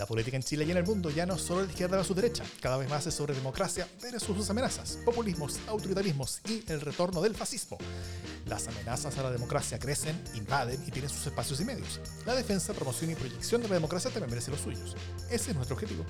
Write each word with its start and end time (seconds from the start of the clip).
La 0.00 0.06
política 0.06 0.34
en 0.34 0.42
Chile 0.42 0.64
y 0.64 0.70
en 0.70 0.78
el 0.78 0.84
mundo 0.84 1.10
ya 1.10 1.26
no 1.26 1.34
es 1.34 1.42
solo 1.42 1.60
de 1.60 1.66
izquierda 1.66 2.00
a 2.00 2.04
su 2.04 2.14
derecha, 2.14 2.42
cada 2.62 2.78
vez 2.78 2.88
más 2.88 3.06
es 3.06 3.12
sobre 3.12 3.34
democracia 3.34 3.86
versus 4.00 4.34
sus 4.34 4.48
amenazas, 4.48 4.98
populismos, 5.04 5.60
autoritarismos 5.68 6.40
y 6.48 6.64
el 6.68 6.80
retorno 6.80 7.20
del 7.20 7.34
fascismo. 7.34 7.76
Las 8.46 8.66
amenazas 8.66 9.18
a 9.18 9.22
la 9.24 9.30
democracia 9.30 9.78
crecen, 9.78 10.18
invaden 10.34 10.82
y 10.86 10.90
tienen 10.90 11.10
sus 11.10 11.26
espacios 11.26 11.60
y 11.60 11.66
medios. 11.66 12.00
La 12.24 12.34
defensa, 12.34 12.72
promoción 12.72 13.10
y 13.10 13.14
proyección 13.14 13.60
de 13.60 13.68
la 13.68 13.74
democracia 13.74 14.10
también 14.10 14.30
merece 14.30 14.50
los 14.50 14.60
suyos. 14.60 14.96
Ese 15.30 15.50
es 15.50 15.54
nuestro 15.54 15.74
objetivo. 15.74 16.06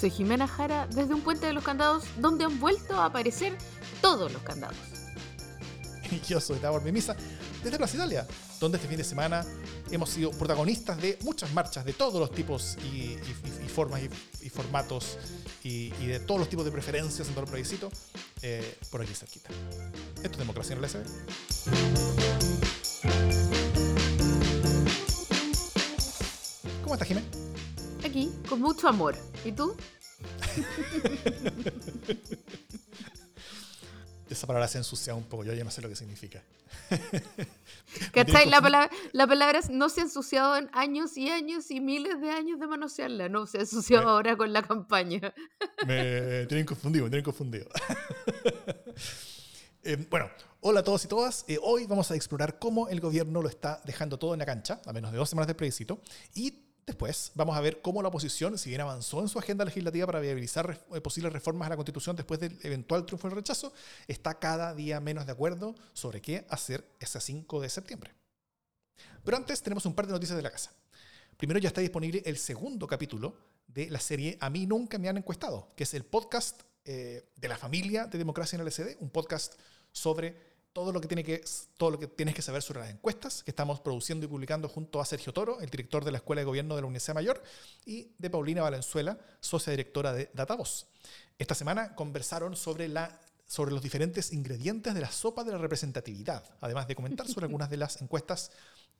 Soy 0.00 0.08
Jimena 0.08 0.48
Jara 0.48 0.86
desde 0.86 1.12
un 1.12 1.20
puente 1.20 1.44
de 1.44 1.52
los 1.52 1.62
candados 1.62 2.04
donde 2.20 2.46
han 2.46 2.58
vuelto 2.58 2.98
a 2.98 3.04
aparecer 3.04 3.54
todos 4.00 4.32
los 4.32 4.40
candados. 4.44 4.78
Y 6.10 6.20
yo 6.26 6.40
soy 6.40 6.58
Davor 6.58 6.82
Mimisa 6.82 7.14
desde 7.62 7.76
Plaza 7.76 7.96
Italia, 7.96 8.26
donde 8.60 8.78
este 8.78 8.88
fin 8.88 8.96
de 8.96 9.04
semana 9.04 9.44
hemos 9.90 10.10
sido 10.10 10.30
protagonistas 10.30 11.00
de 11.00 11.18
muchas 11.22 11.52
marchas 11.52 11.84
de 11.84 11.92
todos 11.92 12.20
los 12.20 12.30
tipos 12.30 12.76
y, 12.92 13.16
formas 13.68 14.00
y, 14.42 14.48
formatos 14.48 15.18
y, 15.62 15.90
de 15.90 16.20
todos 16.20 16.40
los 16.40 16.48
tipos 16.48 16.64
de 16.64 16.70
preferencias 16.70 17.28
en 17.28 17.34
todo 17.34 17.44
el 17.44 17.50
plebiscito 17.50 17.90
eh, 18.42 18.78
por 18.90 19.02
aquí 19.02 19.14
cerquita. 19.14 19.50
Esto 20.16 20.32
es 20.32 20.38
Democracia 20.38 20.76
en 20.76 20.84
el 20.84 20.90
SD. 20.90 21.04
¿Cómo 26.82 26.94
estás, 26.94 27.08
Jimena? 27.08 27.26
Aquí, 28.04 28.30
con 28.48 28.60
mucho 28.60 28.88
amor. 28.88 29.16
¿Y 29.44 29.52
tú? 29.52 29.76
Esa 34.28 34.46
palabra 34.46 34.68
se 34.68 34.78
ensucia 34.78 35.14
un 35.14 35.24
poco, 35.24 35.44
yo 35.44 35.52
ya 35.52 35.64
no 35.64 35.70
sé 35.70 35.82
lo 35.82 35.88
que 35.88 35.96
significa. 35.96 36.42
¿Cachai? 38.12 38.48
La 38.48 38.60
palabra, 38.60 38.90
la 39.12 39.26
palabra 39.26 39.60
no 39.70 39.88
se 39.88 40.00
ha 40.00 40.04
ensuciado 40.04 40.56
en 40.56 40.70
años 40.72 41.16
y 41.16 41.28
años 41.28 41.70
y 41.70 41.80
miles 41.80 42.20
de 42.20 42.30
años 42.30 42.58
de 42.58 42.66
manosearla, 42.66 43.28
no, 43.28 43.46
se 43.46 43.58
ha 43.58 43.60
ensuciado 43.60 44.08
ahora 44.08 44.36
con 44.36 44.52
la 44.52 44.62
campaña. 44.62 45.34
Me 45.86 46.46
tienen 46.46 46.64
confundido, 46.64 47.04
me 47.04 47.10
tienen 47.10 47.24
confundido. 47.24 47.68
Eh, 49.86 49.98
bueno, 50.08 50.30
hola 50.62 50.80
a 50.80 50.82
todos 50.82 51.04
y 51.04 51.08
todas. 51.08 51.44
Eh, 51.46 51.58
hoy 51.62 51.84
vamos 51.84 52.10
a 52.10 52.14
explorar 52.14 52.58
cómo 52.58 52.88
el 52.88 53.00
gobierno 53.00 53.42
lo 53.42 53.50
está 53.50 53.82
dejando 53.84 54.18
todo 54.18 54.32
en 54.32 54.38
la 54.38 54.46
cancha, 54.46 54.80
a 54.86 54.94
menos 54.94 55.12
de 55.12 55.18
dos 55.18 55.28
semanas 55.28 55.46
de 55.46 55.54
plebiscito, 55.54 56.00
y 56.32 56.63
Después 56.86 57.32
vamos 57.34 57.56
a 57.56 57.60
ver 57.60 57.80
cómo 57.80 58.02
la 58.02 58.08
oposición, 58.08 58.58
si 58.58 58.68
bien 58.68 58.82
avanzó 58.82 59.20
en 59.22 59.28
su 59.28 59.38
agenda 59.38 59.64
legislativa 59.64 60.06
para 60.06 60.20
viabilizar 60.20 60.78
eh, 60.92 61.00
posibles 61.00 61.32
reformas 61.32 61.66
a 61.66 61.70
la 61.70 61.76
Constitución 61.76 62.14
después 62.14 62.38
del 62.40 62.58
eventual 62.62 63.06
triunfo 63.06 63.28
del 63.28 63.36
rechazo, 63.36 63.72
está 64.06 64.38
cada 64.38 64.74
día 64.74 65.00
menos 65.00 65.24
de 65.24 65.32
acuerdo 65.32 65.74
sobre 65.94 66.20
qué 66.20 66.46
hacer 66.50 66.86
ese 67.00 67.20
5 67.20 67.60
de 67.60 67.68
septiembre. 67.70 68.12
Pero 69.24 69.36
antes 69.38 69.62
tenemos 69.62 69.86
un 69.86 69.94
par 69.94 70.06
de 70.06 70.12
noticias 70.12 70.36
de 70.36 70.42
la 70.42 70.50
casa. 70.50 70.72
Primero 71.38 71.58
ya 71.58 71.68
está 71.68 71.80
disponible 71.80 72.22
el 72.26 72.36
segundo 72.36 72.86
capítulo 72.86 73.34
de 73.66 73.88
la 73.88 73.98
serie 73.98 74.36
A 74.40 74.50
mí 74.50 74.66
nunca 74.66 74.98
me 74.98 75.08
han 75.08 75.16
encuestado, 75.16 75.72
que 75.76 75.84
es 75.84 75.94
el 75.94 76.04
podcast 76.04 76.62
eh, 76.84 77.24
de 77.36 77.48
la 77.48 77.56
familia 77.56 78.06
de 78.06 78.18
Democracia 78.18 78.56
en 78.56 78.62
el 78.62 78.70
SD, 78.70 78.98
un 79.00 79.08
podcast 79.08 79.54
sobre 79.90 80.53
todo 80.74 80.92
lo 80.92 81.00
que, 81.00 81.06
tiene 81.06 81.22
que, 81.22 81.42
todo 81.78 81.92
lo 81.92 81.98
que 82.00 82.08
tienes 82.08 82.34
que 82.34 82.42
saber 82.42 82.60
sobre 82.60 82.80
las 82.80 82.90
encuestas 82.90 83.44
que 83.44 83.52
estamos 83.52 83.80
produciendo 83.80 84.26
y 84.26 84.28
publicando 84.28 84.68
junto 84.68 85.00
a 85.00 85.04
Sergio 85.04 85.32
Toro, 85.32 85.60
el 85.60 85.70
director 85.70 86.04
de 86.04 86.10
la 86.10 86.18
Escuela 86.18 86.40
de 86.40 86.46
Gobierno 86.46 86.74
de 86.74 86.82
la 86.82 86.88
Universidad 86.88 87.14
Mayor, 87.14 87.40
y 87.86 88.10
de 88.18 88.28
Paulina 88.28 88.60
Valenzuela, 88.60 89.16
socia 89.40 89.70
directora 89.70 90.12
de 90.12 90.30
Datavoz. 90.34 90.88
Esta 91.38 91.54
semana 91.54 91.94
conversaron 91.94 92.56
sobre, 92.56 92.88
la, 92.88 93.20
sobre 93.46 93.70
los 93.70 93.82
diferentes 93.82 94.32
ingredientes 94.32 94.94
de 94.94 95.00
la 95.00 95.12
sopa 95.12 95.44
de 95.44 95.52
la 95.52 95.58
representatividad, 95.58 96.44
además 96.60 96.88
de 96.88 96.96
comentar 96.96 97.28
sobre 97.28 97.44
algunas 97.46 97.70
de 97.70 97.76
las 97.76 98.02
encuestas 98.02 98.50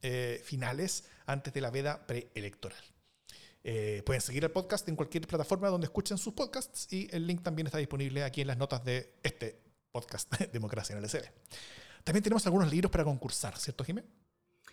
eh, 0.00 0.40
finales 0.44 1.04
antes 1.26 1.52
de 1.52 1.60
la 1.60 1.70
veda 1.70 2.06
preelectoral. 2.06 2.78
Eh, 3.64 4.02
pueden 4.06 4.20
seguir 4.20 4.44
el 4.44 4.52
podcast 4.52 4.88
en 4.88 4.94
cualquier 4.94 5.26
plataforma 5.26 5.68
donde 5.68 5.86
escuchen 5.86 6.18
sus 6.18 6.34
podcasts 6.34 6.86
y 6.92 7.08
el 7.10 7.26
link 7.26 7.42
también 7.42 7.66
está 7.66 7.78
disponible 7.78 8.22
aquí 8.22 8.42
en 8.42 8.46
las 8.46 8.58
notas 8.58 8.84
de 8.84 9.14
este 9.24 9.63
podcast 9.94 10.28
Democracia 10.52 10.92
en 10.92 11.02
el 11.02 11.08
SD. 11.08 11.30
También 12.02 12.22
tenemos 12.22 12.44
algunos 12.46 12.70
libros 12.70 12.90
para 12.90 13.04
concursar, 13.04 13.56
¿cierto, 13.56 13.84
Jiménez? 13.84 14.10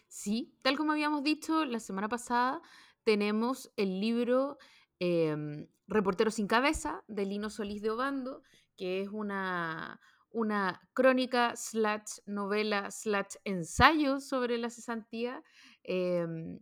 Sí, 0.08 0.58
tal 0.62 0.76
como 0.76 0.92
habíamos 0.92 1.24
dicho 1.24 1.64
la 1.64 1.80
semana 1.80 2.10
pasada, 2.10 2.62
tenemos 3.04 3.72
el 3.78 4.02
libro 4.02 4.58
eh, 5.00 5.68
Reportero 5.88 6.32
sin 6.32 6.48
cabeza 6.48 7.04
de 7.08 7.26
Lino 7.26 7.50
Solís 7.50 7.82
de 7.82 7.92
Obando, 7.92 8.44
que 8.76 9.02
es 9.02 9.10
una, 9.10 10.00
una 10.30 10.82
crónica 10.94 11.56
slash 11.56 12.20
novela 12.26 12.90
slash 12.92 13.36
ensayo 13.44 14.20
sobre 14.20 14.58
la 14.58 14.70
cesantía, 14.70 15.44
em, 15.84 16.60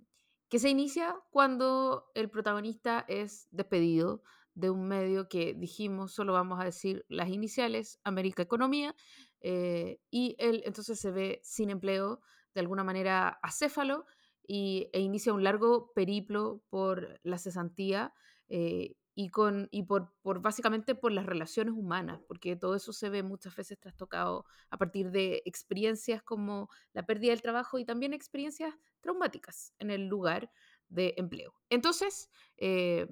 que 0.50 0.60
se 0.60 0.70
inicia 0.70 1.16
cuando 1.30 2.12
el 2.16 2.30
protagonista 2.30 3.06
es 3.08 3.48
despedido 3.52 4.24
de 4.54 4.70
un 4.70 4.88
medio 4.88 5.30
que 5.30 5.54
dijimos, 5.54 6.14
solo 6.14 6.34
vamos 6.34 6.60
a 6.60 6.66
decir 6.66 7.06
las 7.08 7.30
iniciales, 7.30 8.00
América 8.04 8.44
Economía, 8.44 8.96
eh, 9.42 10.00
y 10.10 10.36
él 10.40 10.64
entonces 10.66 11.00
se 11.00 11.12
ve 11.12 11.40
sin 11.44 11.70
empleo, 11.70 12.22
de 12.54 12.62
alguna 12.62 12.84
manera 12.84 13.40
acéfalo, 13.42 14.06
y, 14.48 14.90
e 14.94 15.00
inicia 15.00 15.32
un 15.32 15.44
largo 15.44 15.94
periplo 15.94 16.64
por 16.70 17.20
la 17.24 17.38
cesantía 17.38 18.14
eh, 18.48 18.96
y, 19.14 19.30
con, 19.30 19.68
y 19.70 19.84
por, 19.84 20.14
por, 20.24 20.42
básicamente 20.42 20.96
por 20.96 21.12
las 21.12 21.26
relaciones 21.26 21.76
humanas, 21.76 22.20
porque 22.28 22.56
todo 22.56 22.74
eso 22.76 22.92
se 22.92 23.10
ve 23.10 23.22
muchas 23.22 23.56
veces 23.56 23.80
trastocado 23.80 24.46
a 24.72 24.78
partir 24.78 25.12
de 25.12 25.44
experiencias 25.46 26.24
como 26.24 26.70
la 26.94 27.06
pérdida 27.06 27.32
del 27.32 27.42
trabajo 27.44 27.78
y 27.78 27.86
también 27.86 28.14
experiencias 28.14 28.74
traumáticas 29.02 29.74
en 29.78 29.92
el 29.92 30.08
lugar 30.08 30.50
de 30.88 31.14
empleo. 31.18 31.54
Entonces, 31.70 32.30
eh, 32.58 33.08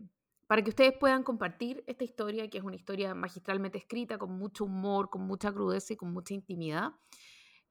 para 0.47 0.63
que 0.63 0.69
ustedes 0.69 0.93
puedan 0.97 1.23
compartir 1.23 1.83
esta 1.87 2.05
historia, 2.05 2.49
que 2.49 2.57
es 2.57 2.63
una 2.63 2.75
historia 2.75 3.13
magistralmente 3.13 3.77
escrita, 3.77 4.17
con 4.17 4.31
mucho 4.31 4.65
humor, 4.65 5.09
con 5.09 5.21
mucha 5.21 5.51
crudeza 5.51 5.93
y 5.93 5.97
con 5.97 6.11
mucha 6.11 6.33
intimidad. 6.33 6.93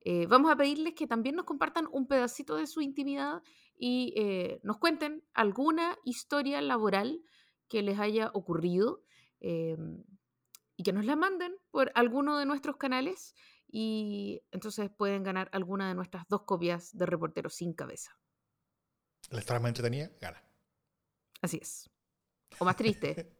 Eh, 0.00 0.26
vamos 0.28 0.52
a 0.52 0.56
pedirles 0.56 0.94
que 0.94 1.06
también 1.06 1.34
nos 1.34 1.46
compartan 1.46 1.88
un 1.90 2.06
pedacito 2.06 2.54
de 2.56 2.66
su 2.66 2.80
intimidad 2.80 3.42
y 3.76 4.14
eh, 4.16 4.60
nos 4.62 4.78
cuenten 4.78 5.24
alguna 5.32 5.98
historia 6.04 6.60
laboral 6.60 7.22
que 7.66 7.82
les 7.82 7.98
haya 7.98 8.30
ocurrido 8.32 9.02
em, 9.40 10.04
y 10.76 10.84
que 10.84 10.92
nos 10.92 11.04
la 11.06 11.16
manden 11.16 11.56
por 11.70 11.90
alguno 11.94 12.38
de 12.38 12.46
nuestros 12.46 12.76
canales 12.76 13.34
y 13.66 14.42
entonces 14.52 14.90
pueden 14.90 15.24
ganar 15.24 15.48
alguna 15.52 15.88
de 15.88 15.94
nuestras 15.94 16.28
dos 16.28 16.42
copias 16.42 16.96
de 16.96 17.06
Reportero 17.06 17.50
sin 17.50 17.72
cabeza. 17.72 18.16
La 19.30 19.40
historia 19.40 19.60
más 19.60 19.70
entretenida 19.70 20.10
gana. 20.20 20.40
Así 21.42 21.58
es. 21.60 21.90
O 22.58 22.64
más 22.64 22.76
triste. 22.76 23.32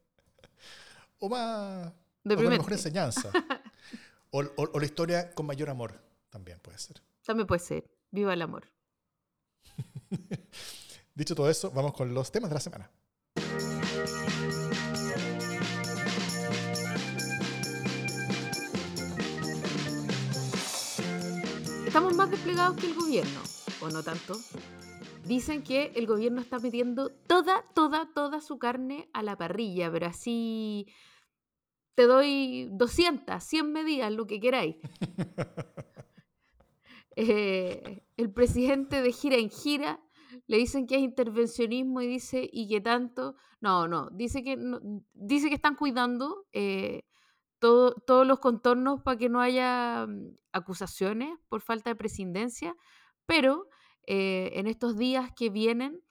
o 1.19 1.29
más. 1.29 1.93
de 2.25 2.37
mejor 2.37 2.73
enseñanza. 2.73 3.31
o, 4.31 4.43
la 4.79 4.85
historia 4.85 5.31
con 5.33 5.47
mayor 5.47 5.71
amor. 5.71 6.01
También 6.31 6.61
puede 6.61 6.79
ser. 6.79 7.03
También 7.25 7.47
puede 7.47 7.61
ser. 7.61 7.91
Viva 8.11 8.33
el 8.33 8.43
amor. 8.43 8.65
Dicho 11.15 11.35
todo 11.35 11.49
eso, 11.49 11.71
vamos 11.71 11.95
con 11.95 12.13
los 12.13 12.31
temas 12.31 12.51
de 12.51 12.55
la 12.55 12.61
semana. 12.61 12.91
Estamos 21.87 22.15
más 22.15 22.31
desplegados 22.31 22.77
que 22.79 22.87
el 22.89 22.95
gobierno, 22.95 23.41
o 23.81 23.89
no 23.89 24.03
tanto. 24.03 24.39
Dicen 25.27 25.63
que 25.63 25.93
el 25.97 26.07
gobierno 26.07 26.41
está 26.41 26.61
metiendo 26.61 27.11
toda, 27.11 27.65
toda, 27.75 28.13
toda 28.15 28.41
su 28.41 28.59
carne 28.59 29.09
a 29.13 29.25
la 29.25 29.37
parrilla, 29.37 29.91
pero 29.91 30.07
así 30.07 30.87
te 31.97 32.07
doy 32.07 32.69
200, 32.71 33.43
100 33.43 33.73
medidas, 33.73 34.13
lo 34.13 34.27
que 34.27 34.41
queráis. 34.41 34.77
Eh, 37.19 38.05
el 38.19 38.31
presidente 38.31 39.01
de 39.01 39.11
gira 39.11 39.37
en 39.37 39.49
gira 39.49 40.03
le 40.47 40.59
dicen 40.59 40.87
que 40.87 40.97
es 40.97 41.01
intervencionismo 41.01 42.03
y 42.03 42.07
dice, 42.07 42.47
¿y 42.53 42.69
qué 42.69 42.83
tanto? 42.83 43.37
No, 43.63 43.89
no, 43.89 44.11
dice 44.11 44.43
que, 44.43 44.59
dice 45.15 45.49
que 45.49 45.55
están 45.55 45.77
cuidando 45.77 46.45
eh, 46.53 47.05
todos 47.59 48.27
los 48.27 48.39
contornos 48.39 49.01
para 49.01 49.17
que 49.17 49.31
no 49.31 49.41
haya 49.41 50.07
mm, 50.07 50.37
acusaciones 50.53 51.39
por 51.49 51.63
falta 51.63 51.89
de 51.89 51.97
presidencia, 51.97 52.77
pero 53.25 53.67
eh, 54.07 54.53
en 54.55 54.67
estos 54.67 54.97
días 54.97 55.33
que 55.37 55.51
vienen, 55.51 56.03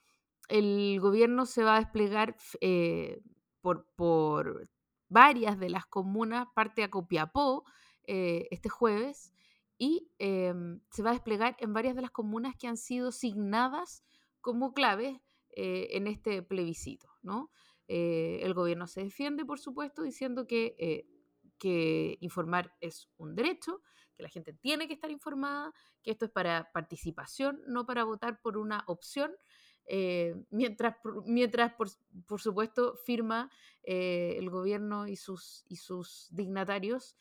el 0.48 1.00
gobierno 1.00 1.46
se 1.46 1.64
va 1.64 1.76
a 1.76 1.80
desplegar 1.80 2.36
eh, 2.60 3.20
por, 3.60 4.68
varias 5.08 5.58
de 5.58 5.70
las 5.70 5.86
comunas, 5.86 6.46
parte 6.54 6.82
a 6.82 6.90
Copiapó, 6.90 7.64
eh, 8.06 8.48
este 8.50 8.68
jueves, 8.68 9.32
y 9.78 10.10
em, 10.18 10.80
se 10.90 11.02
va 11.02 11.10
a 11.10 11.14
desplegar 11.14 11.56
en 11.60 11.72
varias 11.72 11.94
de 11.94 12.02
las 12.02 12.10
comunas 12.10 12.54
que 12.56 12.66
han 12.66 12.76
sido 12.76 13.12
signadas 13.12 14.04
como 14.40 14.72
claves 14.72 15.20
en 15.58 16.06
este 16.06 16.42
plebiscito. 16.42 17.08
¿no? 17.22 17.50
el 17.88 18.52
gobierno 18.52 18.86
se 18.86 19.02
defiende, 19.04 19.46
por 19.46 19.58
supuesto, 19.58 20.02
diciendo 20.02 20.46
que 20.46 21.06
informar 22.20 22.74
es 22.80 23.08
un 23.16 23.34
derecho, 23.34 23.80
que 24.16 24.22
la 24.22 24.28
gente 24.28 24.52
tiene 24.52 24.88
que 24.88 24.94
estar 24.94 25.10
informada, 25.10 25.72
que 26.02 26.10
esto 26.10 26.24
es 26.24 26.30
para 26.30 26.70
participación, 26.72 27.60
no 27.66 27.86
para 27.86 28.04
votar 28.04 28.40
por 28.40 28.56
una 28.58 28.82
opción. 28.86 29.32
mientras, 30.50 30.96
mientras 31.26 31.72
por, 31.74 32.40
supuesto, 32.40 32.96
firma 33.04 33.48
el 33.84 34.50
gobierno 34.50 35.06
y 35.06 35.14
sus, 35.14 35.64
y 35.68 35.76
sus 35.76 36.26
dignatarios 36.32 37.14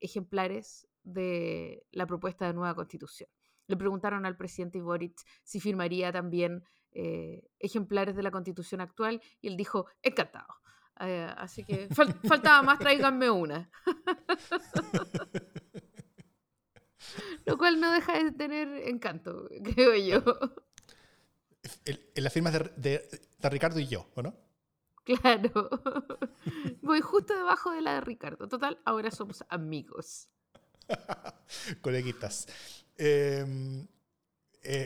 ejemplares 0.00 0.88
de 1.04 1.86
la 1.92 2.06
propuesta 2.06 2.46
de 2.46 2.54
nueva 2.54 2.74
constitución. 2.74 3.30
Le 3.66 3.76
preguntaron 3.76 4.26
al 4.26 4.36
presidente 4.36 4.80
Boric 4.82 5.20
si 5.44 5.60
firmaría 5.60 6.10
también 6.12 6.64
eh, 6.92 7.48
ejemplares 7.60 8.16
de 8.16 8.22
la 8.22 8.32
constitución 8.32 8.80
actual 8.80 9.22
y 9.40 9.48
él 9.48 9.56
dijo, 9.56 9.86
encantado. 10.02 10.54
Eh, 11.00 11.32
así 11.36 11.64
que 11.64 11.88
faltaba 12.28 12.62
más, 12.62 12.78
tráiganme 12.78 13.30
una. 13.30 13.70
Lo 17.44 17.58
cual 17.58 17.80
no 17.80 17.92
deja 17.92 18.22
de 18.22 18.32
tener 18.32 18.68
encanto, 18.88 19.48
creo 19.74 19.94
yo. 19.94 20.22
En 21.84 22.24
las 22.24 22.32
firmas 22.32 22.52
de, 22.52 22.70
de, 22.76 23.50
Ricardo 23.50 23.80
y 23.80 23.86
yo, 23.86 24.06
¿o 24.14 24.22
no? 24.22 24.34
Claro. 25.04 25.70
Voy 26.82 27.00
justo 27.00 27.34
debajo 27.34 27.70
de 27.72 27.80
la 27.80 27.94
de 27.94 28.00
Ricardo. 28.02 28.48
Total, 28.48 28.78
ahora 28.84 29.10
somos 29.10 29.44
amigos. 29.48 30.28
Coleguitas. 31.80 32.46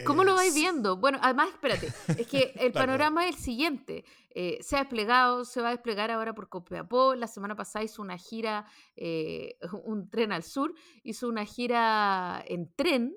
¿Cómo 0.07 0.23
lo 0.23 0.35
vais 0.35 0.55
viendo? 0.55 0.97
Bueno, 0.97 1.19
además, 1.21 1.49
espérate, 1.49 1.93
es 2.17 2.27
que 2.29 2.53
el 2.61 2.73
panorama 2.73 3.27
es 3.27 3.37
el 3.37 3.43
siguiente. 3.43 4.05
Eh, 4.31 4.59
se 4.63 4.77
ha 4.77 4.81
desplegado, 4.81 5.45
se 5.45 5.61
va 5.61 5.69
a 5.69 5.73
desplegar 5.73 6.11
ahora 6.11 6.35
por 6.35 6.49
Copiapó. 6.49 7.15
La 7.15 7.27
semana 7.27 7.57
pasada 7.57 7.85
hizo 7.85 8.03
una 8.03 8.17
gira, 8.17 8.67
eh, 8.97 9.59
un 9.85 10.09
tren 10.11 10.33
al 10.33 10.43
sur, 10.43 10.75
hizo 11.03 11.29
una 11.29 11.45
gira 11.45 12.43
en 12.47 12.73
tren 12.75 13.17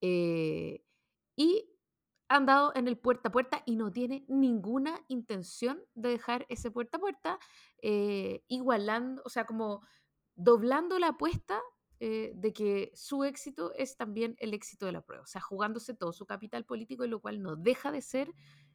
eh, 0.00 0.82
y 1.36 1.70
ha 2.28 2.36
andado 2.36 2.72
en 2.74 2.88
el 2.88 2.98
puerta 2.98 3.28
a 3.28 3.32
puerta 3.32 3.62
y 3.64 3.76
no 3.76 3.90
tiene 3.90 4.24
ninguna 4.28 5.00
intención 5.08 5.82
de 5.94 6.10
dejar 6.10 6.44
ese 6.50 6.70
puerta 6.70 6.98
a 6.98 7.00
puerta, 7.00 7.38
igualando, 7.80 9.22
o 9.24 9.30
sea, 9.30 9.46
como 9.46 9.80
doblando 10.34 10.98
la 10.98 11.08
apuesta 11.08 11.62
eh, 12.00 12.32
de 12.34 12.52
que 12.52 12.92
su 12.94 13.24
éxito 13.24 13.72
es 13.74 13.96
también 13.96 14.36
el 14.38 14.54
éxito 14.54 14.86
de 14.86 14.92
la 14.92 15.00
prueba, 15.00 15.24
o 15.24 15.26
sea, 15.26 15.40
jugándose 15.40 15.94
todo 15.94 16.12
su 16.12 16.26
capital 16.26 16.64
político, 16.64 17.04
y 17.04 17.08
lo 17.08 17.20
cual 17.20 17.42
no 17.42 17.56
deja 17.56 17.90
de 17.90 18.02
ser 18.02 18.32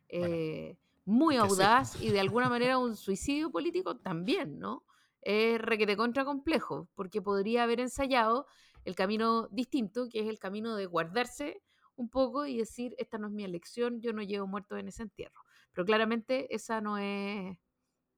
eh, 0.09 0.77
muy 1.05 1.37
audaz 1.37 2.01
y 2.01 2.09
de 2.09 2.19
alguna 2.19 2.49
manera 2.49 2.77
un 2.77 2.95
suicidio 2.95 3.49
político 3.51 3.97
también, 3.97 4.59
¿no? 4.59 4.85
Es 5.21 5.59
requete 5.61 5.95
contra 5.95 6.25
complejo, 6.25 6.89
porque 6.95 7.21
podría 7.21 7.63
haber 7.63 7.79
ensayado 7.79 8.45
el 8.83 8.95
camino 8.95 9.47
distinto, 9.49 10.09
que 10.09 10.19
es 10.19 10.27
el 10.27 10.39
camino 10.39 10.75
de 10.75 10.85
guardarse 10.85 11.63
un 11.95 12.09
poco 12.09 12.45
y 12.45 12.57
decir, 12.57 12.95
esta 12.97 13.17
no 13.17 13.27
es 13.27 13.33
mi 13.33 13.43
elección, 13.43 14.01
yo 14.01 14.13
no 14.13 14.21
llevo 14.21 14.47
muerto 14.47 14.77
en 14.77 14.87
ese 14.87 15.03
entierro. 15.03 15.41
Pero 15.71 15.85
claramente 15.85 16.53
esa 16.53 16.81
no 16.81 16.97
es, 16.97 17.57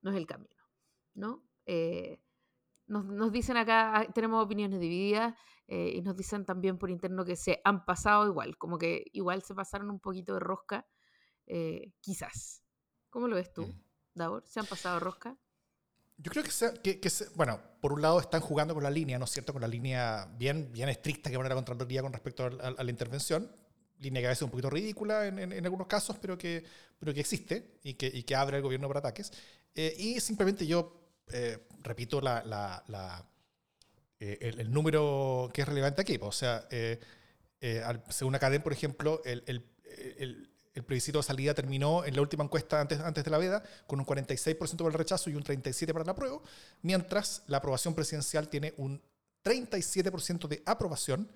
no 0.01 0.11
es 0.11 0.17
el 0.17 0.25
camino, 0.25 0.63
¿no? 1.13 1.43
Eh, 1.65 2.19
nos, 2.87 3.31
dicen 3.31 3.57
acá, 3.57 3.97
ah, 3.97 4.13
tenemos 4.13 4.43
opiniones 4.43 4.79
divididas 4.79 5.33
eh, 5.67 5.93
y 5.95 6.01
nos 6.01 6.15
dicen 6.15 6.45
también 6.45 6.77
por 6.77 6.89
interno 6.89 7.25
que 7.25 7.35
se 7.35 7.61
han 7.63 7.85
pasado 7.85 8.27
igual, 8.27 8.57
como 8.57 8.77
que 8.77 9.05
igual 9.13 9.41
se 9.43 9.55
pasaron 9.55 9.89
un 9.89 9.99
poquito 9.99 10.33
de 10.33 10.39
rosca, 10.39 10.85
eh, 11.47 11.93
quizás. 11.99 12.61
¿Cómo 13.09 13.27
lo 13.27 13.35
ves 13.35 13.51
tú, 13.53 13.65
mm. 13.65 13.81
Davor? 14.13 14.43
¿Se 14.45 14.59
han 14.59 14.65
pasado 14.65 14.99
rosca? 14.99 15.37
Yo 16.17 16.31
creo 16.31 16.43
que, 16.81 16.99
que, 16.99 17.11
bueno, 17.35 17.59
por 17.81 17.91
un 17.91 18.01
lado 18.01 18.19
están 18.19 18.39
jugando 18.39 18.73
con 18.73 18.83
la 18.83 18.89
línea, 18.89 19.19
¿no 19.19 19.25
es 19.25 19.31
cierto? 19.31 19.51
Con 19.51 19.61
la 19.61 19.67
línea 19.67 20.25
bien, 20.37 20.71
bien 20.71 20.87
estricta 20.87 21.29
que 21.29 21.35
van 21.35 21.45
a 21.45 21.49
la 21.49 21.55
Contraloría 21.55 22.01
con 22.01 22.13
respecto 22.13 22.45
a, 22.45 22.83
la 22.83 22.91
intervención. 22.91 23.51
Línea 23.99 24.21
que 24.21 24.27
a 24.27 24.29
veces 24.29 24.41
es 24.41 24.45
un 24.45 24.51
poquito 24.51 24.69
ridícula 24.69 25.27
en, 25.27 25.39
en, 25.39 25.65
algunos 25.65 25.87
casos, 25.87 26.17
pero 26.19 26.37
que, 26.37 26.63
pero 26.97 27.13
que 27.13 27.19
existe 27.19 27.79
y 27.83 27.95
que, 27.95 28.07
y 28.07 28.23
que 28.23 28.35
abre 28.35 28.57
el 28.57 28.63
gobierno 28.63 28.87
para 28.87 28.99
ataques. 28.99 29.31
Eh, 29.73 29.93
y 29.97 30.19
simplemente 30.21 30.65
yo 30.65 31.04
eh, 31.31 31.67
repito 31.81 32.21
eh, 34.19 34.37
el, 34.41 34.71
número 34.71 35.49
que 35.53 35.61
es 35.61 35.67
relevante 35.67 36.01
aquí. 36.01 36.17
O 36.21 36.31
sea, 36.31 36.67
eh, 36.69 36.99
según 38.09 38.35
Academ, 38.35 38.61
por 38.61 38.73
ejemplo, 38.73 39.21
el, 39.25 39.43
el, 39.47 40.49
plebiscito 40.85 41.19
de 41.19 41.23
salida 41.23 41.53
terminó 41.53 42.03
en 42.03 42.15
la 42.15 42.21
última 42.21 42.43
encuesta 42.43 42.81
antes, 42.81 42.99
antes 42.99 43.23
de 43.23 43.31
la 43.31 43.37
veda 43.37 43.63
con 43.87 43.99
un 43.99 44.05
46% 44.05 44.57
para 44.75 44.89
el 44.89 44.93
rechazo 44.93 45.29
y 45.29 45.35
un 45.35 45.43
37% 45.43 45.93
para 45.93 46.03
el 46.03 46.09
apruebo, 46.09 46.43
mientras 46.81 47.43
la 47.47 47.57
aprobación 47.57 47.95
presidencial 47.95 48.49
tiene 48.49 48.73
un 48.77 49.01
37% 49.43 50.47
de 50.49 50.61
aprobación 50.65 51.31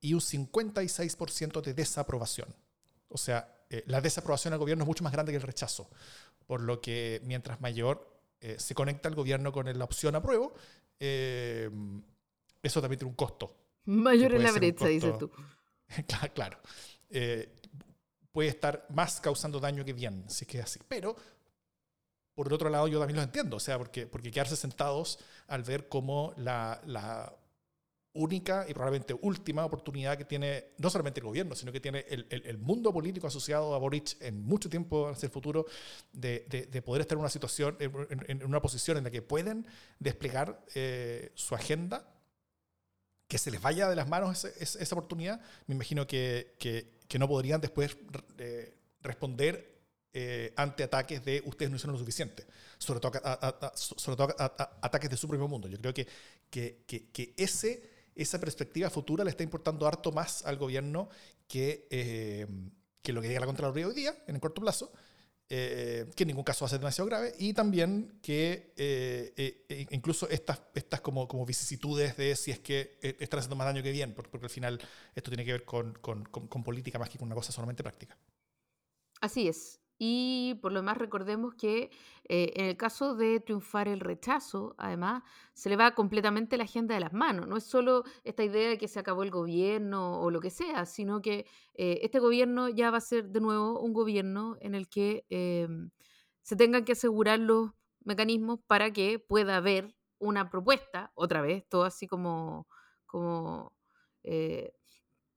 y 0.00 0.14
un 0.14 0.20
56% 0.20 1.62
de 1.62 1.74
desaprobación. 1.74 2.52
O 3.08 3.18
sea, 3.18 3.54
la 3.86 4.00
desaprobación 4.00 4.52
al 4.52 4.58
gobierno 4.58 4.82
es 4.82 4.88
mucho 4.88 5.04
más 5.04 5.12
grande 5.12 5.30
que 5.30 5.36
el 5.36 5.42
rechazo, 5.42 5.88
por 6.46 6.60
lo 6.60 6.80
que 6.80 7.20
mientras 7.24 7.60
mayor 7.60 8.15
eh, 8.40 8.56
se 8.58 8.74
conecta 8.74 9.08
el 9.08 9.14
gobierno 9.14 9.52
con 9.52 9.66
la 9.78 9.84
opción 9.84 10.14
apruebo, 10.14 10.54
eh, 10.98 11.70
eso 12.62 12.80
también 12.80 12.98
tiene 12.98 13.10
un 13.10 13.16
costo. 13.16 13.56
Mayor 13.84 14.34
en 14.34 14.42
la 14.42 14.52
brecha, 14.52 14.86
dices 14.86 15.16
tú. 15.18 15.30
claro. 16.34 16.58
Eh, 17.08 17.54
puede 18.32 18.48
estar 18.48 18.86
más 18.90 19.20
causando 19.20 19.60
daño 19.60 19.84
que 19.84 19.92
bien, 19.92 20.24
si 20.28 20.44
es 20.44 20.48
que 20.48 20.58
es 20.58 20.64
así. 20.64 20.80
Pero, 20.88 21.16
por 22.34 22.48
el 22.48 22.52
otro 22.52 22.68
lado, 22.68 22.88
yo 22.88 22.98
también 22.98 23.16
lo 23.16 23.22
entiendo, 23.22 23.56
o 23.56 23.60
sea, 23.60 23.78
porque, 23.78 24.06
porque 24.06 24.30
quedarse 24.30 24.56
sentados 24.56 25.18
al 25.46 25.62
ver 25.62 25.88
cómo 25.88 26.34
la, 26.36 26.80
la 26.84 27.32
única 28.16 28.66
y 28.68 28.74
probablemente 28.74 29.14
última 29.14 29.64
oportunidad 29.64 30.16
que 30.16 30.24
tiene 30.24 30.72
no 30.78 30.90
solamente 30.90 31.20
el 31.20 31.26
gobierno, 31.26 31.54
sino 31.54 31.72
que 31.72 31.80
tiene 31.80 32.04
el, 32.08 32.26
el, 32.30 32.58
mundo 32.58 32.92
político 32.92 33.26
asociado 33.26 33.74
a 33.74 33.78
Boric 33.78 34.16
en 34.20 34.42
mucho 34.42 34.68
tiempo 34.68 35.08
hacia 35.08 35.26
el 35.26 35.32
futuro, 35.32 35.66
de, 36.12 36.68
de, 36.70 36.82
poder 36.82 37.02
estar 37.02 37.16
en 37.16 37.20
una 37.20 37.30
situación, 37.30 37.76
en, 37.78 38.44
una 38.44 38.60
posición 38.60 38.96
en 38.96 39.04
la 39.04 39.10
que 39.10 39.22
pueden 39.22 39.66
desplegar 39.98 40.64
eh, 40.74 41.30
su 41.34 41.54
agenda, 41.54 42.12
que 43.28 43.38
se 43.38 43.50
les 43.50 43.60
vaya 43.60 43.88
de 43.88 43.96
las 43.96 44.08
manos 44.08 44.44
esa, 44.44 44.78
esa 44.78 44.94
oportunidad, 44.94 45.40
me 45.66 45.74
imagino 45.74 46.06
que, 46.06 46.56
que, 46.58 46.98
que 47.08 47.18
no 47.18 47.28
podrían 47.28 47.60
después 47.60 47.96
eh, 48.38 48.76
responder 49.02 49.76
eh, 50.18 50.54
ante 50.56 50.82
ataques 50.82 51.22
de 51.22 51.42
ustedes 51.44 51.70
no 51.70 51.76
hicieron 51.76 51.92
lo 51.92 51.98
suficiente, 51.98 52.46
sobre 52.78 53.00
todo, 53.00 53.12
sobre 53.74 54.16
todo 54.16 54.34
ataques 54.38 55.10
de 55.10 55.16
su 55.18 55.28
propio 55.28 55.46
mundo. 55.46 55.68
Yo 55.68 55.76
creo 55.78 55.92
que, 55.92 56.06
que, 56.48 56.84
que 56.86 57.34
ese 57.36 57.95
esa 58.16 58.40
perspectiva 58.40 58.90
futura 58.90 59.22
le 59.22 59.30
está 59.30 59.42
importando 59.42 59.86
harto 59.86 60.10
más 60.10 60.44
al 60.44 60.56
gobierno 60.56 61.08
que, 61.46 61.86
eh, 61.90 62.46
que 63.02 63.12
lo 63.12 63.20
que 63.20 63.28
diga 63.28 63.40
la 63.40 63.46
Contraloría 63.46 63.86
hoy 63.86 63.94
día, 63.94 64.16
en 64.26 64.34
el 64.34 64.40
corto 64.40 64.60
plazo, 64.60 64.90
eh, 65.48 66.06
que 66.16 66.24
en 66.24 66.28
ningún 66.28 66.42
caso 66.42 66.64
va 66.64 66.66
a 66.66 66.70
ser 66.70 66.80
demasiado 66.80 67.06
grave, 67.06 67.34
y 67.38 67.52
también 67.52 68.18
que 68.20 68.72
eh, 68.76 69.86
incluso 69.90 70.28
estas, 70.28 70.60
estas 70.74 71.00
como, 71.00 71.28
como 71.28 71.46
vicisitudes 71.46 72.16
de 72.16 72.34
si 72.34 72.50
es 72.50 72.58
que 72.58 72.98
están 73.00 73.38
haciendo 73.38 73.54
más 73.54 73.66
daño 73.66 73.82
que 73.82 73.92
bien, 73.92 74.12
porque, 74.14 74.38
al 74.42 74.50
final 74.50 74.80
esto 75.14 75.30
tiene 75.30 75.44
que 75.44 75.52
ver 75.52 75.64
con, 75.64 75.92
con, 76.00 76.24
con 76.24 76.64
política 76.64 76.98
más 76.98 77.10
que 77.10 77.18
con 77.18 77.26
una 77.26 77.36
cosa 77.36 77.52
solamente 77.52 77.82
práctica. 77.82 78.18
Así 79.20 79.46
es. 79.46 79.78
Y 79.98 80.58
por 80.60 80.72
lo 80.72 80.80
demás 80.80 80.98
recordemos 80.98 81.54
que 81.54 81.90
eh, 82.28 82.52
en 82.56 82.66
el 82.66 82.76
caso 82.76 83.14
de 83.14 83.40
triunfar 83.40 83.88
el 83.88 84.00
rechazo, 84.00 84.74
además, 84.78 85.22
se 85.54 85.68
le 85.68 85.76
va 85.76 85.94
completamente 85.94 86.56
la 86.56 86.64
agenda 86.64 86.94
de 86.94 87.00
las 87.00 87.12
manos. 87.12 87.46
No 87.46 87.56
es 87.56 87.64
solo 87.64 88.04
esta 88.24 88.44
idea 88.44 88.68
de 88.68 88.78
que 88.78 88.88
se 88.88 88.98
acabó 88.98 89.22
el 89.22 89.30
gobierno 89.30 90.20
o 90.20 90.30
lo 90.30 90.40
que 90.40 90.50
sea, 90.50 90.86
sino 90.86 91.22
que 91.22 91.46
eh, 91.74 92.00
este 92.02 92.18
gobierno 92.18 92.68
ya 92.68 92.90
va 92.90 92.98
a 92.98 93.00
ser 93.00 93.28
de 93.30 93.40
nuevo 93.40 93.80
un 93.80 93.92
gobierno 93.92 94.56
en 94.60 94.74
el 94.74 94.88
que 94.88 95.24
em, 95.30 95.90
se 96.42 96.56
tengan 96.56 96.84
que 96.84 96.92
asegurar 96.92 97.38
los 97.38 97.70
mecanismos 98.04 98.60
para 98.66 98.92
que 98.92 99.18
pueda 99.18 99.56
haber 99.56 99.94
una 100.18 100.50
propuesta, 100.50 101.12
otra 101.14 101.42
vez, 101.42 101.64
todo 101.68 101.84
así 101.84 102.06
como, 102.06 102.68
como 103.06 103.72
eh, 104.24 104.72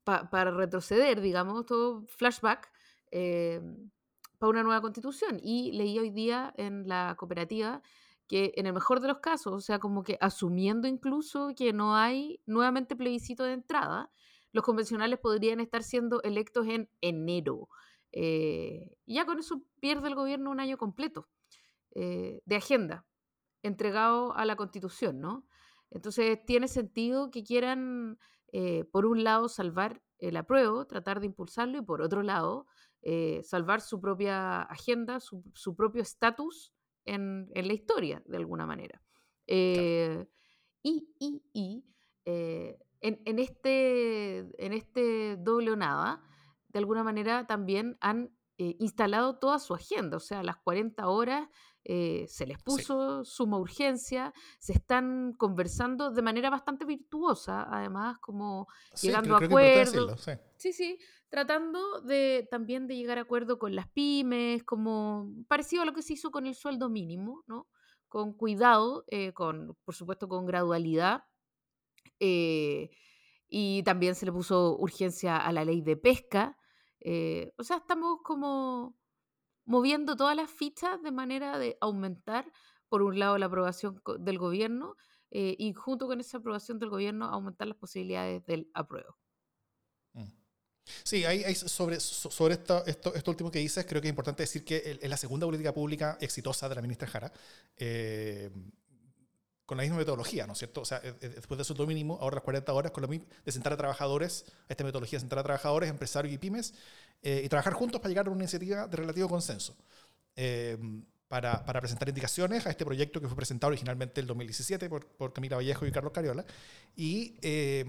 para 0.03 0.51
retroceder, 0.51 1.21
digamos, 1.21 1.65
todo 1.65 2.05
flashback 2.07 2.71
em, 3.11 3.91
para 4.39 4.49
una 4.49 4.63
nueva 4.63 4.81
constitución. 4.81 5.39
Y 5.41 5.71
leí 5.73 5.99
hoy 5.99 6.09
día 6.09 6.53
en 6.57 6.87
la 6.87 7.15
cooperativa 7.17 7.81
que 8.27 8.53
en 8.55 8.67
el 8.67 8.73
mejor 8.73 9.01
de 9.01 9.07
los 9.07 9.19
casos, 9.19 9.53
o 9.53 9.59
sea, 9.59 9.79
como 9.79 10.03
que 10.03 10.17
asumiendo 10.21 10.87
incluso 10.87 11.53
que 11.55 11.73
no 11.73 11.95
hay 11.95 12.41
nuevamente 12.45 12.95
plebiscito 12.95 13.43
de 13.43 13.53
entrada, 13.53 14.11
los 14.51 14.63
convencionales 14.63 15.19
podrían 15.19 15.59
estar 15.59 15.83
siendo 15.83 16.21
electos 16.23 16.67
en 16.67 16.89
enero. 17.01 17.69
Eh, 18.11 18.97
y 19.05 19.15
ya 19.15 19.25
con 19.25 19.39
eso 19.39 19.61
pierde 19.79 20.07
el 20.07 20.15
gobierno 20.15 20.49
un 20.51 20.59
año 20.59 20.77
completo 20.77 21.27
eh, 21.91 22.41
de 22.45 22.55
agenda 22.55 23.05
entregado 23.61 24.35
a 24.35 24.45
la 24.45 24.55
constitución, 24.55 25.19
¿no? 25.19 25.45
Entonces 25.91 26.39
tiene 26.45 26.67
sentido 26.67 27.31
que 27.31 27.43
quieran, 27.43 28.19
eh, 28.51 28.85
por 28.85 29.05
un 29.05 29.23
lado, 29.23 29.49
salvar 29.49 30.01
el 30.19 30.37
apruebo, 30.37 30.85
tratar 30.85 31.19
de 31.19 31.25
impulsarlo, 31.27 31.79
y 31.79 31.81
por 31.81 32.01
otro 32.01 32.21
lado, 32.21 32.67
eh, 33.01 33.41
salvar 33.43 33.81
su 33.81 33.99
propia 34.01 34.61
agenda, 34.63 35.19
su, 35.19 35.75
propio 35.75 36.01
estatus 36.01 36.73
en, 37.05 37.49
la 37.53 37.73
historia, 37.73 38.21
de 38.25 38.37
alguna 38.37 38.65
manera. 38.65 39.01
Eh, 39.47 40.27
y, 40.83 41.09
y, 41.53 41.85
eh, 42.25 42.77
en, 43.01 43.39
este, 43.39 44.39
en 44.63 44.73
este 44.73 45.37
doble 45.37 45.71
o 45.71 45.75
nada, 45.75 46.21
de 46.67 46.79
alguna 46.79 47.03
manera 47.03 47.47
también 47.47 47.97
han 48.01 48.31
eh, 48.61 48.75
instalado 48.77 49.39
toda 49.39 49.57
su 49.57 49.73
agenda, 49.73 50.17
o 50.17 50.19
sea, 50.19 50.43
las 50.43 50.57
40 50.57 51.07
horas 51.07 51.47
eh, 51.85 52.25
se 52.27 52.45
les 52.45 52.61
puso 52.61 53.23
suma 53.23 53.57
urgencia, 53.57 54.33
se 54.59 54.73
están 54.73 55.31
conversando 55.37 56.11
de 56.11 56.21
manera 56.21 56.49
bastante 56.49 56.83
virtuosa, 56.83 57.65
además, 57.71 58.17
como 58.19 58.67
llegando 59.01 59.35
a 59.35 59.39
acuerdos. 59.39 60.29
Sí. 60.57 60.73
sí, 60.73 60.99
tratando 61.29 62.01
de 62.01 62.49
también 62.51 62.85
de 62.85 62.97
llegar 62.97 63.17
a 63.17 63.21
acuerdo 63.21 63.59
con 63.59 63.77
las 63.77 63.87
pymes, 63.87 64.65
como 64.65 65.31
parecido 65.47 65.83
a 65.83 65.85
lo 65.85 65.93
que 65.93 66.01
se 66.01 66.15
hizo 66.15 66.29
con 66.29 66.45
el 66.45 66.53
sueldo 66.53 66.89
mínimo, 66.89 67.45
¿no? 67.47 67.69
Con 68.09 68.33
cuidado, 68.33 69.05
eh, 69.07 69.31
con, 69.31 69.77
por 69.85 69.95
supuesto, 69.95 70.27
con 70.27 70.45
gradualidad. 70.45 71.23
Y 72.19 73.83
también 73.83 74.15
se 74.15 74.25
le 74.25 74.33
puso 74.33 74.75
urgencia 74.77 75.37
a 75.37 75.53
la 75.53 75.63
ley 75.63 75.81
de 75.81 75.95
pesca. 75.95 76.58
O 77.01 77.63
sea, 77.63 77.77
estamos 77.77 78.19
como 78.23 78.97
moviendo 79.69 80.15
todas 80.15 80.35
las 80.35 80.49
fichas 80.49 81.01
de 81.03 81.11
manera 81.11 81.59
de 81.59 81.77
aumentar, 81.79 82.51
por 82.87 83.03
un 83.03 83.19
lado, 83.19 83.37
la 83.37 83.45
aprobación 83.45 84.01
del 84.19 84.39
gobierno 84.39 84.95
eh, 85.29 85.55
y 85.59 85.73
junto 85.73 86.07
con 86.07 86.19
esa 86.19 86.37
aprobación 86.37 86.79
del 86.79 86.89
gobierno, 86.89 87.25
aumentar 87.25 87.67
las 87.67 87.77
posibilidades 87.77 88.43
del 88.47 88.69
apruebo. 88.73 89.15
Mm. 90.13 90.25
Sí, 91.03 91.23
hay, 91.23 91.53
sobre, 91.53 91.99
sobre 91.99 92.55
esto, 92.55 92.83
esto, 92.87 93.29
último 93.29 93.51
que 93.51 93.59
dices, 93.59 93.85
creo 93.87 94.01
que 94.01 94.07
es 94.07 94.11
importante 94.11 94.41
decir 94.41 94.65
que 94.65 94.97
es 94.99 95.09
la 95.09 95.17
segunda 95.17 95.45
política 95.45 95.71
pública 95.71 96.17
exitosa 96.19 96.67
de 96.67 96.73
la 96.73 96.81
ministra 96.81 97.07
Jara. 97.07 97.31
Eh, 97.77 98.49
con 99.69 99.77
la 99.77 99.83
misma 99.83 99.97
metodología, 99.97 100.47
¿no 100.47 100.53
es 100.53 100.57
cierto? 100.57 100.81
O 100.81 100.85
sea, 100.85 100.99
eh, 101.03 101.13
después 101.19 101.55
de 101.59 101.63
sueldo 101.63 101.85
mínimo, 101.85 102.17
ahora 102.19 102.37
las 102.37 102.43
40 102.43 102.73
horas, 102.73 102.91
con 102.91 103.03
lo 103.03 103.07
mismo, 103.07 103.27
de 103.45 103.51
sentar 103.51 103.71
a 103.71 103.77
trabajadores, 103.77 104.43
esta 104.67 104.83
metodología 104.83 105.17
de 105.17 105.21
sentar 105.21 105.37
a 105.37 105.43
trabajadores, 105.43 105.91
empresarios 105.91 106.33
y 106.33 106.39
pymes, 106.39 106.73
eh, 107.21 107.43
y 107.45 107.49
trabajar 107.49 107.73
juntos 107.73 108.01
para 108.01 108.09
llegar 108.09 108.25
a 108.25 108.31
una 108.31 108.39
iniciativa 108.39 108.87
de 108.87 108.97
relativo 108.97 109.29
consenso. 109.29 109.77
Eh, 110.35 110.75
para, 111.27 111.63
para, 111.63 111.81
presentar 111.81 112.09
indicaciones 112.09 112.65
a 112.65 112.71
este 112.71 112.83
proyecto 112.83 113.21
que 113.21 113.27
fue 113.27 113.35
presentado 113.35 113.69
originalmente 113.69 114.21
en 114.21 114.23
el 114.23 114.27
2017 114.29 114.89
por, 114.89 115.05
por 115.05 115.33
Camila 115.33 115.57
Vallejo 115.57 115.85
y 115.85 115.91
Carlos 115.91 116.11
Cariola. 116.11 116.43
Y, 116.95 117.37
eh, 117.43 117.85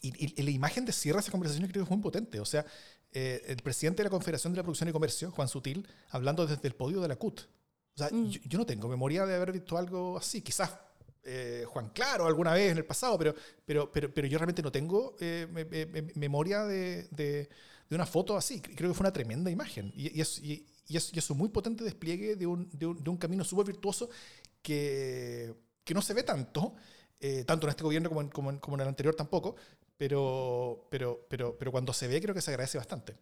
y, 0.00 0.42
la 0.42 0.50
imagen 0.50 0.86
de 0.86 0.92
cierre 0.92 1.18
de 1.18 1.20
esa 1.20 1.32
conversación 1.32 1.68
creo 1.68 1.84
que 1.84 1.88
fue 1.88 1.98
muy 1.98 2.02
potente. 2.02 2.40
O 2.40 2.46
sea, 2.46 2.64
el 3.12 3.58
presidente 3.58 3.98
de 3.98 4.04
la 4.04 4.10
Confederación 4.10 4.54
de 4.54 4.56
la 4.56 4.62
Producción 4.62 4.88
y 4.88 4.92
Comercio, 4.92 5.30
Juan 5.32 5.48
Sutil, 5.48 5.86
hablando 6.08 6.46
desde 6.46 6.66
el 6.66 6.74
podio 6.74 7.02
de 7.02 7.08
la 7.08 7.16
CUT. 7.16 7.42
O 7.96 7.98
sea, 7.98 8.08
mm. 8.10 8.28
yo, 8.28 8.58
no 8.58 8.66
tengo 8.66 8.88
memoria 8.88 9.26
de 9.26 9.34
haber 9.34 9.52
visto 9.52 9.76
algo 9.76 10.18
así. 10.18 10.42
Quizás 10.42 10.70
Juan 11.66 11.90
Claro 11.90 12.26
alguna 12.26 12.52
vez 12.52 12.70
en 12.70 12.78
el 12.78 12.84
pasado, 12.84 13.18
pero, 13.18 13.34
pero, 13.64 13.90
pero, 13.90 14.14
pero 14.14 14.28
yo 14.28 14.38
realmente 14.38 14.62
no 14.62 14.70
tengo 14.70 15.16
memoria 16.14 16.62
de, 16.64 17.48
de 17.88 17.94
una 17.94 18.06
foto 18.06 18.36
así. 18.36 18.60
Creo 18.60 18.90
que 18.90 18.94
fue 18.94 19.04
una 19.04 19.12
tremenda 19.12 19.50
imagen. 19.50 19.92
Y, 19.94 20.20
es, 20.20 20.38
y, 20.40 20.66
es, 20.88 21.30
un 21.30 21.38
muy 21.38 21.48
potente 21.48 21.84
despliegue 21.84 22.36
de 22.36 22.46
un, 22.46 22.68
de 22.72 22.86
un, 22.86 23.16
camino 23.16 23.44
súper 23.44 23.66
virtuoso 23.66 24.08
que, 24.62 25.54
que, 25.84 25.94
no 25.94 26.02
se 26.02 26.14
ve 26.14 26.22
tanto, 26.22 26.74
eh, 27.20 27.44
tanto 27.44 27.66
en 27.66 27.70
este 27.70 27.84
gobierno 27.84 28.08
como 28.08 28.20
en, 28.20 28.28
como, 28.28 28.50
en, 28.50 28.58
como 28.58 28.76
en, 28.76 28.82
el 28.82 28.88
anterior 28.88 29.14
tampoco, 29.14 29.56
pero, 29.96 30.86
pero, 30.90 31.26
pero, 31.28 31.56
pero 31.58 31.72
cuando 31.72 31.92
se 31.92 32.08
ve 32.08 32.20
creo 32.20 32.34
que 32.34 32.42
se 32.42 32.50
agradece 32.50 32.78
bastante. 32.78 33.16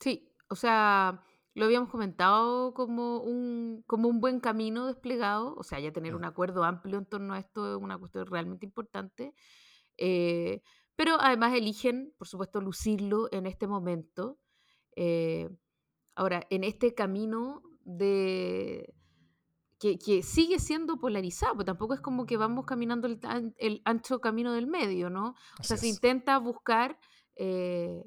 Sí, 0.00 0.28
o 0.48 0.56
sea, 0.56 1.22
lo 1.54 1.66
habíamos 1.66 1.88
comentado 1.88 2.74
como 2.74 3.20
un, 3.20 3.84
como 3.86 4.08
un 4.08 4.20
buen 4.20 4.40
camino 4.40 4.86
desplegado, 4.86 5.54
o 5.56 5.62
sea, 5.62 5.78
ya 5.78 5.92
tener 5.92 6.16
un 6.16 6.24
acuerdo 6.24 6.64
amplio 6.64 6.98
en 6.98 7.06
torno 7.06 7.34
a 7.34 7.38
esto 7.38 7.76
es 7.76 7.82
una 7.82 7.96
cuestión 7.96 8.26
realmente 8.26 8.66
importante. 8.66 9.34
Eh, 9.96 10.62
pero 10.96 11.16
además 11.20 11.54
eligen, 11.54 12.12
por 12.18 12.26
supuesto, 12.26 12.60
lucirlo 12.60 13.28
en 13.32 13.46
este 13.46 13.68
momento. 13.68 14.38
Eh, 14.96 15.48
ahora, 16.16 16.44
en 16.50 16.64
este 16.64 16.94
camino 16.94 17.62
de... 17.84 18.94
Que, 19.78 20.22
sigue 20.22 20.60
siendo 20.60 20.98
polarizado, 20.98 21.56
pues 21.56 21.66
tampoco 21.66 21.92
es 21.92 22.00
como 22.00 22.24
que 22.24 22.38
vamos 22.38 22.64
caminando 22.64 23.06
el, 23.06 23.82
ancho 23.84 24.18
camino 24.18 24.54
del 24.54 24.66
medio, 24.66 25.10
¿no? 25.10 25.34
O 25.60 25.62
sea, 25.62 25.76
se 25.76 25.88
intenta 25.88 26.38
buscar 26.38 26.98
eh, 27.36 28.02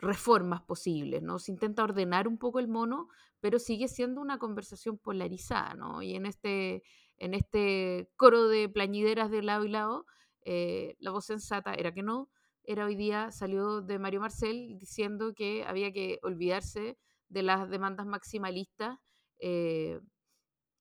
reformas 0.00 0.62
posibles, 0.62 1.22
¿no? 1.22 1.38
Se 1.38 1.52
intenta 1.52 1.84
ordenar 1.84 2.26
un 2.26 2.38
poco 2.38 2.58
el 2.58 2.68
mono, 2.68 3.08
pero 3.40 3.58
sigue 3.58 3.88
siendo 3.88 4.20
una 4.20 4.38
conversación 4.38 4.98
polarizada, 4.98 5.74
¿no? 5.74 6.02
Y 6.02 6.14
en 6.14 6.26
este, 6.26 6.82
en 7.18 7.34
este 7.34 8.10
coro 8.16 8.48
de 8.48 8.68
plañideras 8.68 9.30
de 9.30 9.42
lado 9.42 9.64
y 9.64 9.68
lado, 9.68 10.06
eh, 10.42 10.96
la 10.98 11.10
voz 11.10 11.26
sensata 11.26 11.74
era 11.74 11.92
que 11.92 12.02
no, 12.02 12.30
era 12.64 12.86
hoy 12.86 12.94
día, 12.94 13.30
salió 13.30 13.82
de 13.82 13.98
Mario 13.98 14.20
Marcel 14.20 14.76
diciendo 14.78 15.34
que 15.34 15.64
había 15.64 15.92
que 15.92 16.18
olvidarse 16.22 16.98
de 17.28 17.42
las 17.42 17.68
demandas 17.68 18.06
maximalistas, 18.06 18.98
eh, 19.38 20.00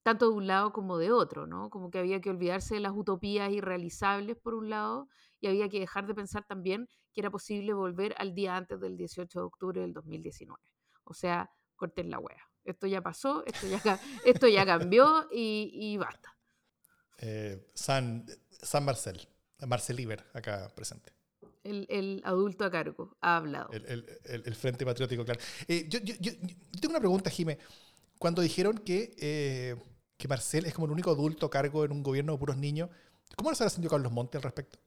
tanto 0.04 0.30
de 0.30 0.36
un 0.36 0.48
lado 0.48 0.72
como 0.72 0.98
de 0.98 1.12
otro, 1.12 1.46
¿no? 1.46 1.70
Como 1.70 1.90
que 1.92 2.00
había 2.00 2.22
que 2.22 2.30
olvidarse 2.30 2.76
de 2.76 2.82
las 2.82 2.94
utopías 2.96 3.52
irrealizables 3.52 4.38
por 4.38 4.56
un 4.56 4.70
lado 4.70 5.08
y 5.40 5.48
había 5.48 5.70
que 5.70 5.80
dejar 5.80 6.08
de 6.08 6.16
pensar 6.16 6.46
también 6.46 6.88
que 7.14 7.22
era 7.22 7.30
posible 7.30 7.74
volver 7.74 8.14
al 8.18 8.34
día 8.34 8.56
antes 8.56 8.80
del 8.80 8.98
18 8.98 9.40
de 9.40 9.46
octubre 9.46 9.82
del 9.82 9.94
2019. 9.94 10.60
O 11.04 11.14
sea, 11.14 11.50
corten 11.76 12.10
la 12.10 12.20
wea. 12.20 12.44
Esto 12.64 12.88
ya 12.88 13.02
pasó, 13.02 13.44
esto 13.46 13.68
ya, 13.68 14.00
esto 14.26 14.48
ya 14.48 14.66
cambió 14.66 15.28
y, 15.32 15.98
basta. 15.98 16.36
Eh, 17.18 17.68
San, 17.74 18.26
San 18.50 18.86
Marcel. 18.86 19.28
Marcel 19.68 20.00
Iber, 20.00 20.24
acá 20.34 20.72
presente. 20.74 21.12
El, 21.64 22.22
adulto 22.24 22.64
a 22.64 22.72
cargo 22.72 23.18
ha 23.22 23.38
hablado. 23.38 23.70
El, 23.72 24.56
Frente 24.56 24.86
Patriótico, 24.86 25.26
claro. 25.26 25.40
Eh, 25.68 25.88
yo, 25.90 26.00
tengo 26.02 26.92
una 26.92 27.00
pregunta, 27.00 27.30
Jime. 27.30 27.58
Cuando 28.18 28.42
dijeron 28.42 28.78
que, 28.78 29.16
eh, 29.18 29.76
que 30.18 30.28
Marcel 30.28 30.66
es 30.66 30.74
como 30.74 30.86
el 30.86 30.92
único 30.92 31.12
adulto 31.12 31.46
a 31.46 31.50
cargo 31.50 31.86
en 31.86 31.92
un 31.92 32.04
gobierno 32.04 32.34
de 32.34 32.40
puros 32.40 32.58
niños, 32.58 32.90
¿cómo 33.36 33.54
se 33.54 33.64
ha 33.64 33.70
sentido 33.70 33.92
Carlos 33.92 34.12
Montes 34.12 34.38
al 34.38 34.44
respecto? 34.44 34.80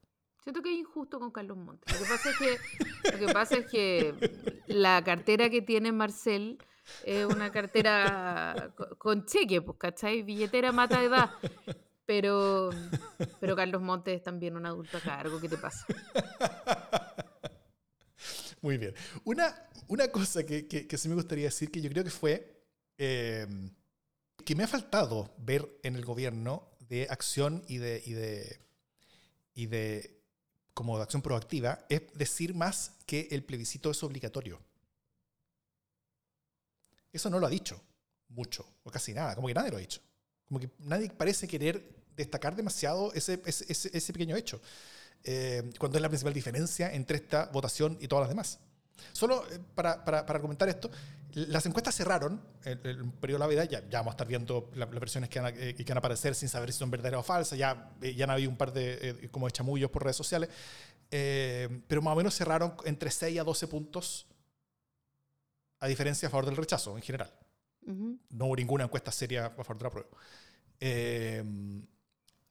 Siento 0.43 0.61
que 0.61 0.73
es 0.73 0.79
injusto 0.79 1.21
con 1.21 1.31
Carlos 1.31 1.57
Montes. 1.57 1.93
Lo 1.93 2.05
que 2.05 2.11
pasa 2.11 2.31
es 2.31 2.37
que, 2.37 2.59
lo 3.13 3.27
que, 3.27 3.33
pasa 3.33 3.57
es 3.59 3.67
que 3.67 4.63
la 4.67 5.05
cartera 5.05 5.49
que 5.51 5.63
tiene 5.63 5.93
Marcel 5.93 6.59
es 7.05 7.25
una 7.27 7.53
cartera 7.53 8.75
con 8.99 9.25
cheque, 9.25 9.63
pues, 9.63 9.79
¿cachai? 9.79 10.23
Billetera 10.23 10.73
mata 10.73 11.03
edad. 11.03 11.31
Pero, 12.05 12.71
pero 13.41 13.55
Carlos 13.55 13.81
Montes 13.81 14.17
es 14.17 14.23
también 14.25 14.57
un 14.57 14.67
adulto 14.67 14.99
a 14.99 15.01
cargo. 15.01 15.41
¿Qué 15.41 15.49
te 15.49 15.57
pasa? 15.57 15.87
Muy 18.61 18.79
bien. 18.79 18.95
Una, 19.25 19.55
una 19.87 20.09
cosa 20.09 20.45
que, 20.45 20.67
que, 20.67 20.99
sí 20.99 21.09
me 21.09 21.15
gustaría 21.15 21.45
decir, 21.45 21.71
que 21.71 21.81
yo 21.81 21.89
creo 21.89 22.03
que 22.03 22.11
fue 22.11 22.67
eh, 22.99 23.47
que 24.45 24.57
me 24.57 24.65
ha 24.65 24.69
faltado 24.69 25.33
ver 25.39 25.79
en 25.85 25.95
el 25.95 26.05
gobierno 26.05 26.69
de 26.81 27.07
acción 27.09 27.63
y 27.69 27.79
de, 27.79 28.03
y 29.55 29.67
de 29.67 30.22
como 30.75 30.97
de 30.97 31.03
acción 31.03 31.23
proactiva, 31.23 31.85
es 31.89 32.03
decir 32.15 32.55
más 32.55 32.93
que 33.07 33.29
el 33.31 33.45
plebiscito 33.45 33.91
es 33.91 34.03
obligatorio. 34.03 34.61
Eso 37.13 37.29
no 37.29 37.39
lo 37.39 37.47
ha 37.47 37.51
dicho 37.51 37.81
mucho, 38.29 38.67
o 38.85 38.91
casi 38.91 39.13
nada, 39.13 39.35
como 39.35 39.49
que 39.49 39.55
nadie 39.55 39.71
lo 39.71 39.77
ha 39.77 39.81
dicho. 39.81 40.01
Como 40.47 40.61
que 40.61 40.71
nadie 40.81 41.11
parece 41.11 41.47
querer 41.47 41.85
destacar 42.17 42.57
demasiado 42.57 43.13
ese, 43.13 43.41
ese, 43.45 43.91
ese 43.93 44.13
pequeño 44.13 44.37
hecho, 44.37 44.61
eh, 45.25 45.71
cuando 45.79 45.99
es 45.99 46.03
la 46.03 46.09
principal 46.09 46.35
diferencia 46.35 46.93
entre 46.93 47.17
esta 47.17 47.47
votación 47.47 47.99
y 48.01 48.09
todas 48.09 48.23
las 48.23 48.29
demás. 48.31 48.59
Solo 49.13 49.45
eh, 49.51 49.59
para, 49.75 50.05
para, 50.05 50.25
para, 50.27 50.37
argumentar 50.37 50.69
esto, 50.69 50.91
las 51.35 51.65
encuestas 51.67 51.95
cerraron 51.95 52.41
en 52.65 52.81
el, 52.85 53.11
periodo 53.13 53.39
de 53.39 53.45
la 53.45 53.47
vida, 53.49 53.65
ya, 53.65 53.89
ya, 53.89 53.99
vamos 53.99 54.13
a 54.13 54.15
estar 54.15 54.27
viendo 54.27 54.71
las 54.75 54.89
versiones 54.91 55.31
que 55.31 55.41
van, 55.41 55.55
a, 55.55 55.59
eh, 55.59 55.75
que 55.75 55.85
van, 55.85 55.99
a, 55.99 56.01
aparecer 56.01 56.35
sin 56.35 56.49
saber 56.49 56.73
si 56.73 56.79
son 56.79 56.91
verdaderas 56.91 57.21
o 57.21 57.23
falsas, 57.23 57.59
ya, 57.59 57.91
ya 58.01 58.25
han 58.25 58.31
habido 58.31 58.51
un 58.51 58.57
par 58.57 58.73
de 58.73 59.29
como 59.31 59.47
de 59.47 59.53
chamullos 59.53 59.91
por 59.91 60.03
redes 60.05 60.17
sociales, 60.17 60.49
pero 61.09 62.03
más 62.03 62.13
o 62.13 62.17
menos 62.17 62.35
cerraron 62.35 62.75
entre 62.85 63.11
6 63.11 63.41
a 63.41 63.45
12 63.45 63.67
puntos 63.69 64.27
a 65.83 65.89
diferencia 65.89 66.29
a 66.29 66.31
favor 66.31 66.47
del 66.47 66.57
rechazo 66.57 66.97
en 66.97 67.03
general. 67.03 67.33
No 67.85 68.47
hubo 68.47 68.57
ninguna 68.57 68.85
encuesta 68.85 69.11
seria 69.11 69.47
a 69.47 69.51
favor 69.51 69.79
de 69.79 69.85
la 69.85 69.91
prueba. 69.91 70.09
Eh, 70.79 71.45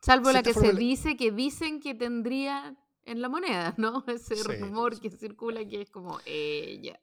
Salvo 0.01 0.31
la 0.31 0.43
que 0.43 0.53
se 0.53 0.73
dice 0.73 1.15
que 1.15 1.31
dicen 1.31 1.79
que 1.79 1.95
tendría 1.95 2.75
en 3.05 3.21
la 3.21 3.29
moneda, 3.29 3.73
¿no? 3.77 4.03
Ese 4.07 4.35
rumor 4.43 4.99
que 4.99 5.09
circula 5.09 5.65
que 5.65 5.81
es 5.81 5.89
como 5.89 6.19
ella. 6.25 6.99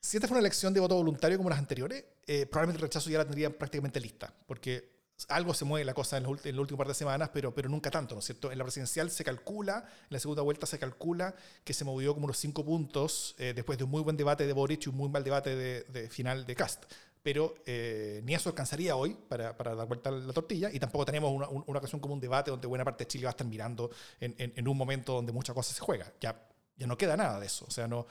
Si 0.00 0.16
esta 0.16 0.26
fue 0.26 0.34
una 0.34 0.40
elección 0.40 0.74
de 0.74 0.80
voto 0.80 0.96
voluntario 0.96 1.38
como 1.38 1.48
las 1.48 1.58
anteriores, 1.58 2.04
eh, 2.26 2.46
probablemente 2.46 2.78
el 2.78 2.88
rechazo 2.88 3.08
ya 3.08 3.18
la 3.18 3.24
tendrían 3.24 3.52
prácticamente 3.52 4.00
lista, 4.00 4.34
porque 4.46 4.90
algo 5.28 5.54
se 5.54 5.64
mueve 5.64 5.84
la 5.84 5.94
cosa 5.94 6.16
en, 6.16 6.26
el 6.42 6.58
último 6.58 6.78
par 6.78 6.88
de 6.88 6.94
semanas, 6.94 7.30
pero, 7.32 7.54
pero 7.54 7.68
nunca 7.68 7.90
tanto, 7.90 8.16
¿no 8.16 8.18
es 8.18 8.24
cierto? 8.24 8.50
En 8.50 8.58
la 8.58 8.64
presidencial 8.64 9.10
se 9.10 9.22
calcula, 9.22 9.78
en 9.78 10.08
la 10.10 10.18
segunda 10.18 10.42
vuelta 10.42 10.66
se 10.66 10.80
calcula 10.80 11.36
que 11.62 11.72
se 11.72 11.84
movió 11.84 12.14
como 12.14 12.24
unos 12.24 12.38
cinco 12.38 12.64
puntos 12.64 13.36
eh, 13.38 13.52
después 13.54 13.78
de 13.78 13.84
un 13.84 13.90
muy 13.90 14.02
buen 14.02 14.16
debate 14.16 14.46
de 14.46 14.52
Boric 14.52 14.86
y 14.86 14.88
un 14.88 14.96
muy 14.96 15.08
mal 15.08 15.22
debate 15.22 15.54
de, 15.54 15.84
de 15.84 16.08
final 16.08 16.44
de 16.46 16.56
Cast 16.56 16.84
pero 17.22 17.54
eh, 17.66 18.20
ni 18.24 18.34
eso 18.34 18.48
alcanzaría 18.48 18.96
hoy 18.96 19.16
para, 19.28 19.56
para, 19.56 19.74
dar 19.74 19.86
vuelta 19.86 20.08
a 20.10 20.12
la 20.12 20.32
tortilla 20.32 20.70
y 20.72 20.80
tampoco 20.80 21.04
tenemos 21.04 21.30
una, 21.30 21.48
una, 21.48 21.78
ocasión 21.78 22.00
como 22.00 22.14
un 22.14 22.20
debate 22.20 22.50
donde 22.50 22.66
buena 22.66 22.84
parte 22.84 23.04
de 23.04 23.08
Chile 23.08 23.24
va 23.24 23.30
a 23.30 23.32
estar 23.32 23.46
mirando 23.46 23.90
en, 24.18 24.34
en, 24.38 24.68
un 24.68 24.76
momento 24.76 25.14
donde 25.14 25.32
muchas 25.32 25.54
cosas 25.54 25.76
se 25.76 25.82
juega. 25.82 26.12
Ya, 26.20 26.36
ya 26.76 26.86
no 26.86 26.96
queda 26.96 27.16
nada 27.16 27.38
de 27.38 27.46
eso. 27.46 27.64
O 27.66 27.70
sea, 27.70 27.86
no, 27.86 28.06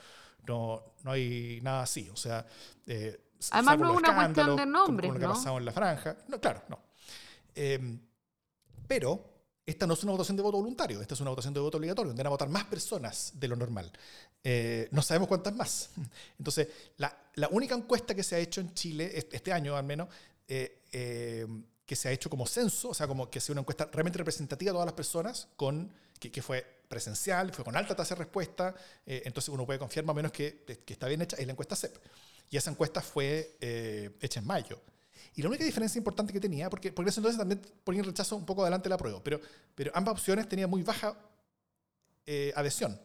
no, 0.46 0.82
no 1.02 1.12
hay 1.12 1.60
nada 1.62 1.82
así. 1.82 2.08
O 2.10 2.16
sea, 2.16 2.46
eh, 2.86 3.20
además 3.50 3.78
no 3.78 3.90
es 3.92 3.96
una 3.98 4.14
cuestión 4.14 4.56
de 4.56 4.66
nombres, 4.66 5.08
como, 5.08 5.18
lo 5.18 5.20
que 5.20 5.26
ha 5.26 5.36
pasado 5.36 5.58
en 5.58 5.64
la 5.66 5.72
franja. 5.72 6.16
No, 6.28 6.40
claro, 6.40 6.62
no. 6.68 6.80
Em, 7.54 8.00
pero 8.86 9.31
esta 9.64 9.86
no 9.86 9.94
es 9.94 10.02
una 10.02 10.12
votación 10.12 10.36
de 10.36 10.42
voto 10.42 10.58
voluntario, 10.58 11.00
esta 11.00 11.14
es 11.14 11.20
una 11.20 11.30
votación 11.30 11.54
de 11.54 11.60
voto 11.60 11.78
obligatorio, 11.78 12.08
donde 12.08 12.22
van 12.22 12.26
a 12.26 12.30
votar 12.30 12.48
más 12.48 12.64
personas 12.64 13.32
de 13.34 13.46
lo 13.48 13.54
normal. 13.54 13.92
Eh, 14.42 14.88
no 14.90 15.02
sabemos 15.02 15.28
cuántas 15.28 15.54
más. 15.54 15.90
Entonces, 16.38 16.68
la, 16.96 17.48
única 17.50 17.74
encuesta 17.74 18.14
que 18.14 18.24
se 18.24 18.34
ha 18.34 18.38
hecho 18.38 18.60
en 18.60 18.74
Chile, 18.74 19.12
este 19.14 19.52
año 19.52 19.76
al 19.76 19.84
menos, 19.84 20.08
eh, 20.48 20.82
eh, 20.90 21.46
que 21.86 21.94
se 21.94 22.08
ha 22.08 22.12
hecho 22.12 22.28
como 22.28 22.46
censo, 22.46 22.88
o 22.88 22.94
sea, 22.94 23.06
como 23.06 23.30
que 23.30 23.40
sea 23.40 23.52
una 23.52 23.60
encuesta 23.60 23.88
realmente 23.92 24.18
representativa 24.18 24.70
de 24.70 24.74
todas 24.74 24.86
las 24.86 24.94
personas, 24.94 25.48
con, 25.54 25.92
que, 26.18 26.42
fue 26.42 26.80
presencial, 26.88 27.52
fue 27.52 27.64
con 27.64 27.76
alta 27.76 27.94
tasa 27.94 28.14
de 28.14 28.20
respuesta, 28.20 28.74
entonces 29.06 29.48
uno 29.48 29.66
puede 29.66 29.78
confiar 29.78 30.04
más 30.04 30.14
menos 30.14 30.30
que, 30.30 30.64
que, 30.84 30.92
está 30.92 31.08
bien 31.08 31.22
hecha, 31.22 31.36
es 31.36 31.46
la 31.46 31.52
encuesta 31.52 31.74
CEP. 31.74 31.96
Y 32.50 32.56
esa 32.56 32.70
encuesta 32.70 33.00
fue 33.00 33.56
hecha 34.20 34.40
en 34.40 34.46
mayo. 34.46 34.80
Y 35.34 35.42
la 35.42 35.48
única 35.48 35.64
diferencia 35.64 35.98
importante 35.98 36.32
que 36.32 36.40
tenía, 36.40 36.68
porque 36.68 36.92
por 36.92 37.06
eso 37.08 37.20
entonces 37.20 37.38
también 37.38 37.60
ponía 37.84 38.00
el 38.00 38.06
rechazo 38.06 38.36
un 38.36 38.44
poco 38.44 38.62
adelante 38.62 38.84
de 38.84 38.90
la 38.90 38.98
prueba, 38.98 39.22
pero, 39.22 39.40
pero 39.74 39.90
ambas 39.94 40.12
opciones 40.12 40.48
tenían 40.48 40.68
muy 40.68 40.82
baja 40.82 41.16
eh, 42.26 42.52
adhesión, 42.54 43.00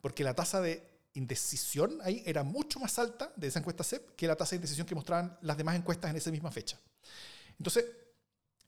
porque 0.00 0.22
la 0.22 0.34
tasa 0.34 0.60
de 0.60 0.82
indecisión 1.14 1.98
ahí 2.02 2.22
era 2.26 2.42
mucho 2.42 2.78
más 2.78 2.98
alta 2.98 3.32
de 3.34 3.48
esa 3.48 3.58
encuesta 3.58 3.82
CEP 3.82 4.14
que 4.14 4.26
la 4.26 4.36
tasa 4.36 4.50
de 4.50 4.56
indecisión 4.56 4.86
que 4.86 4.94
mostraban 4.94 5.36
las 5.42 5.56
demás 5.56 5.74
encuestas 5.76 6.10
en 6.10 6.16
esa 6.16 6.30
misma 6.30 6.50
fecha. 6.50 6.78
Entonces, 7.58 7.86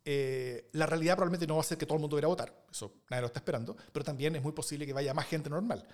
eh, 0.04 0.68
la 0.72 0.86
realidad 0.86 1.14
probablemente 1.14 1.46
no 1.46 1.54
va 1.54 1.60
a 1.60 1.64
ser 1.64 1.78
que 1.78 1.86
todo 1.86 1.96
el 1.96 2.00
mundo 2.00 2.16
vaya 2.16 2.26
a 2.26 2.30
votar, 2.30 2.64
eso 2.70 3.02
nadie 3.10 3.20
lo 3.20 3.26
está 3.26 3.40
esperando, 3.40 3.76
pero 3.92 4.04
también 4.04 4.34
es 4.34 4.42
muy 4.42 4.52
posible 4.52 4.86
que 4.86 4.92
vaya 4.92 5.12
más 5.14 5.26
gente 5.26 5.50
normal. 5.50 5.86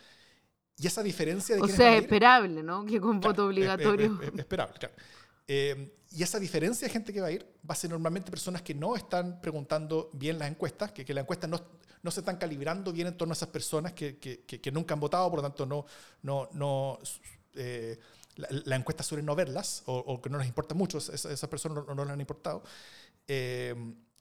Y 0.78 0.86
esa 0.86 1.02
diferencia 1.02 1.56
de... 1.56 1.62
O 1.62 1.68
sea, 1.68 1.96
es 1.96 2.02
esperable, 2.02 2.62
¿no? 2.62 2.86
Que 2.86 3.00
con 3.00 3.20
voto 3.20 3.46
obligatorio. 3.46 4.18
Es, 4.22 4.38
esperable, 4.38 4.78
claro. 4.78 4.94
Eh, 5.50 5.94
y 6.10 6.22
esa 6.22 6.38
diferencia 6.38 6.86
de 6.86 6.92
gente 6.92 7.12
que 7.12 7.22
va 7.22 7.28
a 7.28 7.30
ir 7.30 7.44
va 7.68 7.72
a 7.72 7.74
ser 7.74 7.90
normalmente 7.90 8.30
personas 8.30 8.62
que 8.62 8.74
no 8.74 8.96
están 8.96 9.40
preguntando 9.40 10.10
bien 10.12 10.38
las 10.38 10.50
encuestas, 10.50 10.92
que, 10.92 11.04
que 11.04 11.14
las 11.14 11.22
encuestas 11.22 11.48
no, 11.48 11.60
no, 12.02 12.10
se 12.10 12.20
están 12.20 12.36
calibrando 12.36 12.92
bien 12.92 13.08
en 13.08 13.16
torno 13.16 13.32
a 13.32 13.36
esas 13.36 13.48
personas 13.48 13.94
que, 13.94 14.18
que, 14.18 14.44
que 14.44 14.72
nunca 14.72 14.94
han 14.94 15.00
votado, 15.00 15.28
por 15.30 15.38
lo 15.38 15.42
tanto 15.42 15.66
no, 15.66 15.86
no, 16.22 16.48
no 16.52 16.98
eh, 17.54 17.98
la, 18.36 18.48
la, 18.50 18.76
encuesta 18.76 19.02
suele 19.02 19.22
no 19.22 19.34
verlas 19.34 19.82
o, 19.86 20.20
que 20.20 20.30
no 20.30 20.38
les 20.38 20.46
importa 20.46 20.74
mucho, 20.74 20.98
esas, 20.98 21.24
esas 21.24 21.48
personas 21.48 21.84
no, 21.86 21.94
no, 21.94 22.04
les 22.04 22.12
han 22.12 22.20
importado. 22.20 22.62
Eh, 23.26 23.74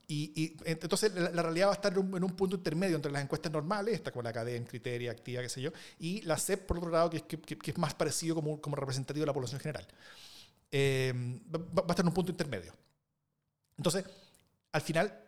y, 0.07 0.31
y, 0.41 0.57
entonces 0.63 1.13
la, 1.13 1.41
realidad 1.41 1.67
va 1.67 1.72
a 1.72 1.75
estar 1.75 1.91
en 1.91 2.00
un, 2.00 2.17
en 2.17 2.24
un, 2.24 2.36
punto 2.36 2.55
intermedio 2.55 2.96
entre 2.96 3.12
las 3.12 3.22
encuestas 3.22 3.51
normales, 3.51 3.96
esta 3.96 4.12
como 4.12 4.24
la 4.24 4.34
cadena, 4.34 4.65
criteria, 4.65 5.12
activa, 5.12 5.41
qué 5.41 5.50
sé 5.50 5.62
yo, 5.62 5.72
y 6.00 6.22
la 6.22 6.38
CEP, 6.38 6.65
por 6.65 6.77
otro 6.77 6.89
lado, 6.89 7.10
que 7.10 7.17
es, 7.17 7.24
que, 7.24 7.72
es 7.72 7.77
más 7.77 7.93
parecido 7.93 8.34
como, 8.36 8.60
como 8.62 8.77
representativo 8.77 9.24
de 9.24 9.27
la 9.27 9.34
población 9.34 9.60
general. 9.60 9.86
Eh, 10.71 11.13
va, 11.53 11.83
a 11.88 11.91
estar 11.91 12.01
en 12.01 12.07
un 12.07 12.13
punto 12.13 12.31
intermedio. 12.31 12.74
Entonces, 13.77 14.05
al 14.71 14.81
final, 14.81 15.24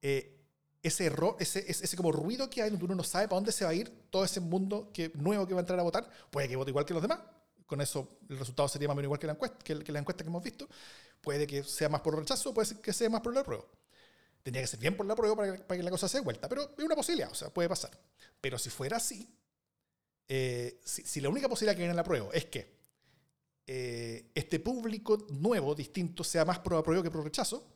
eh, 0.00 0.36
ese 0.82 1.06
error, 1.06 1.36
ese, 1.40 1.64
ese, 1.68 1.96
como 1.96 2.12
ruido 2.12 2.48
que 2.48 2.62
hay 2.62 2.70
donde 2.70 2.84
uno 2.84 2.94
no 2.94 3.02
sabe 3.02 3.26
para 3.26 3.36
dónde 3.36 3.52
se 3.52 3.64
va 3.64 3.70
a 3.70 3.74
ir 3.74 3.90
todo 4.10 4.24
ese 4.24 4.40
mundo 4.40 4.90
que, 4.92 5.10
nuevo 5.14 5.46
que 5.46 5.54
va 5.54 5.60
a 5.60 5.62
entrar 5.62 5.78
a 5.80 5.82
votar, 5.82 6.08
puede 6.30 6.48
que 6.48 6.56
vote 6.56 6.70
igual 6.70 6.84
que 6.84 6.94
los 6.94 7.02
demás. 7.02 7.18
Con 7.66 7.80
eso 7.80 8.08
el 8.28 8.38
resultado 8.38 8.68
sería 8.68 8.86
más 8.86 8.94
o 8.94 8.96
menos 8.96 9.08
igual 9.08 9.18
que 9.18 9.26
la 9.26 9.32
encuesta 9.32 9.58
que, 9.64 9.74
la 9.74 9.98
encuesta 9.98 10.22
que 10.22 10.28
hemos 10.28 10.42
visto. 10.42 10.68
Puede 11.20 11.46
que 11.46 11.64
sea 11.64 11.88
más 11.88 12.00
por 12.02 12.16
rechazo, 12.16 12.54
puede 12.54 12.80
que 12.80 12.92
sea 12.92 13.10
más 13.10 13.20
por 13.20 13.34
la 13.34 13.42
prueba. 13.42 13.64
Tendría 14.44 14.62
que 14.62 14.68
ser 14.68 14.78
bien 14.78 14.96
por 14.96 15.04
la 15.06 15.16
prueba 15.16 15.34
para 15.34 15.56
que, 15.56 15.64
para 15.64 15.78
que 15.78 15.82
la 15.82 15.90
cosa 15.90 16.08
se 16.08 16.18
dé 16.18 16.24
vuelta, 16.24 16.48
pero 16.48 16.62
es 16.78 16.84
una 16.84 16.94
posibilidad, 16.94 17.32
o 17.32 17.34
sea, 17.34 17.50
puede 17.50 17.68
pasar. 17.68 17.90
Pero 18.40 18.56
si 18.58 18.70
fuera 18.70 18.98
así, 18.98 19.28
eh, 20.28 20.80
si, 20.84 21.02
si, 21.02 21.20
la 21.20 21.28
única 21.28 21.48
posibilidad 21.48 21.74
que 21.74 21.80
viene 21.80 21.90
en 21.90 21.96
la 21.96 22.04
prueba 22.04 22.28
es 22.32 22.44
que 22.44 22.75
eh, 23.66 24.30
este 24.34 24.60
público 24.60 25.26
nuevo, 25.30 25.74
distinto, 25.74 26.22
sea 26.22 26.44
más 26.44 26.60
pro 26.60 26.78
apruebo 26.78 27.02
que 27.02 27.10
pro 27.10 27.22
rechazo, 27.22 27.66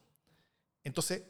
entonces 0.85 1.23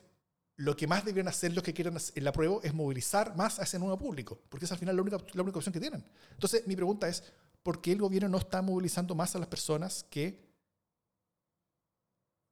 lo 0.57 0.77
que 0.77 0.87
más 0.87 1.05
deberían 1.05 1.29
hacer 1.29 1.55
los 1.55 1.65
que 1.65 1.73
quieran 1.73 1.97
en 2.15 2.25
la 2.25 2.33
prueba 2.33 2.59
es 2.63 2.75
movilizar 2.75 3.35
más 3.35 3.59
a 3.59 3.63
ese 3.63 3.79
nuevo 3.79 3.97
público, 3.97 4.39
porque 4.51 4.67
es 4.67 4.73
al 4.73 4.77
final 4.77 4.95
la 4.95 5.01
única, 5.01 5.17
la 5.33 5.43
única 5.43 5.59
opción 5.59 5.73
que 5.73 5.81
tienen. 5.81 6.05
Entonces, 6.33 6.67
mi 6.67 6.77
pregunta 6.77 7.09
es, 7.09 7.25
¿por 7.63 7.81
qué 7.81 7.93
el 7.93 7.99
gobierno 7.99 8.29
no 8.29 8.37
está 8.37 8.61
movilizando 8.61 9.15
más 9.15 9.35
a 9.35 9.39
las 9.39 9.49
personas 9.49 10.05
que, 10.11 10.47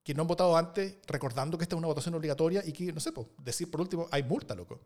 que 0.03 0.15
no 0.15 0.23
han 0.23 0.29
votado 0.29 0.57
antes, 0.57 0.97
recordando 1.07 1.59
que 1.59 1.65
esta 1.65 1.77
es 1.77 1.79
una 1.79 1.89
votación 1.89 2.15
obligatoria 2.15 2.65
y 2.65 2.73
que, 2.73 2.91
no 2.95 3.01
sé, 3.01 3.13
pues, 3.13 3.27
decir 3.45 3.71
por 3.71 3.83
último, 3.83 4.09
hay 4.11 4.23
multa, 4.23 4.55
loco? 4.55 4.81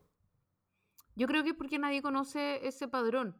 Yo 1.15 1.25
creo 1.25 1.43
que 1.43 1.51
es 1.51 1.55
porque 1.55 1.79
nadie 1.79 2.01
conoce 2.01 2.67
ese 2.67 2.89
padrón. 2.89 3.37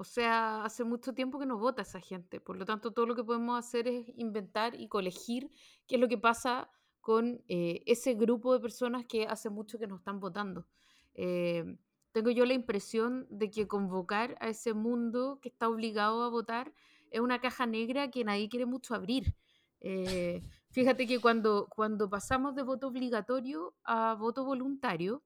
O 0.00 0.04
sea, 0.04 0.62
hace 0.62 0.84
mucho 0.84 1.12
tiempo 1.12 1.40
que 1.40 1.44
no 1.46 1.58
vota 1.58 1.82
esa 1.82 1.98
gente. 1.98 2.38
Por 2.38 2.56
lo 2.56 2.64
tanto, 2.64 2.92
todo 2.92 3.04
lo 3.04 3.16
que 3.16 3.24
podemos 3.24 3.58
hacer 3.58 3.88
es 3.88 4.06
inventar 4.14 4.80
y 4.80 4.86
colegir 4.86 5.50
qué 5.88 5.96
es 5.96 6.00
lo 6.00 6.06
que 6.06 6.16
pasa 6.16 6.70
con 7.00 7.42
eh, 7.48 7.82
ese 7.84 8.14
grupo 8.14 8.54
de 8.54 8.60
personas 8.60 9.06
que 9.06 9.26
hace 9.26 9.50
mucho 9.50 9.76
que 9.76 9.88
no 9.88 9.96
están 9.96 10.20
votando. 10.20 10.68
Eh, 11.14 11.76
tengo 12.12 12.30
yo 12.30 12.46
la 12.46 12.54
impresión 12.54 13.26
de 13.28 13.50
que 13.50 13.66
convocar 13.66 14.36
a 14.38 14.46
ese 14.46 14.72
mundo 14.72 15.40
que 15.42 15.48
está 15.48 15.68
obligado 15.68 16.22
a 16.22 16.28
votar 16.28 16.72
es 17.10 17.18
una 17.18 17.40
caja 17.40 17.66
negra 17.66 18.08
que 18.08 18.22
nadie 18.22 18.48
quiere 18.48 18.66
mucho 18.66 18.94
abrir. 18.94 19.34
Eh, 19.80 20.44
fíjate 20.70 21.08
que 21.08 21.18
cuando, 21.18 21.66
cuando 21.74 22.08
pasamos 22.08 22.54
de 22.54 22.62
voto 22.62 22.86
obligatorio 22.86 23.74
a 23.82 24.14
voto 24.14 24.44
voluntario, 24.44 25.24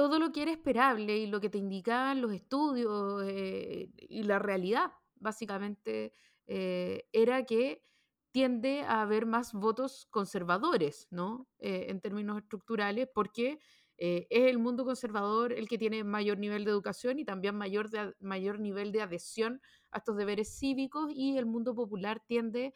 todo 0.00 0.18
lo 0.18 0.32
que 0.32 0.40
era 0.40 0.50
esperable 0.50 1.18
y 1.18 1.26
lo 1.26 1.42
que 1.42 1.50
te 1.50 1.58
indicaban 1.58 2.22
los 2.22 2.32
estudios 2.32 3.22
eh, 3.26 3.90
y 3.98 4.22
la 4.22 4.38
realidad, 4.38 4.92
básicamente, 5.16 6.14
eh, 6.46 7.06
era 7.12 7.44
que 7.44 7.82
tiende 8.30 8.80
a 8.80 9.02
haber 9.02 9.26
más 9.26 9.52
votos 9.52 10.06
conservadores, 10.08 11.06
¿no? 11.10 11.50
Eh, 11.58 11.88
en 11.90 12.00
términos 12.00 12.38
estructurales, 12.38 13.10
porque 13.14 13.58
es 13.98 14.24
el 14.30 14.58
mundo 14.58 14.86
conservador 14.86 15.52
el 15.52 15.68
que 15.68 15.76
tiene 15.76 16.02
mayor 16.02 16.38
nivel 16.38 16.64
de 16.64 16.70
educación 16.70 17.18
y 17.18 17.26
también 17.26 17.54
mayor, 17.54 17.90
mayor 18.20 18.58
nivel 18.58 18.92
de 18.92 19.02
adhesión 19.02 19.60
a 19.90 19.98
estos 19.98 20.16
deberes 20.16 20.58
cívicos 20.58 21.12
y 21.14 21.36
el 21.36 21.44
mundo 21.44 21.74
popular 21.74 22.22
tiende 22.26 22.72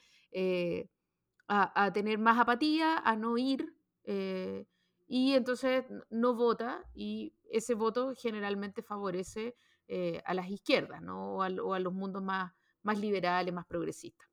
a, 1.48 1.84
a, 1.84 1.92
tener 1.94 2.18
más 2.18 2.38
apatía, 2.38 2.98
a 2.98 3.16
no 3.16 3.38
ir 3.38 3.74
y 5.06 5.34
entonces 5.34 5.84
no 6.10 6.34
vota 6.34 6.84
y 6.94 7.34
ese 7.50 7.74
voto 7.74 8.14
generalmente 8.16 8.82
favorece 8.82 9.56
eh, 9.86 10.22
a 10.24 10.34
las 10.34 10.48
izquierdas 10.48 11.02
¿no? 11.02 11.36
o, 11.36 11.42
a, 11.42 11.50
los 11.50 11.92
mundos 11.92 12.22
más, 12.22 12.52
más 12.82 12.98
liberales, 12.98 13.52
más 13.52 13.66
progresistas. 13.66 14.28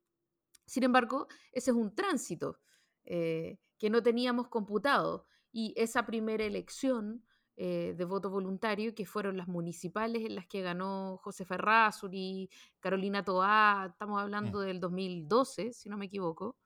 Sin 0.64 0.84
embargo, 0.84 1.26
ese 1.52 1.72
es 1.72 1.76
un 1.76 1.94
tránsito 1.94 2.58
eh, 3.04 3.58
que 3.78 3.90
no 3.90 4.02
teníamos 4.02 4.48
computado 4.48 5.26
y 5.50 5.74
esa 5.76 6.06
primera 6.06 6.44
elección 6.44 7.24
eh, 7.56 7.94
de 7.94 8.04
voto 8.06 8.30
voluntario, 8.30 8.94
que 8.94 9.04
fueron 9.04 9.36
las 9.36 9.46
municipales 9.46 10.24
en 10.24 10.34
las 10.34 10.46
que 10.46 10.62
ganó 10.62 11.18
José 11.18 11.44
Ferrazuri, 11.44 12.48
Carolina 12.80 13.22
Toá, 13.22 13.88
estamos 13.90 14.16
mm. 14.16 14.22
hablando 14.22 14.60
del 14.60 14.80
2012, 14.80 15.74
si 15.74 15.90
no 15.90 15.98
me 15.98 16.06
equivoco, 16.06 16.56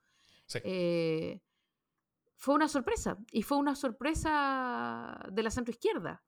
sí 0.47 0.61
fue 2.37 2.55
una 2.55 2.69
sorpresa. 2.69 3.19
Y 3.33 3.43
fue 3.43 3.59
una 3.59 3.75
sorpresa 3.75 5.19
de 5.31 5.43
la 5.43 5.51
centroizquierda. 5.51 6.23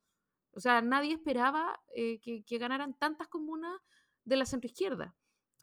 O 0.52 0.60
sea, 0.60 0.82
nadie 0.82 1.14
esperaba 1.14 1.80
eh, 1.94 2.20
que, 2.20 2.58
ganaran 2.58 2.98
tantas 2.98 3.28
comunas 3.28 3.80
de 4.24 4.36
la 4.36 4.46
centroizquierda. 4.46 5.14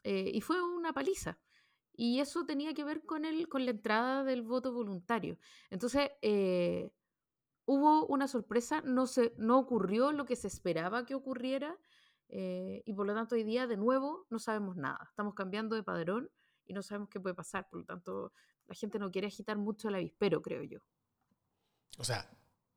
Eh, 0.04 0.30
y 0.32 0.40
fue 0.40 0.62
una 0.62 0.92
paliza. 0.92 1.38
Y 1.92 2.20
eso 2.20 2.46
tenía 2.46 2.74
que 2.74 2.84
ver 2.84 3.04
con, 3.04 3.24
el, 3.24 3.48
con 3.48 3.64
la 3.64 3.72
entrada 3.72 4.24
del 4.24 4.42
voto 4.42 4.72
voluntario. 4.72 5.38
Entonces, 5.70 6.10
eh, 6.22 6.92
hubo 7.64 8.06
una 8.06 8.28
sorpresa, 8.28 8.82
no, 8.82 9.06
se, 9.06 9.34
no 9.38 9.58
ocurrió 9.58 10.12
lo 10.12 10.26
que 10.26 10.36
se 10.36 10.48
esperaba 10.48 11.04
que 11.04 11.14
ocurriera. 11.14 11.76
y 12.28 12.92
por 12.94 13.06
lo 13.06 13.14
tanto, 13.14 13.34
hoy 13.34 13.44
día, 13.44 13.66
de 13.66 13.76
nuevo, 13.76 14.26
no 14.30 14.38
sabemos 14.38 14.76
nada. 14.76 15.00
Estamos 15.08 15.34
cambiando 15.34 15.76
de 15.76 15.82
padrón 15.82 16.30
y 16.64 16.72
no 16.74 16.82
sabemos 16.82 17.08
qué 17.08 17.20
puede 17.20 17.34
pasar. 17.34 17.68
Por 17.68 17.80
lo 17.80 17.86
tanto, 17.86 18.32
la 18.66 18.74
gente 18.74 18.98
no 18.98 19.10
quiere 19.10 19.28
agitar 19.28 19.56
mucho 19.56 19.88
el 19.88 19.96
avispero, 19.96 20.42
creo 20.42 20.62
yo. 20.62 20.80
O 21.98 22.04
sea, 22.04 22.28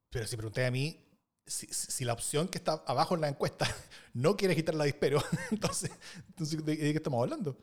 pero 0.09 0.25
si 0.27 0.37
pregunté 0.37 0.65
a 0.65 0.71
mí, 0.71 1.05
si, 1.45 2.05
la 2.05 2.13
opción 2.13 2.47
que 2.47 2.59
está 2.59 2.83
abajo 2.85 3.15
en 3.15 3.21
la 3.21 3.27
encuesta 3.27 3.65
no 4.13 4.37
quiere 4.37 4.53
agitar 4.53 4.75
el 4.75 4.81
avispero, 4.81 5.21
entonces, 5.51 5.91
entonces 6.27 6.63
¿de, 6.63 6.77
qué 6.77 6.91
estamos 6.91 7.21
hablando? 7.21 7.57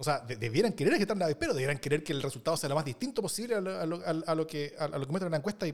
O 0.00 0.04
sea, 0.04 0.20
debieran 0.20 0.74
querer 0.74 0.94
agitar 0.94 1.16
el 1.16 1.22
avispero, 1.24 1.52
debieran 1.52 1.78
querer 1.78 2.04
que 2.04 2.12
el 2.12 2.22
resultado 2.22 2.56
sea 2.56 2.68
lo 2.68 2.76
más 2.76 2.84
distinto 2.84 3.20
posible 3.20 3.56
a 3.56 3.60
lo, 3.60 4.46
que, 4.46 4.72
a, 4.78 4.86
lo 4.86 5.06
que 5.06 5.10
muestra 5.10 5.28
la 5.28 5.38
encuesta 5.38 5.66
y, 5.66 5.72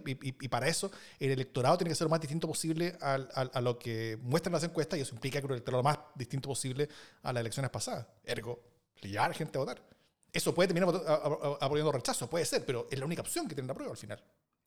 para 0.49 0.67
eso 0.67 0.91
el 1.19 1.31
electorado 1.33 1.77
tiene 1.77 1.91
que 1.91 1.95
ser 1.95 2.07
lo 2.07 2.11
más 2.11 2.21
distinto 2.21 2.49
posible 2.49 2.97
a, 3.03 3.61
lo 3.61 3.79
que 3.79 4.19
muestran 4.23 4.55
las 4.55 4.65
encuestas 4.65 4.99
y 4.99 5.03
eso 5.03 5.15
implica 5.15 5.41
que 5.41 5.47
el 5.47 5.53
electorado 5.53 5.83
lo 5.83 5.91
más 5.91 5.99
distinto 6.15 6.49
posible 6.49 6.89
a 7.23 7.35
las 7.35 7.43
elecciones 7.43 7.71
pasadas. 7.71 8.07
Ergo, 8.25 8.63
llevar 9.03 9.35
gente 9.35 9.59
a 9.59 9.61
votar. 9.61 9.94
Eso 10.35 10.53
puede 10.53 10.67
terminar 10.67 10.93
apoyando 11.61 11.93
rechazo, 11.93 12.29
puede 12.29 12.45
ser, 12.45 12.67
pero 12.67 12.89
es 12.91 12.99
la 12.99 13.07
única 13.07 13.23
opción 13.23 13.47
que 13.47 13.55
tiene 13.55 13.69
la 13.69 13.75
prueba 13.75 13.93
al 13.93 13.97
final. 13.97 14.21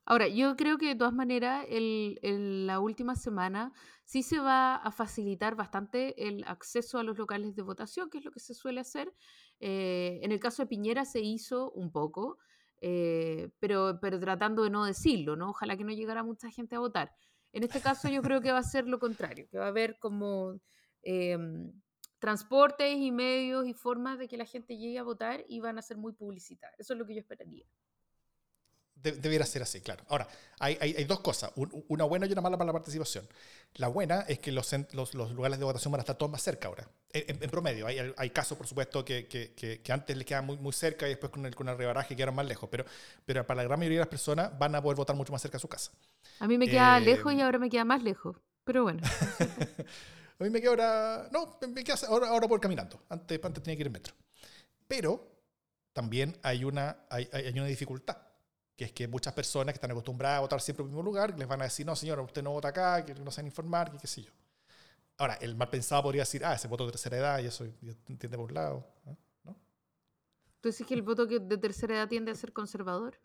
Ahora, 0.05 0.29
yo 0.29 0.55
creo 0.55 0.77
que 0.77 0.87
de 0.87 0.95
todas 0.95 1.13
maneras, 1.13 1.65
el, 1.69 2.65
la 2.65 2.79
última 2.79 3.15
semana 3.17 3.73
sí 4.05 4.23
se 4.23 4.39
va 4.39 4.77
a 4.77 4.89
facilitar 4.91 5.55
bastante 5.55 6.29
el 6.29 6.45
acceso 6.45 6.97
a 6.97 7.03
los 7.03 7.17
locales 7.17 7.53
de 7.53 7.61
votación, 7.63 8.09
que 8.09 8.19
es 8.19 8.23
lo 8.23 8.31
que 8.31 8.39
se 8.39 8.53
suele 8.53 8.79
hacer. 8.79 9.13
Eh, 9.59 10.21
en 10.23 10.31
el 10.31 10.39
caso 10.39 10.63
de 10.63 10.67
Piñera 10.67 11.03
se 11.03 11.19
hizo 11.19 11.71
un 11.71 11.91
poco, 11.91 12.37
eh, 12.79 13.49
pero, 13.59 13.99
pero 14.01 14.17
tratando 14.17 14.63
de 14.63 14.69
no 14.69 14.85
decirlo, 14.85 15.35
¿no? 15.35 15.49
Ojalá 15.49 15.75
que 15.75 15.83
no 15.83 15.91
llegara 15.91 16.23
mucha 16.23 16.49
gente 16.49 16.77
a 16.77 16.79
votar. 16.79 17.11
En 17.51 17.63
este 17.63 17.81
caso 17.81 18.07
yo 18.07 18.21
creo 18.21 18.39
que 18.39 18.53
va 18.53 18.59
a 18.59 18.63
ser 18.63 18.87
lo 18.87 18.99
contrario, 18.99 19.49
que 19.51 19.57
va 19.57 19.65
a 19.65 19.69
haber 19.69 19.99
como 19.99 20.61
em, 21.01 21.73
transportes 22.19 22.97
y 22.97 23.11
medios 23.11 23.67
y 23.67 23.73
formas 23.73 24.19
de 24.19 24.27
que 24.27 24.37
la 24.37 24.45
gente 24.45 24.77
llegue 24.77 24.99
a 24.99 25.03
votar 25.03 25.43
y 25.47 25.59
van 25.59 25.77
a 25.77 25.81
ser 25.81 25.97
muy 25.97 26.13
publicitadas. 26.13 26.79
Eso 26.79 26.93
es 26.93 26.99
lo 26.99 27.05
que 27.05 27.13
yo 27.15 27.19
esperaría 27.19 27.65
debiera 29.01 29.45
ser 29.45 29.61
así, 29.61 29.81
claro. 29.81 30.03
Ahora, 30.09 30.27
hay, 30.59 30.77
hay, 30.81 31.03
dos 31.05 31.19
cosas, 31.19 31.51
una 31.55 32.03
buena 32.03 32.25
y 32.25 32.31
una 32.31 32.41
mala 32.41 32.57
para 32.57 32.67
la 32.67 32.73
participación. 32.73 33.27
La 33.75 33.87
buena 33.87 34.21
es 34.21 34.39
que 34.39 34.51
los, 34.51 34.73
los, 34.93 35.13
los 35.13 35.31
lugares 35.31 35.59
de 35.59 35.65
votación 35.65 35.91
van 35.91 35.99
a 35.99 36.03
estar 36.03 36.17
todos 36.17 36.31
más 36.31 36.41
cerca 36.41 36.67
ahora, 36.67 36.87
en, 37.11 37.37
promedio. 37.49 37.87
Hay, 37.87 38.13
hay, 38.15 38.29
casos, 38.31 38.57
por 38.57 38.67
supuesto, 38.67 39.05
que, 39.05 39.27
que, 39.27 39.53
que, 39.53 39.91
antes 39.91 40.17
les 40.17 40.25
quedaban 40.25 40.45
muy, 40.45 40.57
muy 40.57 40.73
cerca 40.73 41.05
y 41.05 41.09
después 41.09 41.31
con 41.31 41.45
el, 41.45 41.55
con 41.55 41.69
el 41.69 41.77
rebaraje 41.77 42.15
quedaron 42.15 42.35
más 42.35 42.47
lejos, 42.47 42.69
pero, 42.71 42.85
pero 43.25 43.45
para 43.45 43.57
la 43.57 43.63
gran 43.63 43.79
mayoría 43.79 43.99
de 43.99 44.05
las 44.05 44.09
personas 44.09 44.57
van 44.57 44.73
a 44.75 44.81
poder 44.81 44.97
votar 44.97 45.15
mucho 45.15 45.31
más 45.31 45.41
cerca 45.41 45.57
de 45.57 45.61
su 45.61 45.69
casa. 45.69 45.91
A 46.39 46.47
mí 46.47 46.57
me 46.57 46.67
queda 46.67 46.97
eh, 46.97 47.01
lejos 47.01 47.33
y 47.33 47.41
ahora 47.41 47.59
me 47.59 47.69
queda 47.69 47.85
más 47.85 48.01
lejos, 48.01 48.37
pero 48.63 48.83
bueno. 48.83 49.01
a 50.39 50.43
mí 50.43 50.49
me 50.49 50.61
queda 50.61 50.71
ahora, 50.71 51.29
no, 51.31 51.57
me 51.67 51.83
queda 51.83 51.95
ahora, 52.07 52.29
ahora 52.29 52.47
por 52.47 52.59
caminando, 52.59 53.03
antes, 53.09 53.39
antes 53.43 53.63
tenía 53.63 53.75
que 53.75 53.81
ir 53.81 53.87
en 53.87 53.93
metro. 53.93 54.13
Pero 54.87 55.27
también 55.93 56.37
hay 56.43 56.63
una, 56.63 57.05
hay, 57.09 57.29
hay 57.33 57.53
una 57.53 57.65
dificultad 57.65 58.17
que 58.77 58.85
es 58.85 58.91
que 58.91 59.07
muchas 59.07 59.33
personas 59.33 59.73
que 59.73 59.77
están 59.77 59.89
acostumbradas 59.89 60.37
a 60.37 60.41
votar 60.41 60.61
siempre 60.61 60.83
en 60.83 60.89
el 60.89 60.91
mismo 60.91 61.03
lugar, 61.03 61.37
les 61.37 61.47
van 61.47 61.61
a 61.61 61.63
decir, 61.63 61.83
no, 61.83 61.95
señora, 61.95 62.21
usted 62.21 62.43
no 62.43 62.51
vota 62.51 62.67
acá, 62.67 63.03
que 63.03 63.15
no 63.15 63.31
saben 63.31 63.47
informar, 63.47 63.91
que 63.91 63.97
qué 63.97 64.05
sé 64.05 64.21
yo. 64.21 64.31
Ahora, 65.17 65.33
el 65.41 65.55
mal 65.55 65.71
pensado 65.71 66.03
podría 66.03 66.21
decir, 66.21 66.45
ah, 66.45 66.53
ese 66.53 66.67
voto 66.67 66.85
de 66.85 66.91
tercera 66.91 67.17
edad, 67.17 67.39
y 67.39 67.47
eso 67.47 67.65
entiende 68.07 68.37
por 68.37 68.49
un 68.49 68.53
lado. 68.53 68.87
¿no? 69.03 69.17
¿Tú 70.61 70.69
dices 70.69 70.85
que 70.85 70.93
el 70.93 71.01
voto 71.01 71.25
de 71.25 71.57
tercera 71.57 71.95
edad 71.95 72.07
tiende 72.07 72.31
a 72.31 72.35
ser 72.35 72.53
conservador? 72.53 73.19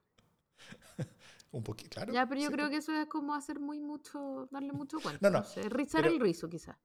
un 1.52 1.62
poquito, 1.62 1.90
claro. 1.90 2.14
Ya, 2.14 2.26
pero 2.26 2.40
yo 2.40 2.50
creo 2.50 2.70
que 2.70 2.76
eso 2.76 2.94
es 2.94 3.06
como 3.06 3.34
hacer 3.34 3.60
muy 3.60 3.78
mucho, 3.78 4.48
darle 4.50 4.72
mucho 4.72 5.00
cuenta. 5.00 5.28
No, 5.28 5.40
no. 5.40 5.68
rizar 5.68 6.06
el 6.06 6.18
rizo, 6.18 6.48
quizás. 6.48 6.78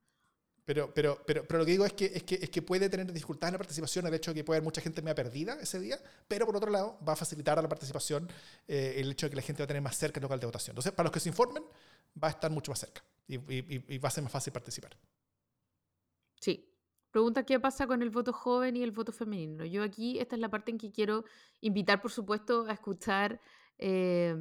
Pero, 0.68 0.94
pero, 0.94 1.24
pero, 1.26 1.48
pero 1.48 1.60
lo 1.60 1.66
que 1.66 1.72
digo 1.72 1.86
es 1.86 1.94
que, 1.94 2.08
es, 2.08 2.24
que, 2.24 2.36
es 2.36 2.50
que 2.50 2.62
puede 2.62 2.90
tener 2.90 3.10
dificultades 3.14 3.52
en 3.52 3.54
la 3.54 3.58
participación 3.60 4.06
el 4.06 4.14
hecho 4.14 4.32
de 4.32 4.36
que 4.36 4.44
puede 4.44 4.58
haber 4.58 4.66
mucha 4.66 4.82
gente 4.82 5.02
media 5.02 5.16
perdida 5.16 5.58
ese 5.62 5.80
día, 5.80 5.98
pero 6.28 6.46
por 6.46 6.58
otro 6.58 6.70
lado 6.70 7.00
va 7.08 7.14
a 7.14 7.16
facilitar 7.16 7.58
a 7.58 7.62
la 7.62 7.70
participación 7.70 8.28
eh, 8.68 8.96
el 8.98 9.12
hecho 9.12 9.28
de 9.28 9.30
que 9.30 9.38
la 9.38 9.42
gente 9.44 9.62
va 9.62 9.64
a 9.64 9.68
tener 9.68 9.82
más 9.82 9.96
cerca 9.96 10.20
el 10.20 10.24
local 10.24 10.42
de 10.42 10.46
votación. 10.46 10.74
Entonces, 10.74 10.92
para 10.92 11.06
los 11.06 11.14
que 11.14 11.22
se 11.22 11.30
informen, 11.30 11.64
va 12.22 12.28
a 12.28 12.32
estar 12.32 12.52
mucho 12.52 12.74
más 12.74 12.80
cerca 12.80 13.02
y, 13.30 13.36
y, 13.38 13.98
va 13.98 14.10
a 14.10 14.12
ser 14.12 14.24
más 14.26 14.32
fácil 14.34 14.52
participar. 14.52 14.92
Sí. 16.42 16.70
Pregunta 17.12 17.44
qué 17.44 17.62
pasa 17.62 17.88
con 17.88 18.02
el 18.02 18.10
voto 18.10 18.34
joven 18.34 18.76
y 18.76 18.84
el 18.84 18.92
voto 18.92 19.14
femenino. 19.14 19.64
Yo 19.64 19.84
aquí, 19.84 20.20
esta 20.20 20.36
es 20.36 20.42
la 20.42 20.50
parte 20.50 20.72
en 20.72 20.80
que 20.80 20.92
quiero 20.92 21.24
invitar, 21.62 22.02
por 22.02 22.12
supuesto, 22.12 22.66
a 22.68 22.74
escuchar. 22.74 23.40
Eh, 23.78 24.36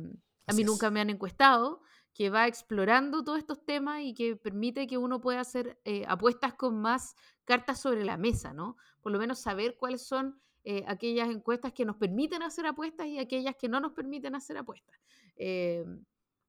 a 0.48 0.52
mí 0.52 0.64
nunca 0.64 0.90
me 0.90 1.00
han 1.00 1.10
encuestado, 1.10 1.82
que 2.16 2.30
va 2.30 2.46
explorando 2.46 3.22
todos 3.22 3.38
estos 3.38 3.62
temas 3.62 4.00
y 4.00 4.14
que 4.14 4.36
permite 4.36 4.86
que 4.86 4.96
uno 4.96 5.20
pueda 5.20 5.40
hacer 5.40 5.78
eh, 5.84 6.02
apuestas 6.08 6.54
con 6.54 6.80
más 6.80 7.14
cartas 7.44 7.78
sobre 7.78 8.06
la 8.06 8.16
mesa, 8.16 8.54
¿no? 8.54 8.78
Por 9.02 9.12
lo 9.12 9.18
menos 9.18 9.38
saber 9.38 9.76
cuáles 9.76 10.00
son 10.00 10.40
eh, 10.64 10.82
aquellas 10.88 11.28
encuestas 11.28 11.74
que 11.74 11.84
nos 11.84 11.96
permiten 11.96 12.42
hacer 12.42 12.64
apuestas 12.64 13.06
y 13.06 13.18
aquellas 13.18 13.54
que 13.56 13.68
no 13.68 13.80
nos 13.80 13.92
permiten 13.92 14.34
hacer 14.34 14.56
apuestas. 14.56 14.98
Eh, 15.36 15.84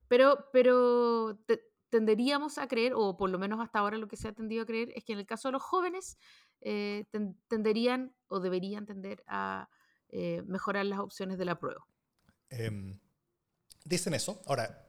pero 0.08 0.45
pero 0.53 1.38
tenderíamos 1.89 2.58
a 2.60 2.69
creer, 2.69 2.93
o 2.95 3.17
por 3.17 3.30
lo 3.30 3.38
menos 3.38 3.60
hasta 3.60 3.80
ahora 3.80 3.97
lo 3.97 4.08
que 4.08 4.15
se 4.15 4.30
ha 4.30 4.34
tendido 4.34 4.63
a 4.63 4.65
creer, 4.65 4.93
es 4.95 5.03
que 5.03 5.12
en 5.12 5.19
el 5.19 5.25
caso 5.25 5.49
de 5.49 5.51
los 5.51 5.63
jóvenes 5.63 6.17
tenderían 7.49 8.15
o 8.30 8.39
deberían 8.39 8.86
tender 8.86 9.21
a 9.27 9.69
mejorar 10.45 10.86
las 10.86 10.99
opciones 10.99 11.38
de 11.38 11.45
la 11.45 11.60
prueba. 11.60 11.86
Em, 12.49 12.97
dicen 13.84 14.13
eso. 14.13 14.41
Ahora, 14.47 14.87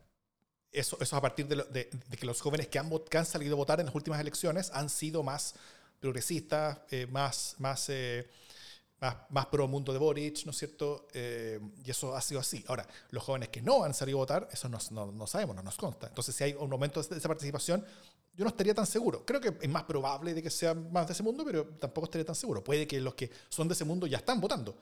eso, 0.73 0.99
eso 1.01 1.17
a 1.17 1.21
partir 1.21 1.47
de, 1.47 1.89
que 1.89 2.27
los 2.27 2.41
jóvenes 2.41 2.69
que 2.69 2.79
han, 2.79 2.91
han, 3.13 3.27
salido 3.27 3.55
a 3.55 3.57
votar 3.57 3.81
en 3.81 3.87
las 3.87 3.95
últimas 3.95 4.21
elecciones 4.21 4.71
han 4.73 4.89
sido 4.89 5.23
más 5.23 5.55
progresistas, 6.01 6.79
eh, 6.91 7.07
más, 7.07 7.57
más, 7.59 7.89
eh, 7.89 8.29
más, 9.01 9.17
más, 9.31 9.47
pro 9.47 9.67
mundo 9.67 9.93
de 9.93 9.99
Boric, 9.99 10.45
¿no 10.45 10.51
es 10.51 10.59
cierto? 10.59 11.09
Eh, 11.13 11.59
y 11.85 11.91
eso 11.91 12.15
ha 12.15 12.21
sido 12.21 12.41
así. 12.41 12.65
Ahora, 12.69 12.87
los 13.11 13.23
jóvenes 13.23 13.49
que 13.49 13.63
no 13.63 13.85
han 13.85 13.95
salido 13.95 14.19
a 14.19 14.23
votar, 14.23 14.49
eso 14.53 14.69
no, 14.69 14.79
no, 14.91 15.13
no, 15.13 15.27
sabemos, 15.27 15.57
no 15.57 15.63
nos 15.63 15.77
consta. 15.77 16.09
Entonces, 16.09 16.35
si 16.35 16.45
hay 16.45 16.55
un 16.55 16.71
aumento 16.73 17.03
de 17.03 17.17
esa 17.17 17.29
participación, 17.29 17.85
yo 18.35 18.45
no 18.45 18.51
estaría 18.51 18.75
tan 18.75 18.87
seguro. 18.87 19.25
Creo 19.25 19.41
que 19.41 19.53
es 19.61 19.69
más 19.69 19.83
probable 19.85 20.33
de 20.33 20.43
que 20.43 20.51
sea 20.51 20.75
más 20.75 21.07
de 21.09 21.13
ese 21.13 21.25
mundo, 21.25 21.45
pero 21.45 21.67
tampoco 21.67 22.05
estaría 22.05 22.25
tan 22.25 22.37
seguro. 22.37 22.63
Puede 22.63 22.87
que 22.87 23.01
los 23.01 23.15
que 23.15 23.31
son 23.49 23.67
de 23.67 23.75
ese 23.75 23.85
mundo 23.85 24.07
ya 24.07 24.19
están 24.19 24.41
votando. 24.41 24.77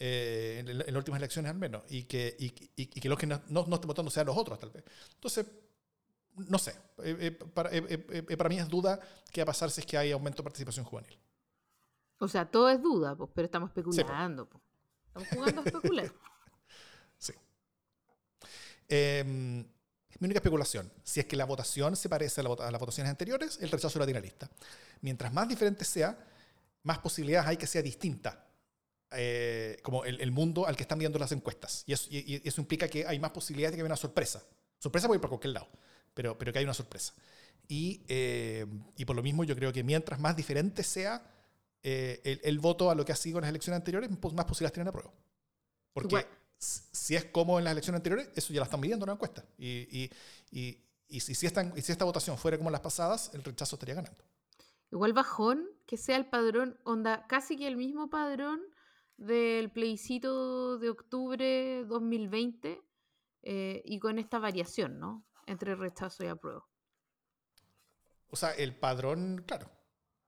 Eh, 0.00 0.58
en, 0.60 0.78
las 0.78 0.94
últimas 0.94 1.18
elecciones 1.18 1.50
al 1.50 1.58
menos, 1.58 1.82
y 1.88 2.04
que, 2.04 2.36
y, 2.38 2.54
y, 2.76 2.86
que 2.86 3.08
los 3.08 3.18
que 3.18 3.26
no, 3.26 3.42
no, 3.48 3.62
estén 3.62 3.88
votando 3.88 4.10
sean 4.12 4.26
los 4.26 4.36
otros, 4.36 4.56
tal 4.56 4.70
vez. 4.70 4.84
Entonces, 5.14 5.44
no 6.36 6.56
sé, 6.56 6.70
eh, 7.02 7.16
eh, 7.20 7.30
para, 7.32 7.70
para, 8.36 8.48
mí 8.48 8.58
es 8.60 8.68
duda 8.68 9.00
qué 9.32 9.40
va 9.40 9.42
a 9.42 9.46
pasar 9.46 9.72
si 9.72 9.80
es 9.80 9.86
que 9.86 9.98
hay 9.98 10.12
aumento 10.12 10.38
de 10.38 10.44
participación 10.44 10.84
juvenil. 10.84 11.18
O 12.20 12.28
sea, 12.28 12.46
todo 12.48 12.68
es 12.68 12.80
duda, 12.80 13.16
pues, 13.16 13.28
pero 13.34 13.46
estamos 13.46 13.70
especulando. 13.70 14.48
pues. 14.48 14.62
Estamos 15.08 15.28
jugando 15.30 15.62
a 15.62 15.64
especular. 15.64 16.12
sí. 17.18 17.32
Em, 18.86 19.64
mi 20.20 20.26
única 20.26 20.38
especulación, 20.38 20.92
si 21.02 21.18
es 21.18 21.26
que 21.26 21.34
la 21.34 21.44
votación 21.44 21.96
se 21.96 22.08
parece 22.08 22.40
a, 22.40 22.44
a 22.44 22.70
las 22.70 22.80
votaciones 22.80 23.10
anteriores, 23.10 23.58
el 23.60 23.68
rechazo 23.68 23.98
la 23.98 24.04
tiene 24.04 24.20
lista. 24.20 24.48
Mientras 25.00 25.32
más 25.32 25.48
diferente 25.48 25.84
sea, 25.84 26.16
más 26.84 26.98
posibilidades 27.00 27.48
hay 27.48 27.56
que 27.56 27.66
sea 27.66 27.82
distinta 27.82 28.47
eh, 29.12 29.78
como 29.82 30.04
el, 30.04 30.30
mundo 30.30 30.66
al 30.66 30.76
que 30.76 30.82
están 30.82 30.98
viendo 30.98 31.18
las 31.18 31.32
encuestas. 31.32 31.84
Y 31.86 31.92
eso, 31.92 32.08
eso, 32.10 32.60
implica 32.60 32.88
que 32.88 33.06
hay 33.06 33.18
más 33.18 33.30
posibilidades 33.30 33.72
de 33.72 33.76
que 33.76 33.82
haya 33.82 33.86
una 33.86 33.96
sorpresa. 33.96 34.42
Sorpresa 34.78 35.06
puede 35.06 35.16
ir 35.16 35.20
por 35.20 35.30
cualquier 35.30 35.54
lado, 35.54 35.68
pero, 36.14 36.36
pero 36.36 36.52
que 36.52 36.58
hay 36.58 36.64
una 36.64 36.74
sorpresa. 36.74 37.14
Y, 37.66 38.04
eh, 38.08 38.66
y 38.96 39.04
por 39.04 39.16
lo 39.16 39.22
mismo 39.22 39.44
yo 39.44 39.54
creo 39.54 39.72
que 39.72 39.82
mientras 39.82 40.20
más 40.20 40.36
diferente 40.36 40.82
sea 40.82 41.22
eh, 41.82 42.20
el, 42.24 42.40
el, 42.44 42.58
voto 42.58 42.90
a 42.90 42.94
lo 42.94 43.04
que 43.04 43.12
ha 43.12 43.16
sido 43.16 43.38
en 43.38 43.42
las 43.42 43.50
elecciones 43.50 43.78
anteriores, 43.78 44.10
pues 44.20 44.34
más 44.34 44.44
posibilidades 44.44 44.74
tienen 44.74 44.88
a 44.88 44.92
prueba. 44.92 45.12
Porque 45.92 46.26
si 46.58 47.16
es 47.16 47.24
como 47.26 47.58
en 47.58 47.64
las 47.64 47.72
elecciones 47.72 47.98
anteriores, 47.98 48.30
eso 48.34 48.52
ya 48.52 48.60
lo 48.60 48.64
están 48.64 48.80
midiendo 48.80 49.04
en 49.04 49.08
la 49.08 49.14
encuesta. 49.14 49.44
Y, 49.56 49.66
y, 49.68 50.10
y, 50.50 50.84
y 51.08 51.20
si, 51.20 51.34
si, 51.34 51.46
esta, 51.46 51.62
y 51.74 51.82
si 51.82 51.92
esta 51.92 52.04
votación 52.04 52.36
fuera 52.36 52.58
como 52.58 52.70
las 52.70 52.80
pasadas, 52.80 53.30
el 53.34 53.42
rechazo 53.42 53.76
estaría 53.76 53.94
ganando. 53.94 54.22
Igual 54.90 55.12
bajón 55.12 55.68
que 55.86 55.96
sea 55.96 56.16
el 56.16 56.26
padrón, 56.26 56.78
onda, 56.84 57.26
casi 57.28 57.56
que 57.56 57.66
el 57.66 57.76
mismo 57.76 58.10
padrón 58.10 58.60
del 59.18 59.70
plebiscito 59.70 60.78
de 60.78 60.88
octubre 60.88 61.84
2020 61.84 62.80
eh, 63.42 63.82
y 63.84 63.98
con 63.98 64.18
esta 64.18 64.38
variación, 64.38 64.98
¿no? 64.98 65.26
Entre 65.46 65.74
rechazo 65.74 66.24
y 66.24 66.28
apruebo. 66.28 66.66
O 68.30 68.36
sea, 68.36 68.52
el 68.52 68.74
padrón, 68.76 69.44
claro, 69.46 69.70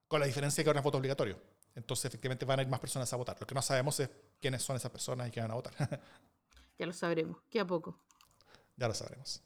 con 0.09 0.21
la 0.21 0.27
diferencia 0.27 0.65
que 0.65 0.71
ahora 0.71 0.81
es 0.81 0.85
voto 0.85 0.99
obligatorio. 0.99 1.41
Entonces, 1.75 2.07
efectivamente, 2.07 2.45
van 2.45 2.59
a 2.59 2.63
ir 2.63 2.69
más 2.69 2.81
personas 2.81 3.13
a 3.13 3.17
votar. 3.17 3.37
Lo 3.41 3.47
que 3.47 3.55
no 3.55 3.63
sabemos 3.63 4.01
es 4.01 4.11
quiénes 4.41 4.63
son 4.63 4.77
esas 4.77 4.91
personas 4.91 5.29
y 5.29 5.31
que 5.31 5.41
van 5.41 5.53
a 5.53 5.55
votar. 5.55 5.73
ya 6.79 6.87
lo 6.87 6.93
sabremos, 6.93 7.39
que 7.49 7.61
a 7.61 7.67
poco. 7.67 8.01
Ya 8.77 8.89
lo 8.89 8.95
sabremos. 8.95 9.43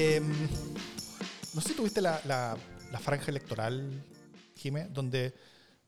Em, 0.00 0.48
no 1.54 1.60
sé 1.60 1.74
tuviste 1.74 2.00
la, 2.00 2.22
la, 2.24 2.98
franja 3.00 3.32
electoral, 3.32 4.04
Jimé, 4.54 4.86
donde, 4.90 5.34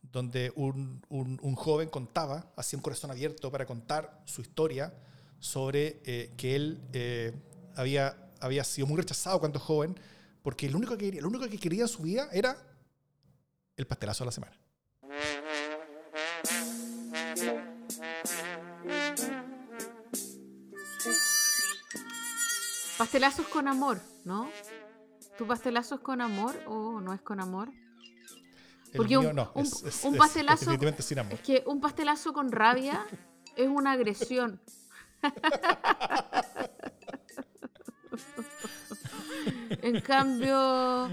donde 0.03 0.53
un, 0.57 1.01
un, 1.09 1.55
joven 1.55 1.89
contaba, 1.89 2.53
hacía 2.57 2.77
un 2.77 2.83
corazón 2.83 3.13
abierto 3.13 3.53
para 3.53 3.67
contar 3.67 4.21
su 4.25 4.41
historia 4.41 4.93
sobre 5.39 6.03
eh, 6.05 6.33
que 6.37 6.57
él 6.57 6.81
eh, 6.93 7.33
había, 7.77 8.17
había 8.41 8.65
sido 8.65 8.89
muy 8.89 8.97
rechazado 8.97 9.39
cuando 9.39 9.61
joven, 9.61 9.95
porque 10.43 10.69
lo 10.69 10.79
único, 10.79 10.97
que 10.97 11.05
quería, 11.05 11.21
lo 11.21 11.29
único 11.29 11.49
que 11.49 11.59
quería 11.59 11.83
en 11.83 11.89
su 11.89 12.03
vida 12.03 12.29
era 12.33 12.57
el 13.77 13.87
pastelazo 13.87 14.25
de 14.25 14.27
la 14.27 14.33
semana. 14.33 14.59
Pastelazos 23.01 23.49
con 23.49 23.67
amor, 23.67 23.99
¿no? 24.27 24.51
¿Tu 25.39 25.47
pastelazo 25.47 25.95
es 25.95 26.03
con 26.03 26.21
amor 26.21 26.55
o 26.67 27.01
no 27.01 27.15
es 27.15 27.23
con 27.23 27.41
amor? 27.41 27.73
Porque 28.95 29.17
un, 29.17 29.35
no, 29.35 29.51
un, 29.55 29.65
pastelazo. 30.19 30.71
Es, 30.71 31.41
que 31.41 31.63
un 31.65 31.81
pastelazo 31.81 32.35
con 32.35 32.53
rabia 32.53 33.07
es 33.57 33.69
una 33.69 33.93
agresión. 33.93 34.61
en 39.81 40.03
cambio, 40.03 41.09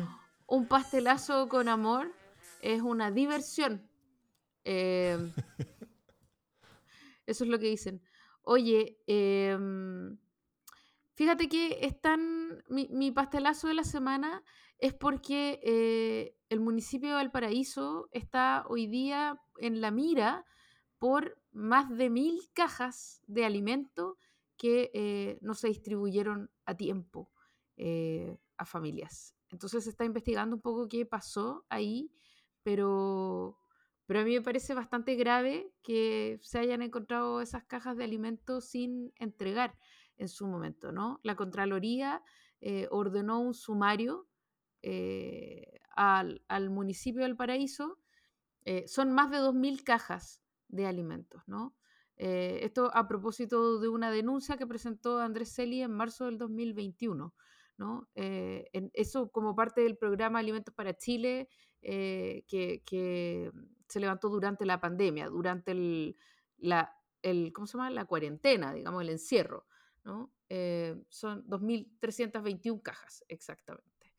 un 0.45 0.67
pastelazo 0.67 1.47
con 1.47 1.69
amor 1.69 2.13
es 2.61 2.81
una 2.81 3.11
diversión. 3.11 3.89
Em, 4.65 5.31
eso 7.25 7.45
es 7.45 7.49
lo 7.49 7.57
que 7.57 7.67
dicen. 7.67 8.01
Oye, 8.43 8.99
em, 9.07 10.17
fíjate 11.17 11.49
que 11.49 11.79
están, 11.81 12.63
mi, 12.69 13.11
pastelazo 13.11 13.67
de 13.67 13.73
la 13.73 13.83
semana 13.83 14.43
es 14.77 14.93
porque 14.93 15.59
eh, 15.63 16.37
el 16.49 16.59
municipio 16.59 17.09
de 17.09 17.15
Valparaíso 17.15 18.07
está 18.11 18.63
hoy 18.69 18.85
día 18.85 19.41
en 19.57 19.81
la 19.81 19.89
mira 19.89 20.45
por 20.99 21.41
más 21.51 21.89
de 21.89 22.11
mil 22.11 22.39
cajas 22.53 23.23
de 23.25 23.45
alimento 23.45 24.17
que 24.57 24.91
eh, 24.93 25.39
no 25.41 25.55
se 25.55 25.69
distribuyeron 25.69 26.51
a 26.65 26.77
tiempo 26.77 27.31
eh, 27.77 28.37
a 28.57 28.65
familias. 28.65 29.35
Entonces 29.49 29.85
se 29.85 29.89
está 29.89 30.05
investigando 30.05 30.55
un 30.55 30.61
poco 30.61 30.87
qué 30.87 31.07
pasó 31.07 31.65
ahí, 31.69 32.11
pero, 32.61 33.57
pero 34.05 34.19
a 34.19 34.23
mí 34.23 34.35
me 34.35 34.41
parece 34.43 34.75
bastante 34.75 35.15
grave 35.15 35.73
que 35.81 36.39
se 36.43 36.59
hayan 36.59 36.83
encontrado 36.83 37.41
esas 37.41 37.63
cajas 37.63 37.97
de 37.97 38.03
alimentos 38.03 38.65
sin 38.65 39.13
entregar 39.17 39.75
en 40.17 40.27
su 40.29 40.47
momento, 40.47 40.91
¿no? 40.91 41.19
La 41.23 41.35
Contraloría 41.35 42.23
eh, 42.61 42.87
ordenó 42.91 43.39
un 43.39 43.53
sumario 43.53 44.27
al, 45.95 46.43
al, 46.47 46.69
municipio 46.69 47.23
del 47.23 47.35
Paraíso. 47.35 47.99
son 48.85 49.11
más 49.11 49.31
de 49.31 49.37
2.000 49.37 49.83
cajas 49.83 50.41
de 50.69 50.85
alimentos, 50.85 51.41
¿no? 51.45 51.75
Eh, 52.17 52.61
esto 52.63 52.89
a 52.95 53.07
propósito 53.07 53.79
de 53.79 53.87
una 53.89 54.09
denuncia 54.09 54.57
que 54.57 54.65
presentó 54.65 55.19
Andrés 55.19 55.53
Celi 55.53 55.81
en 55.81 55.91
marzo 55.91 56.25
del 56.25 56.37
2021. 56.37 57.33
¿no? 57.77 58.09
Eh, 58.15 58.67
en 58.73 58.89
eso 58.93 59.29
como 59.29 59.55
parte 59.55 59.81
del 59.81 59.97
programa 59.97 60.39
Alimentos 60.39 60.73
para 60.73 60.97
Chile 60.97 61.47
eh, 61.81 62.43
que, 62.47 63.51
se 63.87 63.99
levantó 64.01 64.27
durante 64.29 64.65
la 64.65 64.81
pandemia, 64.81 65.29
durante 65.29 65.71
el, 65.71 66.17
la, 66.57 66.93
el, 67.21 67.53
¿cómo 67.53 67.67
se 67.67 67.77
llama? 67.77 67.89
la 67.89 68.03
cuarentena, 68.05 68.73
digamos, 68.73 69.01
el 69.01 69.09
encierro. 69.09 69.65
¿No? 70.07 70.33
son 71.09 71.45
2.321 71.45 72.81
cajas, 72.81 73.23
exactamente. 73.27 74.13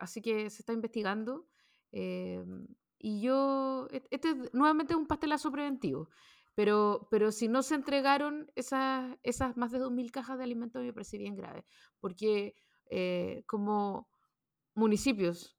así 0.00 0.20
que 0.20 0.50
se 0.50 0.62
está 0.62 0.72
investigando. 0.72 1.46
y 1.92 3.20
yo, 3.20 3.88
e-, 3.90 4.08
este 4.10 4.30
es 4.30 4.52
nuevamente 4.52 4.94
un 4.94 5.06
pastelazo 5.06 5.50
preventivo. 5.52 6.10
Pero, 6.56 7.06
pero 7.10 7.32
si 7.32 7.48
no 7.48 7.62
se 7.62 7.74
entregaron 7.74 8.50
esas, 8.56 9.14
esas 9.22 9.58
más 9.58 9.72
de 9.72 9.78
2.000 9.78 10.10
cajas 10.10 10.38
de 10.38 10.44
alimentos, 10.44 10.82
me 10.82 10.92
parece 10.92 11.18
bien 11.18 11.36
grave. 11.36 11.66
Porque 12.00 12.54
eh, 12.90 13.44
como 13.46 14.08
municipios, 14.74 15.58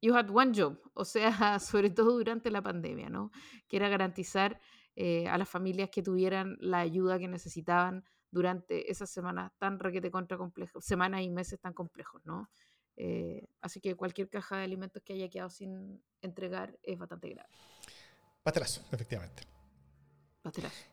you 0.00 0.14
had 0.14 0.30
one 0.30 0.52
job, 0.54 0.78
o 0.94 1.04
sea, 1.04 1.30
sobre 1.60 1.90
todo 1.90 2.12
durante 2.16 2.50
la 2.50 2.62
pandemia, 2.62 3.08
¿no? 3.10 3.30
Que 3.68 3.76
era 3.76 3.88
garantizar 3.88 4.60
eh, 4.96 5.28
a 5.28 5.38
las 5.38 5.48
familias 5.48 5.90
que 5.90 6.02
tuvieran 6.02 6.56
la 6.60 6.78
ayuda 6.78 7.18
que 7.18 7.28
necesitaban 7.28 8.04
durante 8.30 8.90
esas 8.90 9.10
semanas 9.10 9.52
tan 9.58 9.78
requete 9.78 10.10
contra 10.10 10.36
complejos, 10.36 10.84
semanas 10.84 11.22
y 11.22 11.30
meses 11.30 11.60
tan 11.60 11.72
complejos, 11.72 12.24
¿no? 12.24 12.50
Eh, 12.96 13.46
así 13.60 13.80
que 13.80 13.94
cualquier 13.94 14.28
caja 14.28 14.56
de 14.56 14.64
alimentos 14.64 15.02
que 15.04 15.12
haya 15.12 15.28
quedado 15.28 15.50
sin 15.50 16.02
entregar 16.20 16.76
es 16.82 16.98
bastante 16.98 17.28
grave. 17.30 17.48
Pastelazo, 18.42 18.82
efectivamente. 18.90 19.42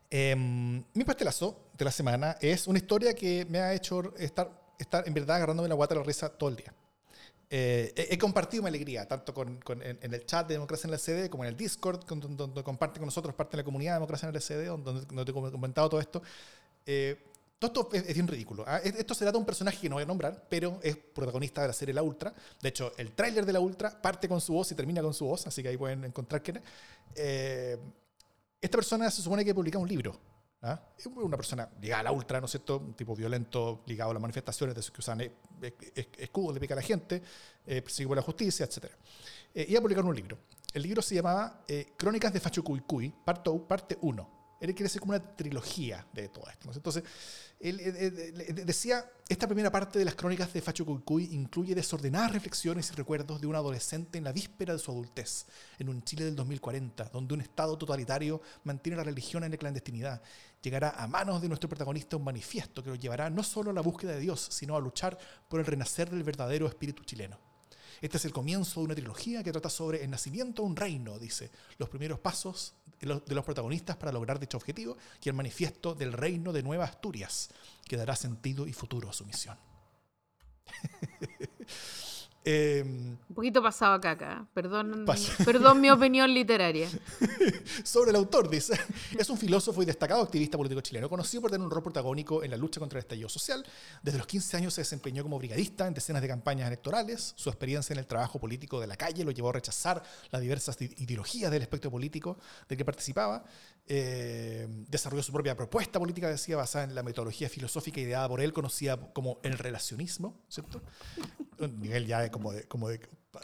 Em, 0.10 0.84
mi 0.94 1.04
pastelazo 1.04 1.70
de 1.78 1.86
la 1.86 1.92
semana 1.92 2.38
es 2.42 2.68
una 2.68 2.78
historia 2.78 3.14
que 3.14 3.46
me 3.46 3.60
ha 3.60 3.74
hecho 3.74 4.16
estar, 4.18 4.74
estar 4.78 5.08
en 5.08 5.14
verdad 5.14 5.38
agarrándome 5.38 5.70
la 5.70 5.76
guata 5.76 5.94
de 5.94 6.02
la 6.02 6.06
risa 6.06 6.30
todo 6.30 6.50
el 6.50 6.58
día. 6.58 6.74
Eh, 7.50 7.94
he, 7.96 8.18
compartido 8.18 8.64
mi 8.64 8.70
alegría, 8.70 9.08
tanto 9.08 9.34
con, 9.34 9.62
en, 9.82 10.14
el 10.14 10.26
chat 10.26 10.48
de 10.48 10.56
Democracia 10.56 10.88
en 10.88 10.94
el 10.94 11.00
CD 11.00 11.30
como 11.30 11.44
en 11.44 11.50
el 11.50 11.56
Discord, 11.56 12.04
donde, 12.06 12.64
comparten 12.64 13.00
con 13.00 13.08
nosotros 13.08 13.36
parte 13.36 13.56
de 13.56 13.62
la 13.62 13.64
comunidad 13.64 13.94
de 13.94 13.96
Democracia 13.98 14.28
en 14.28 14.36
el 14.36 14.42
CD, 14.42 14.66
donde, 14.66 15.06
donde 15.06 15.26
te 15.26 15.32
he 15.32 15.34
comentado 15.34 15.90
todo 15.90 16.00
esto. 16.00 16.22
Eh, 16.86 17.18
todo 17.58 17.90
esto 17.90 17.96
es, 17.96 18.14
bien 18.14 18.28
ridículo. 18.28 18.64
¿ah? 18.68 18.80
Esto 18.84 19.14
se 19.14 19.20
trata 19.20 19.34
de 19.34 19.38
un 19.40 19.46
personaje 19.46 19.80
que 19.80 19.90
no 19.90 19.96
voy 19.96 20.04
a 20.04 20.06
nombrar, 20.06 20.46
pero 20.50 20.80
es 20.84 20.96
protagonista 20.96 21.62
de 21.62 21.68
la 21.68 21.74
serie 21.74 21.94
La 21.94 22.04
Ultra. 22.04 22.34
De 22.62 22.70
hecho, 22.70 22.92
el 22.98 23.14
tráiler 23.14 23.46
de 23.46 23.54
La 23.54 23.60
Ultra 23.60 24.02
parte 24.02 24.28
con 24.28 24.42
su 24.42 24.54
voz 24.54 24.72
y 24.72 24.76
termina 24.76 25.02
con 25.02 25.14
su 25.14 25.26
voz, 25.26 25.48
así 25.48 25.64
que 25.64 25.70
ahí 25.70 25.78
pueden 25.78 26.04
encontrar 26.04 26.42
quién 26.42 26.58
es. 26.58 26.64
Eh, 27.16 27.78
esta 28.62 28.78
persona 28.78 29.10
se 29.10 29.22
supone 29.22 29.46
que 29.46 29.54
publica 29.54 29.78
un 29.78 29.88
libro. 29.88 30.20
¿ah? 30.62 30.80
Una 31.16 31.38
persona 31.38 31.70
ligada 31.80 32.02
a 32.02 32.04
la 32.04 32.12
ultra, 32.12 32.40
¿no 32.40 32.46
es 32.46 32.52
cierto? 32.52 32.78
Un 32.78 32.94
tipo 32.94 33.16
violento, 33.16 33.84
ligado 33.86 34.12
a 34.12 34.14
las 34.14 34.22
manifestaciones, 34.22 34.76
de 34.76 34.82
esos 34.82 34.92
que 34.92 35.02
usan 35.02 35.22
escudos 36.18 36.54
de 36.56 36.60
pica 36.60 36.74
a 36.74 36.78
la 36.78 36.82
gente, 36.82 37.22
eh, 37.66 37.82
persigue 37.82 38.08
por 38.08 38.18
la 38.18 38.24
justicia, 38.24 38.66
etc. 38.66 38.86
Eh, 39.54 39.66
iba 39.70 39.80
a 39.80 39.82
publicar 39.82 40.04
un 40.04 40.16
libro. 40.16 40.38
El 40.74 40.84
libro 40.84 41.02
se 41.02 41.16
llamaba 41.16 41.64
eh, 41.68 41.94
Crónicas 41.96 42.34
de 42.34 42.40
Fachucuicuy, 42.40 43.14
parte 43.24 43.98
1. 44.02 44.45
Él 44.60 44.74
quiere 44.74 44.90
ser 44.90 45.02
como 45.02 45.14
una 45.14 45.36
trilogía 45.36 46.06
de 46.14 46.30
todo 46.30 46.50
esto. 46.50 46.72
Entonces, 46.74 47.04
él, 47.60 47.78
decía, 48.66 49.10
esta 49.28 49.48
primera 49.48 49.72
parte 49.72 50.00
de 50.00 50.06
las 50.06 50.16
crónicas 50.16 50.54
de 50.54 50.62
Facho 50.62 50.86
Cuicuy 50.86 51.30
incluye 51.32 51.74
desordenadas 51.74 52.32
reflexiones 52.32 52.90
y 52.92 52.96
recuerdos 52.96 53.42
de 53.42 53.48
un 53.48 53.56
adolescente 53.56 54.18
en 54.18 54.24
la 54.24 54.32
víspera 54.32 54.74
de 54.74 54.80
su 54.80 54.92
adultez, 54.92 55.46
en 55.80 55.90
un 55.90 56.04
Chile 56.04 56.26
del 56.26 56.36
2040, 56.36 57.06
donde 57.06 57.34
un 57.34 57.42
Estado 57.42 57.78
totalitario 57.78 58.42
mantiene 58.64 58.98
la 58.98 59.04
religión 59.04 59.44
en 59.44 59.52
la 59.52 59.58
clandestinidad. 59.58 60.22
Llegará 60.62 60.92
a 60.92 61.08
manos 61.08 61.42
de 61.42 61.48
nuestro 61.48 61.70
protagonista 61.70 62.18
un 62.18 62.24
manifiesto 62.24 62.84
que 62.84 62.90
lo 62.90 62.96
llevará 62.96 63.30
no 63.30 63.44
solo 63.44 63.72
a 63.72 63.74
la 63.74 63.82
búsqueda 63.82 64.14
de 64.14 64.20
Dios, 64.20 64.48
sino 64.52 64.76
a 64.76 64.80
luchar 64.80 65.18
por 65.48 65.60
el 65.60 65.66
renacer 65.66 66.10
del 66.10 66.24
verdadero 66.24 66.68
espíritu 66.68 67.04
chileno. 67.04 67.55
Este 68.02 68.18
es 68.18 68.26
el 68.26 68.34
comienzo 68.34 68.80
de 68.80 68.86
una 68.86 68.96
trilogía 68.96 69.44
que 69.44 69.52
trata 69.52 69.70
sobre 69.70 70.04
el 70.04 70.10
nacimiento 70.10 70.62
de 70.62 70.68
un 70.68 70.76
reino, 70.76 71.18
dice, 71.20 71.52
los 71.78 71.90
primeros 71.90 72.20
pasos 72.20 72.74
de 73.00 73.36
los 73.36 73.46
protagonistas 73.46 73.98
para 73.98 74.12
lograr 74.12 74.40
dicho 74.40 74.58
objetivo 74.58 74.98
y 75.22 75.30
el 75.30 75.36
manifiesto 75.36 75.94
del 75.94 76.14
reino 76.14 76.54
de 76.54 76.64
Nueva 76.64 76.86
Asturias, 76.86 77.50
que 77.86 77.98
dará 77.98 78.16
sentido 78.16 78.68
y 78.68 78.74
futuro 78.74 79.10
a 79.10 79.14
su 79.14 79.26
misión. 79.26 79.58
Em, 82.48 83.18
un 83.28 83.36
poquito 83.36 83.60
pasado 83.62 83.96
acá, 83.96 84.12
acá. 84.12 84.46
Perdón, 84.54 85.04
perdón 85.46 85.82
mi 85.82 85.90
opinión 85.90 86.32
literaria. 86.32 86.88
Sobre 87.84 88.12
el 88.12 88.16
autor, 88.18 88.48
dice. 88.48 88.80
Es 89.18 89.32
un 89.32 89.38
filósofo 89.38 89.82
y 89.82 89.86
destacado 89.86 90.22
activista 90.22 90.56
político 90.56 90.82
chileno, 90.82 91.10
conocido 91.10 91.42
por 91.42 91.50
tener 91.50 91.66
un 91.66 91.72
rol 91.72 91.82
protagónico 91.82 92.44
en 92.44 92.52
la 92.52 92.58
lucha 92.58 92.80
contra 92.80 93.00
el 93.00 93.02
estallido 93.02 93.30
social. 93.30 93.66
Desde 94.04 94.20
los 94.20 94.28
15 94.28 94.58
años 94.58 94.76
se 94.76 94.82
desempeñó 94.82 95.24
como 95.24 95.40
brigadista 95.40 95.88
en 95.88 95.96
decenas 95.96 96.22
de 96.22 96.28
campañas 96.28 96.68
electorales. 96.68 97.34
Su 97.36 97.50
experiencia 97.50 97.94
en 97.94 98.00
el 98.00 98.06
trabajo 98.06 98.40
político 98.40 98.80
de 98.80 98.86
la 98.86 98.96
calle 98.96 99.26
lo 99.26 99.32
llevó 99.32 99.50
a 99.50 99.54
rechazar 99.54 100.04
las 100.30 100.40
diversas 100.40 100.80
ideologías 100.80 101.50
del 101.50 101.64
espectro 101.64 101.90
político 101.90 102.38
del 102.70 102.78
que 102.78 102.86
participaba. 102.86 103.44
Eh, 103.88 104.68
desarrolló 104.90 105.22
su 105.22 105.32
propia 105.32 105.56
propuesta 105.56 106.00
política, 106.00 106.28
decía, 106.28 106.58
basada 106.58 106.86
en 106.86 106.96
la 106.96 107.04
metodología 107.04 107.50
filosófica 107.50 108.02
ideada 108.02 108.28
por 108.28 108.42
él, 108.42 108.52
conocida 108.52 108.98
como 109.14 109.40
el 109.44 109.58
relacionismo, 109.60 110.42
¿cierto? 110.50 110.82
Un 111.60 111.80
nivel 111.80 112.08
ya 112.08 112.32
como 112.32 112.52
de, 112.52 112.64
como 112.64 112.90
de, 112.90 113.00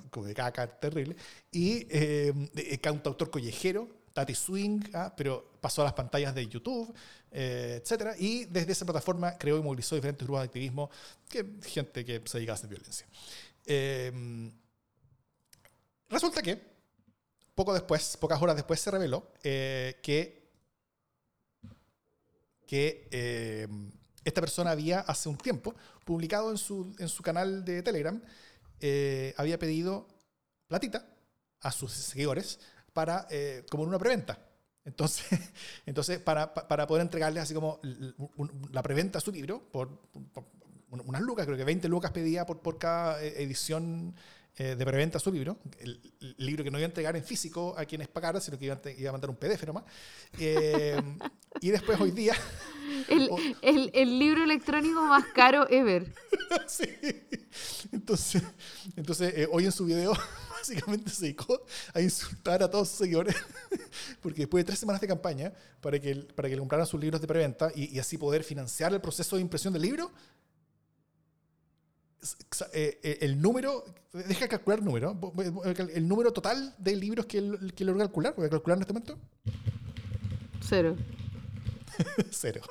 como 0.10 0.26
de 0.26 0.34
caca 0.34 0.68
terrible. 0.80 1.16
Y 1.52 1.86
eh, 1.92 2.80
cantautor 2.82 3.30
collejero, 3.30 3.88
Tati 4.14 4.34
Swing, 4.34 4.82
¿ah? 4.94 5.14
pero 5.16 5.52
pasó 5.62 5.82
a 5.82 5.86
las 5.86 5.94
pantallas 5.94 6.34
de 6.34 6.48
YouTube, 6.48 6.94
eh, 7.32 7.82
etc. 7.84 8.16
Y 8.20 8.46
desde 8.46 8.72
esa 8.72 8.86
plataforma 8.86 9.38
creó 9.38 9.60
y 9.60 9.62
movilizó 9.62 9.96
diferentes 9.96 10.26
grupos 10.26 10.42
de 10.42 10.46
activismo, 10.46 10.90
que, 11.30 11.46
gente 11.64 12.04
que 12.04 12.22
se 12.26 12.38
dedica 12.40 12.54
a 12.54 12.56
hacer 12.56 12.70
violencia. 12.70 13.06
Eh, 13.66 14.52
resulta 16.10 16.42
que 16.42 16.71
poco 17.62 17.74
después, 17.76 18.18
pocas 18.18 18.42
horas 18.42 18.56
después, 18.56 18.80
se 18.80 18.90
reveló 18.90 19.32
eh, 19.44 20.00
que, 20.02 20.50
que 22.66 23.08
eh, 23.12 23.68
esta 24.26 24.42
persona 24.42 24.72
había 24.72 25.02
hace 25.02 25.30
un 25.30 25.38
tiempo 25.38 25.76
publicado 26.04 26.50
en 26.50 26.58
su, 26.58 26.96
en 26.98 27.08
su 27.08 27.22
canal 27.22 27.64
de 27.64 27.84
Telegram, 27.84 28.20
eh, 28.80 29.36
había 29.38 29.60
pedido 29.60 30.08
platita 30.68 31.06
a 31.60 31.72
sus 31.72 31.92
seguidores 31.92 32.60
para, 32.94 33.28
como 33.70 33.84
una 33.84 34.00
preventa. 34.00 34.40
Entonces, 34.84 35.28
entonces 35.86 36.18
para, 36.18 36.56
para, 36.56 36.88
poder 36.88 37.04
entregarles 37.04 37.44
así 37.44 37.54
como 37.54 37.80
la 38.72 38.82
preventa 38.82 39.20
a 39.20 39.22
su 39.22 39.32
libro, 39.32 39.62
por, 39.72 39.88
por, 40.34 40.46
unas 40.90 41.22
lucas, 41.22 41.46
creo 41.46 41.58
que 41.58 41.64
20 41.64 41.88
lucas 41.90 42.10
pedía 42.10 42.48
por, 42.48 42.60
por 42.62 42.80
cada 42.80 43.22
edición 43.22 44.16
eh, 44.58 44.76
de 44.76 44.86
preventa 44.86 45.18
su 45.18 45.32
libro, 45.32 45.58
el, 45.80 46.00
libro 46.38 46.64
que 46.64 46.70
no 46.70 46.78
iba 46.78 46.86
a 46.86 46.90
entregar 46.90 47.16
en 47.16 47.24
físico 47.24 47.74
a 47.78 47.86
quienes 47.86 48.10
pagaran, 48.10 48.42
sino 48.42 48.60
que 48.60 48.66
iba 48.66 48.76
a, 48.76 48.90
iba 48.92 49.10
a 49.10 49.12
mandar 49.14 49.30
un 49.30 49.38
PDF 49.38 49.64
nomás. 49.66 49.86
Eh, 50.38 51.02
y 51.62 51.70
después 51.70 52.00
hoy 52.00 52.12
día... 52.12 52.36
El, 53.08 53.92
el, 53.94 54.20
libro 54.20 54.44
electrónico 54.44 55.02
más 55.04 55.26
caro 55.34 55.68
ever. 55.70 56.14
sí. 56.68 56.86
Entonces, 57.92 58.44
entonces 58.96 59.34
eh, 59.36 59.48
hoy 59.50 59.66
en 59.66 59.72
su 59.72 59.86
video 59.86 60.14
básicamente 60.50 61.10
se 61.10 61.24
dedicó 61.24 61.64
a 61.94 62.02
insultar 62.02 62.62
a 62.62 62.70
todos 62.70 62.90
sus 62.90 62.98
seguidores, 62.98 63.36
porque 64.22 64.42
después 64.42 64.64
de 64.64 64.68
tres 64.68 64.80
semanas 64.80 65.02
de 65.02 65.08
campaña 65.08 65.54
para 65.80 66.00
que, 66.00 66.16
para 66.16 66.50
que 66.50 66.56
le 66.56 66.60
compraran 66.60 66.86
sus 66.86 67.00
libros 67.00 67.22
de 67.22 67.28
preventa 67.28 67.72
y, 67.74 67.96
y 67.96 68.00
así 68.00 68.18
poder 68.18 68.44
financiar 68.44 68.94
el 68.94 69.02
proceso 69.02 69.38
de 69.38 69.42
impresión 69.42 69.74
del 69.74 69.84
libro, 69.84 70.12
el 72.74 73.42
número, 73.42 73.84
deja 74.14 74.48
calcular 74.48 74.80
el 74.80 74.86
número, 74.86 75.34
el 75.94 76.08
número 76.08 76.32
total 76.32 76.76
de 76.78 76.96
libros 76.96 77.26
que 77.26 77.40
él, 77.40 77.74
que 77.76 77.84
logró 77.84 78.00
calcular, 78.00 78.36
voy 78.36 78.46
a 78.46 78.50
calcular 78.50 78.78
en 78.78 78.82
este 78.82 78.94
momento. 78.94 79.18
Cero. 80.62 80.96
Cero. 82.32 82.62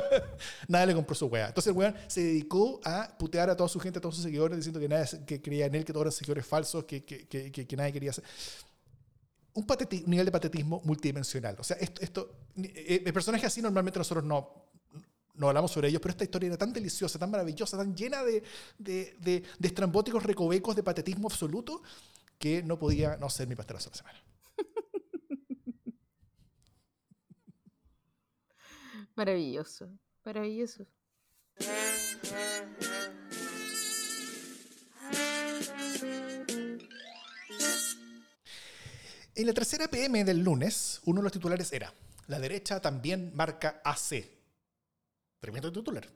Nada 0.68 0.86
le 0.86 0.94
compró 0.94 1.14
su 1.14 1.26
weá. 1.26 1.48
Entonces 1.48 1.70
el 1.70 1.76
weón 1.76 1.94
se 2.06 2.22
dedicó 2.22 2.80
a 2.84 3.16
putear 3.18 3.50
a 3.50 3.56
toda 3.56 3.68
su 3.68 3.80
gente, 3.80 3.98
a 3.98 4.02
todos 4.02 4.16
sus 4.16 4.24
seguidores, 4.24 4.56
diciendo 4.56 4.80
que 4.80 4.88
nadie 4.88 5.24
que 5.26 5.40
creía 5.40 5.66
en 5.66 5.74
él, 5.74 5.84
que 5.84 5.92
todos 5.92 6.04
eran 6.04 6.12
seguidores 6.12 6.46
falsos, 6.46 6.84
que, 6.84 7.04
que, 7.04 7.26
que, 7.26 7.50
que 7.50 7.76
nadie 7.76 7.92
quería 7.92 8.10
hacer. 8.10 8.24
Un, 9.54 9.66
un, 9.68 10.10
nivel 10.10 10.26
de 10.26 10.32
patetismo 10.32 10.80
multidimensional. 10.84 11.56
O 11.58 11.64
sea, 11.64 11.76
esto, 11.78 12.02
esto 12.02 12.30
eh, 12.56 13.02
eh 13.04 13.12
personajes 13.12 13.46
así 13.46 13.60
normalmente 13.60 13.98
nosotros 13.98 14.24
no, 14.24 14.71
no 15.34 15.48
hablamos 15.48 15.72
sobre 15.72 15.88
ellos, 15.88 16.00
pero 16.00 16.12
esta 16.12 16.24
historia 16.24 16.48
era 16.48 16.58
tan 16.58 16.72
deliciosa, 16.72 17.18
tan 17.18 17.30
maravillosa, 17.30 17.76
tan 17.76 17.94
llena 17.94 18.22
de, 18.22 18.42
de, 18.78 19.16
de, 19.20 19.42
de 19.58 19.68
estrambóticos 19.68 20.22
recovecos 20.22 20.76
de 20.76 20.82
patetismo 20.82 21.28
absoluto, 21.28 21.82
que 22.38 22.62
no 22.62 22.78
podía 22.78 23.16
no 23.16 23.30
ser 23.30 23.48
mi 23.48 23.54
pastelazo 23.54 23.90
de 23.90 23.92
la 23.92 23.98
semana. 23.98 24.24
Maravilloso, 29.14 29.90
maravilloso. 30.24 30.86
En 39.34 39.46
la 39.46 39.54
tercera 39.54 39.88
PM 39.88 40.24
del 40.24 40.40
lunes, 40.40 41.00
uno 41.04 41.20
de 41.20 41.24
los 41.24 41.32
titulares 41.32 41.72
era, 41.72 41.92
la 42.26 42.38
derecha 42.38 42.80
también 42.80 43.32
marca 43.34 43.80
AC. 43.84 44.41
Tremendo 45.42 45.72
titular. 45.72 46.08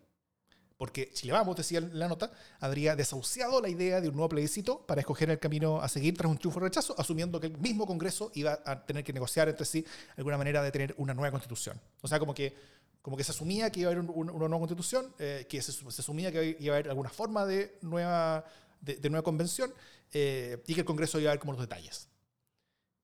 Porque 0.78 1.10
Chile 1.12 1.32
Vamos, 1.32 1.56
decía 1.56 1.80
la 1.80 2.06
nota, 2.06 2.30
habría 2.60 2.94
desahuciado 2.94 3.60
la 3.60 3.68
idea 3.68 4.00
de 4.00 4.08
un 4.08 4.14
nuevo 4.14 4.28
plebiscito 4.28 4.86
para 4.86 5.00
escoger 5.00 5.28
el 5.30 5.40
camino 5.40 5.80
a 5.80 5.88
seguir 5.88 6.16
tras 6.16 6.30
un 6.30 6.38
triunfo 6.38 6.60
de 6.60 6.66
rechazo, 6.66 6.94
asumiendo 6.96 7.40
que 7.40 7.48
el 7.48 7.58
mismo 7.58 7.86
Congreso 7.88 8.30
iba 8.34 8.60
a 8.64 8.86
tener 8.86 9.02
que 9.02 9.12
negociar 9.12 9.48
entre 9.48 9.66
sí 9.66 9.84
alguna 10.16 10.38
manera 10.38 10.62
de 10.62 10.70
tener 10.70 10.94
una 10.98 11.12
nueva 11.12 11.32
constitución. 11.32 11.80
O 12.02 12.06
sea, 12.06 12.20
como 12.20 12.34
que, 12.34 12.54
como 13.02 13.16
que 13.16 13.24
se 13.24 13.32
asumía 13.32 13.68
que 13.72 13.80
iba 13.80 13.90
a 13.90 13.94
haber 13.94 14.08
una 14.08 14.32
nueva 14.32 14.58
constitución, 14.58 15.12
eh, 15.18 15.44
que 15.48 15.60
se, 15.60 15.72
asumía 15.88 16.30
que 16.30 16.56
iba 16.60 16.74
a 16.74 16.78
haber 16.78 16.90
alguna 16.90 17.08
forma 17.08 17.44
de 17.46 17.78
nueva, 17.82 18.44
de, 18.80 19.10
nueva 19.10 19.24
convención 19.24 19.74
eh, 20.12 20.62
y 20.68 20.74
que 20.74 20.80
el 20.82 20.86
Congreso 20.86 21.18
iba 21.18 21.32
a 21.32 21.34
ver 21.34 21.40
como 21.40 21.52
los 21.52 21.62
detalles. 21.62 22.08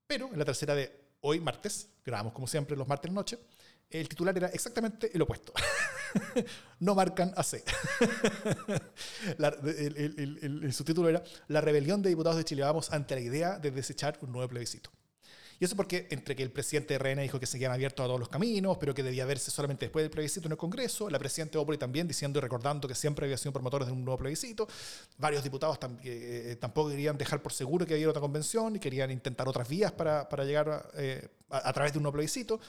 Pero 0.07 0.29
en 0.31 0.39
la 0.39 0.45
tercera 0.45 0.73
de 0.73 1.03
hoy, 1.19 1.41
martes, 1.41 1.89
grabamos 2.05 2.31
como 2.31 2.47
siempre 2.47 2.77
los 2.77 2.87
martes 2.87 3.11
noche, 3.11 3.39
el 3.99 4.09
titular 4.09 4.35
era 4.35 4.47
exactamente 4.47 5.11
el 5.13 5.21
opuesto. 5.21 5.53
no 6.79 6.95
marcan 6.95 7.33
AC. 7.35 7.63
el, 9.37 10.73
subtítulo 10.73 11.09
era 11.09 11.23
La 11.47 11.61
rebelión 11.61 12.01
de 12.01 12.09
diputados 12.09 12.37
de 12.37 12.43
Chile 12.43 12.63
Vamos 12.63 12.91
ante 12.91 13.15
la 13.15 13.21
idea 13.21 13.59
de 13.59 13.71
desechar 13.71 14.17
un 14.21 14.31
nuevo 14.31 14.47
plebiscito. 14.47 14.89
Y 15.59 15.65
eso 15.65 15.75
porque 15.75 16.07
entre 16.09 16.35
que 16.35 16.43
el 16.43 16.51
presidente 16.51 16.97
de 16.97 17.15
dijo 17.21 17.39
que 17.39 17.45
seguían 17.45 17.71
abiertos 17.71 18.03
a 18.03 18.07
todos 18.07 18.19
los 18.19 18.29
caminos, 18.29 18.77
pero 18.79 18.93
que 18.93 19.03
debía 19.03 19.25
verse 19.25 19.51
solamente 19.51 19.85
después 19.85 20.03
del 20.03 20.09
plebiscito 20.09 20.47
en 20.47 20.53
el 20.53 20.57
Congreso, 20.57 21.09
la 21.09 21.19
presidenta 21.19 21.59
Opoli 21.59 21.77
también 21.77 22.07
diciendo 22.07 22.39
y 22.39 22.41
recordando 22.41 22.87
que 22.87 22.95
siempre 22.95 23.25
había 23.25 23.37
sido 23.37 23.53
promotores 23.53 23.87
de 23.87 23.93
un 23.93 24.03
nuevo 24.03 24.17
plebiscito, 24.17 24.67
varios 25.17 25.43
diputados 25.43 25.77
eh, 26.03 26.57
tampoco 26.59 26.89
querían 26.89 27.17
dejar 27.17 27.41
por 27.41 27.53
seguro 27.53 27.85
que 27.85 27.93
había 27.93 28.09
otra 28.09 28.21
convención 28.21 28.75
y 28.75 28.79
querían 28.79 29.11
intentar 29.11 29.47
otras 29.47 29.67
vías 29.69 29.91
para, 29.91 30.27
para 30.27 30.43
llegar 30.43 30.89
eh, 30.95 31.29
a, 31.49 31.71
través 31.71 31.93
de 31.93 31.99
un 31.99 32.03
nuevo 32.03 32.13
plebiscito. 32.13 32.59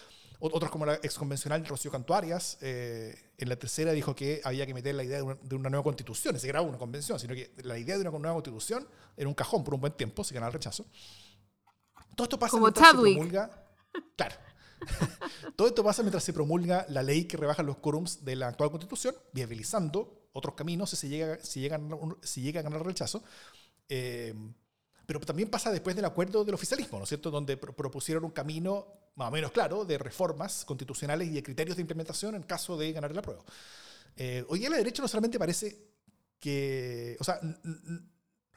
Otros 0.52 0.70
como 0.70 0.84
la 0.84 0.96
exconvencional 0.96 1.64
Rocío 1.64 1.90
Cantuarias, 1.90 2.58
eh, 2.60 3.32
en 3.38 3.48
la 3.48 3.56
tercera 3.56 3.92
dijo 3.92 4.14
que 4.14 4.42
había 4.44 4.66
que 4.66 4.74
meter 4.74 4.94
la 4.94 5.02
idea 5.02 5.16
de 5.16 5.54
una, 5.54 5.70
nueva 5.70 5.82
constitución, 5.82 6.34
ni 6.34 6.40
siquiera 6.40 6.60
una 6.60 6.76
convención, 6.76 7.18
sino 7.18 7.34
que 7.34 7.54
la 7.62 7.78
idea 7.78 7.96
de 7.96 8.02
una 8.02 8.10
nueva 8.10 8.34
constitución 8.34 8.86
era 9.16 9.26
un 9.26 9.34
cajón 9.34 9.64
por 9.64 9.72
un 9.72 9.80
buen 9.80 9.94
tiempo, 9.94 10.22
si 10.22 10.34
ganaba 10.34 10.48
el 10.48 10.52
rechazo. 10.52 10.84
Todo 12.14 12.24
esto 12.24 12.38
pasa 12.38 12.50
Como 12.50 12.66
mientras 12.66 12.88
se 12.88 12.92
promulga. 12.92 13.66
Claro. 14.16 14.36
Todo 15.56 15.68
esto 15.68 15.82
pasa 15.82 16.02
mientras 16.02 16.22
se 16.22 16.34
promulga 16.34 16.84
la 16.90 17.02
ley 17.02 17.24
que 17.24 17.38
rebaja 17.38 17.62
los 17.62 17.78
quórums 17.78 18.22
de 18.22 18.36
la 18.36 18.48
actual 18.48 18.70
constitución, 18.70 19.14
viabilizando 19.32 20.28
otros 20.34 20.54
caminos 20.56 20.90
si, 20.90 20.96
se 20.96 21.08
llega, 21.08 21.38
si, 21.42 21.60
llegan, 21.60 21.88
si 22.22 22.42
llega 22.42 22.60
a 22.60 22.64
ganar 22.64 22.80
el 22.80 22.84
rechazo. 22.84 23.24
Eh, 23.88 24.34
pero 25.06 25.20
también 25.20 25.50
pasa 25.50 25.70
después 25.70 25.94
del 25.96 26.04
acuerdo 26.04 26.44
del 26.44 26.54
oficialismo, 26.54 26.98
¿no 26.98 27.04
es 27.04 27.08
cierto?, 27.08 27.30
donde 27.30 27.56
propusieron 27.56 28.24
un 28.24 28.30
camino 28.30 28.86
más 29.16 29.28
o 29.28 29.30
menos 29.30 29.52
claro 29.52 29.84
de 29.84 29.98
reformas 29.98 30.64
constitucionales 30.64 31.28
y 31.28 31.32
de 31.32 31.42
criterios 31.42 31.76
de 31.76 31.82
implementación 31.82 32.34
en 32.34 32.42
caso 32.42 32.76
de 32.76 32.92
ganar 32.92 33.10
el 33.10 33.18
apruebo. 33.18 33.44
Eh, 34.16 34.44
hoy 34.48 34.60
día 34.60 34.70
la 34.70 34.76
derecha 34.76 35.02
no 35.02 35.08
solamente 35.08 35.38
parece 35.38 35.78
que, 36.38 37.16
o 37.20 37.24
sea, 37.24 37.40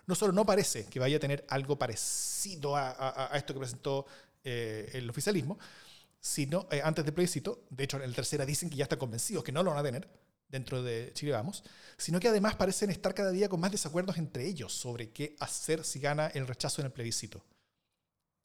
no 0.05 0.15
solo 0.15 0.33
no 0.33 0.45
parece 0.45 0.85
que 0.85 0.99
vaya 0.99 1.17
a 1.17 1.19
tener 1.19 1.45
algo 1.49 1.77
parecido 1.77 2.75
a, 2.75 3.29
esto 3.33 3.53
que 3.53 3.59
presentó 3.59 4.05
eh, 4.43 4.89
el 4.93 5.09
oficialismo, 5.09 5.57
sino 6.19 6.67
eh, 6.71 6.81
antes 6.83 7.05
del 7.05 7.13
plebiscito, 7.13 7.65
de 7.69 7.83
hecho 7.83 7.97
en 7.97 8.03
el 8.03 8.15
tercera 8.15 8.45
dicen 8.45 8.69
que 8.69 8.77
ya 8.77 8.83
están 8.83 8.99
convencidos 8.99 9.43
que 9.43 9.51
no 9.51 9.63
lo 9.63 9.71
van 9.71 9.79
a 9.79 9.83
tener 9.83 10.07
dentro 10.49 10.81
de 10.81 11.11
Chile 11.13 11.31
Vamos, 11.31 11.63
sino 11.97 12.19
que 12.19 12.27
además 12.27 12.55
parecen 12.55 12.89
estar 12.89 13.13
cada 13.13 13.31
día 13.31 13.49
con 13.49 13.59
más 13.59 13.71
desacuerdos 13.71 14.17
entre 14.17 14.45
ellos 14.45 14.73
sobre 14.73 15.11
qué 15.11 15.35
hacer 15.39 15.83
si 15.83 15.99
gana 15.99 16.27
el 16.27 16.47
rechazo 16.47 16.81
en 16.81 16.87
el 16.87 16.91
plebiscito. 16.91 17.43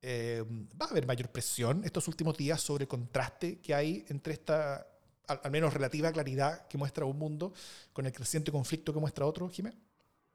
Eh, 0.05 0.43
va 0.81 0.87
a 0.87 0.91
haber 0.91 1.07
mayor 1.07 1.29
presión 1.31 1.85
estos 1.85 2.09
últimos 2.09 2.37
días 2.37 2.61
sobre 2.61 2.85
el 2.85 2.89
contraste 2.89 3.61
que 3.61 3.73
hay 3.73 4.05
entre 4.09 4.33
esta, 4.33 4.85
al, 5.29 5.51
menos 5.53 5.73
relativa 5.73 6.11
claridad 6.11 6.67
que 6.67 6.77
muestra 6.77 7.05
un 7.05 7.19
mundo 7.19 7.53
con 7.93 8.07
el 8.07 8.13
creciente 8.13 8.51
conflicto 8.51 8.93
que 8.93 8.99
muestra 8.99 9.27
otro, 9.27 9.49
Jiménez. 9.49 9.79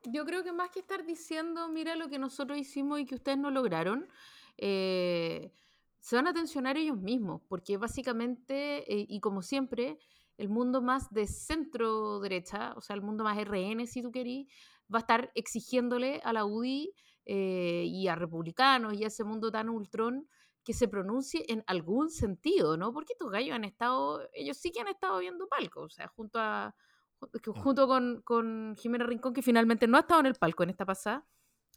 Yo 0.06 0.25
creo 0.25 0.43
que 0.43 0.53
más 0.53 0.69
que 0.69 0.80
estar 0.80 1.06
diciendo, 1.06 1.67
mira 1.67 1.97
lo 1.97 2.08
que 2.08 2.17
nosotros 2.17 2.58
hicimos 2.58 3.01
y 3.01 3.06
que 3.06 3.15
ustedes 3.15 3.38
no 3.38 3.51
lograron, 3.51 4.08
eh, 4.58 5.51
se 5.99 6.15
van 6.15 6.27
a 6.27 6.34
tensionar 6.34 6.77
ellos 6.77 6.97
mismos, 6.97 7.41
porque 7.49 7.75
básicamente, 7.75 8.89
eh, 8.91 9.06
y 9.10 9.19
como 9.19 9.41
siempre, 9.41 9.99
el 10.38 10.50
mundo 10.50 10.82
más 10.82 11.12
de 11.12 11.28
centro 11.28 12.19
derecha, 12.19 12.73
o 12.76 12.82
sea, 12.82 12.95
el 12.95 13.02
mundo 13.02 13.23
más 13.23 13.38
RN, 13.38 13.86
si 13.88 14.02
tú 14.02 14.12
querís, 14.12 14.47
va 14.93 15.00
a 15.00 15.02
estar 15.02 15.32
exigiéndole 15.36 16.21
a 16.23 16.34
la 16.34 16.45
UDI 16.45 16.93
eh, 17.26 17.84
y 17.88 18.08
a 18.08 18.15
republicanos 18.15 18.93
y 18.93 19.04
a 19.04 19.08
ese 19.08 19.23
mundo 19.23 19.52
tan 19.52 19.69
ultrón 19.69 20.28
que 20.63 20.73
se 20.73 20.88
pronuncie 20.88 21.45
en 21.47 21.63
algún 21.67 22.10
sentido, 22.10 22.78
¿no? 22.78 22.93
Porque 22.93 23.13
estos 23.13 23.32
gallos 23.32 23.56
han 23.56 23.63
estado, 23.63 24.21
ellos 24.34 24.58
sí 24.58 24.71
que 24.71 24.82
han 24.82 24.88
estado 24.89 25.19
viendo 25.19 25.47
palco, 25.47 25.82
o 25.82 25.89
sea, 25.89 26.08
junto 26.08 26.39
a 26.39 26.76
Mm. 27.19 27.60
junto 27.62 27.88
con, 27.88 28.21
con, 28.21 28.76
Jimena 28.78 29.06
Rincón, 29.06 29.34
que 29.34 29.41
finalmente 29.41 29.88
no 29.88 29.97
ha 29.97 30.02
estado 30.02 30.19
en 30.21 30.28
el 30.28 30.36
palco 30.36 30.63
en 30.63 30.69
esta 30.69 30.86
pasada. 30.86 31.26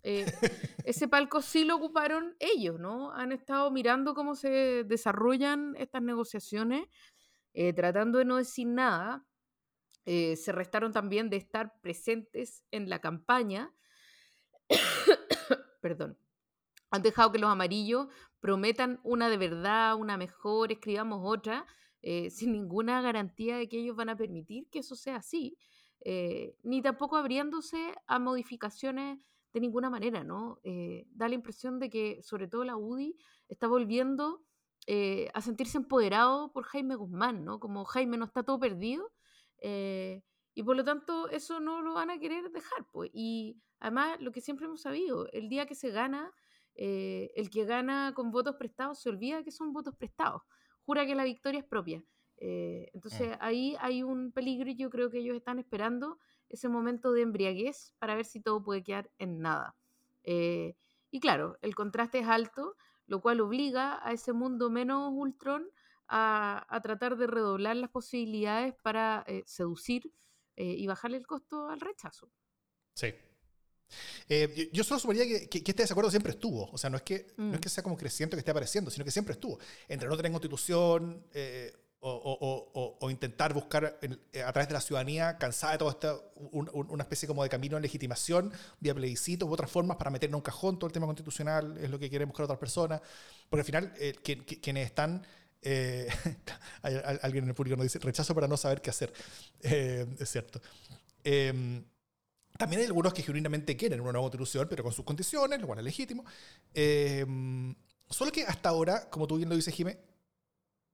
Eh, 0.03 0.25
ese 0.85 1.09
palco 1.09 1.43
sí 1.43 1.65
lo 1.65 1.77
ocuparon 1.77 2.37
ellos, 2.39 2.79
¿no? 2.79 3.13
Han 3.13 3.33
estado 3.33 3.71
mirando 3.71 4.15
cómo 4.15 4.35
se 4.35 4.85
desarrollan 4.85 5.75
estas 5.77 6.03
negociaciones, 6.03 6.87
eh, 7.53 7.73
tratando 7.73 8.19
de 8.19 8.25
no 8.25 8.37
decir 8.37 8.67
nada. 8.67 9.27
Eh, 10.07 10.37
se 10.37 10.53
restaron 10.53 10.93
también 10.93 11.31
de 11.31 11.37
estar 11.37 11.79
presentes 11.81 12.65
en 12.71 12.89
la 12.89 13.01
campaña. 13.01 13.73
Perdón. 15.81 16.19
Han 16.91 17.03
dejado 17.03 17.31
que 17.31 17.39
los 17.39 17.51
amarillos 17.51 18.09
prometan 18.41 18.99
una 19.05 19.29
de 19.29 19.37
verdad, 19.37 19.95
una 19.97 20.17
mejor, 20.17 20.73
escribamos 20.73 21.21
otra, 21.23 21.67
eh, 22.03 22.31
sin 22.31 22.53
ninguna 22.53 23.01
garantía 23.03 23.57
de 23.57 23.69
que 23.69 23.79
ellos 23.79 23.97
van 23.97 24.09
a 24.09 24.17
permitir 24.17 24.69
que 24.71 24.81
eso 24.81 24.97
sea 24.97 25.17
así, 25.17 25.57
eh, 26.01 26.57
ni 26.63 26.83
tampoco 26.83 27.17
abriéndose 27.17 27.95
a 28.07 28.19
modificaciones 28.19 29.21
de 29.53 29.61
ninguna 29.61 29.91
manera, 29.91 30.23
¿no? 30.23 30.61
Da 31.11 31.29
la 31.29 31.35
impresión 31.35 31.81
de 31.81 31.91
que, 31.91 32.23
sobre 32.23 32.47
todo 32.47 32.63
la 32.63 32.77
UDI, 32.77 33.17
está 33.49 33.67
volviendo 33.67 34.45
a 35.33 35.41
sentirse 35.41 35.79
empoderado 35.79 36.53
por 36.53 36.65
Jaime 36.65 36.97
Guzmán, 36.97 37.45
¿no? 37.45 37.61
Como 37.61 37.85
Jaime 37.85 38.17
no 38.17 38.25
está 38.25 38.43
todo 38.43 38.59
perdido, 38.59 39.13
y 39.63 40.63
por 40.65 40.77
lo 40.77 40.85
tanto 40.85 41.29
eso 41.29 41.61
no 41.61 41.81
lo 41.81 41.95
van 41.95 42.11
a 42.11 42.19
querer 42.19 42.51
dejar, 42.51 42.87
pues. 42.91 43.11
Y 43.13 43.61
además, 43.79 44.21
lo 44.21 44.33
que 44.33 44.41
siempre 44.41 44.67
hemos 44.67 44.81
sabido, 44.81 45.29
el 45.33 45.49
día 45.49 45.67
que 45.67 45.75
se 45.75 45.91
gana, 45.91 46.33
el 46.75 47.51
que 47.51 47.65
gana 47.65 48.13
con 48.15 48.31
votos 48.31 48.57
prestados 48.57 48.99
se 49.01 49.11
olvida 49.11 49.45
que 49.45 49.53
son 49.53 49.73
votos 49.73 49.95
prestados 49.95 50.43
jura 50.91 51.07
que 51.07 51.15
la 51.15 51.23
victoria 51.23 51.61
es 51.61 51.67
propia. 51.67 52.05
Eh, 52.39 52.91
entonces 52.95 53.29
mm. 53.29 53.39
ahí 53.39 53.77
hay 53.79 54.03
un 54.03 54.33
peligro 54.33 54.69
y 54.71 54.75
yo 54.75 54.91
creo 54.91 55.09
que 55.09 55.19
ellos 55.19 55.37
están 55.37 55.61
esperando 55.61 56.19
ese 56.49 56.69
momento 56.69 57.13
de 57.13 57.23
embriaguez 57.23 57.95
para 58.01 58.17
ver 58.17 58.25
si 58.25 58.41
todo 58.41 58.65
puede 58.65 58.83
quedar 58.83 59.09
en 59.19 59.41
nada. 59.41 59.77
Eh, 60.25 60.75
y 61.13 61.21
claro, 61.21 61.59
el 61.63 61.77
contraste 61.77 62.19
es 62.19 62.27
alto, 62.27 62.77
lo 63.11 63.21
cual 63.21 63.41
obliga 63.41 64.01
a 64.07 64.13
ese 64.13 64.33
mundo 64.33 64.71
menos 64.71 65.13
ultrón 65.13 65.69
a, 66.09 66.65
a 66.69 66.81
tratar 66.81 67.17
de 67.17 67.27
redoblar 67.27 67.77
las 67.77 67.91
posibilidades 67.91 68.75
para 68.83 69.25
eh, 69.27 69.43
seducir 69.47 70.13
y 70.63 70.87
bajarle 70.87 71.17
el 71.17 71.27
costo 71.27 71.71
al 71.71 71.81
rechazo. 71.81 72.31
Sí, 72.93 73.15
eh, 74.29 74.71
yo 74.73 74.85
solo 74.85 75.01
suponía 75.01 75.25
que, 75.25 75.59
este 75.59 75.83
desacuerdo 75.83 76.11
siempre 76.11 76.33
estuvo. 76.33 76.71
O 76.71 76.79
sea, 76.79 76.91
no 76.91 76.97
es, 76.97 77.03
que, 77.03 77.33
no 77.37 77.53
es 77.53 77.59
mm. 77.59 77.61
que 77.61 77.69
sea 77.69 77.83
como 77.83 77.97
creciente 77.97 78.37
que 78.37 78.41
esté 78.41 78.51
apareciendo, 78.51 78.91
sino 78.91 79.05
que 79.05 79.11
siempre 79.11 79.35
estuvo. 79.35 79.59
Entre 79.89 80.09
no 80.09 80.17
tener 80.17 80.33
constitución, 80.33 81.27
eh, 81.33 81.73
o, 82.03 83.09
intentar 83.11 83.53
buscar 83.53 83.99
eh, 84.01 84.43
a 84.43 84.53
través 84.53 84.69
de 84.69 84.75
la 84.75 84.81
ciudadanía, 84.81 85.37
cansada 85.39 85.73
de 85.73 85.79
todo 85.79 85.91
esto, 85.91 86.33
una 86.53 87.03
especie 87.03 87.29
como 87.29 87.43
de 87.43 87.49
camino 87.49 87.77
de 87.77 87.83
legitimación, 87.83 88.53
vía 88.81 88.95
plebiscitos 88.95 89.49
u 89.49 89.53
otras 89.53 89.71
formas 89.71 89.97
para 89.97 90.11
meternos 90.11 90.35
en 90.35 90.37
un 90.37 90.43
cajón 90.43 90.79
todo 90.79 90.87
el 90.87 90.93
tema 90.93 91.07
constitucional, 91.07 91.77
es 91.79 91.91
lo 91.91 91.99
que 91.99 92.09
quieren 92.09 92.29
buscar 92.29 92.45
otras 92.45 92.59
personas, 92.59 93.01
porque 93.49 93.61
al 93.61 93.67
final 93.67 93.95
eh, 93.99 94.15
quienes 94.23 94.87
están... 94.87 95.27
Eh, 95.63 96.09
alguien 96.83 97.45
en 97.45 97.51
el 97.51 97.55
público 97.55 97.77
nos 97.77 97.85
dice 97.85 97.99
rechazo 97.99 98.35
para 98.35 98.49
no 98.49 98.57
saber 98.57 98.81
qué 98.81 98.89
hacer. 98.89 99.13
es 99.61 100.31
cierto. 100.31 100.61
Em, 101.23 101.85
también 102.57 102.81
hay 102.81 102.87
algunos 102.87 103.13
que 103.13 103.23
genuinamente 103.23 103.77
quieren 103.77 104.01
una 104.01 104.13
nueva 104.13 104.25
constitución, 104.25 104.67
pero 104.71 104.83
con 104.83 104.93
sus 104.93 105.05
condiciones, 105.05 105.61
lo 105.61 105.67
cual 105.67 105.81
es 105.81 105.85
legítimo. 105.85 106.25
Em, 106.73 107.75
solo 108.09 108.33
que 108.33 108.45
hasta 108.45 108.71
ahora, 108.71 109.11
como 109.11 109.27
tú 109.27 109.37
bien 109.37 109.51
lo 109.51 109.55
dices, 109.55 109.75
Jimé, 109.75 109.99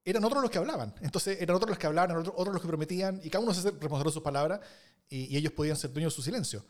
eran 0.07 0.25
otros 0.25 0.41
los 0.41 0.51
que 0.51 0.59
hablaban. 0.59 0.95
Entonces 1.01 1.37
eran 1.41 1.57
otros 1.57 1.69
los 1.69 1.79
que 1.79 1.87
hablaban, 1.87 2.13
eran 2.13 2.27
otros, 2.29 2.55
los 2.55 2.63
que 2.63 2.69
prometían, 2.69 3.21
y 3.25 3.29
cada 3.29 3.43
uno 3.43 3.53
se 3.53 3.69
responsable 3.71 4.05
de 4.05 4.13
sus 4.13 4.23
palabras, 4.23 4.61
y, 5.09 5.37
ellos 5.37 5.53
podían 5.53 5.77
ser 5.77 5.93
dueños 5.93 6.13
de 6.13 6.17
su 6.17 6.23
silencio. 6.23 6.65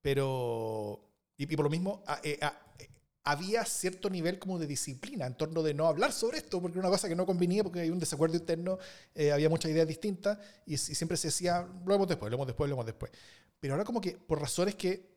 Pero, 0.00 1.00
y, 1.36 1.46
por 1.46 1.64
lo 1.64 1.70
mismo, 1.70 2.02
eh, 2.24 2.38
eh, 2.40 2.88
había 3.22 3.64
cierto 3.64 4.10
nivel 4.10 4.40
como 4.40 4.58
de 4.58 4.66
disciplina 4.66 5.26
en 5.26 5.36
torno 5.36 5.62
de 5.62 5.74
no 5.74 5.86
hablar 5.86 6.12
sobre 6.12 6.38
esto, 6.38 6.60
porque 6.60 6.78
era 6.78 6.88
una 6.88 6.94
cosa 6.94 7.08
que 7.08 7.14
no 7.14 7.24
convenía, 7.24 7.62
porque 7.62 7.80
hay 7.80 7.90
un 7.90 8.00
desacuerdo 8.00 8.36
interno, 8.36 8.78
eh, 9.14 9.30
había 9.30 9.48
muchas 9.48 9.70
ideas 9.70 9.86
distintas, 9.86 10.38
y, 10.66 10.76
siempre 10.76 11.16
se 11.16 11.28
decía, 11.28 11.60
lo 11.62 11.92
vemos 11.92 12.08
después, 12.08 12.32
lo 12.32 12.36
vemos 12.36 12.48
después, 12.48 12.68
lo 12.68 12.74
vemos 12.74 12.86
después. 12.86 13.12
Pero 13.60 13.74
ahora 13.74 13.84
como 13.84 14.00
que 14.00 14.16
por 14.16 14.40
razones 14.40 14.74
que, 14.74 15.08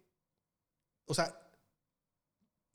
o 1.07 1.15
sea, 1.15 1.35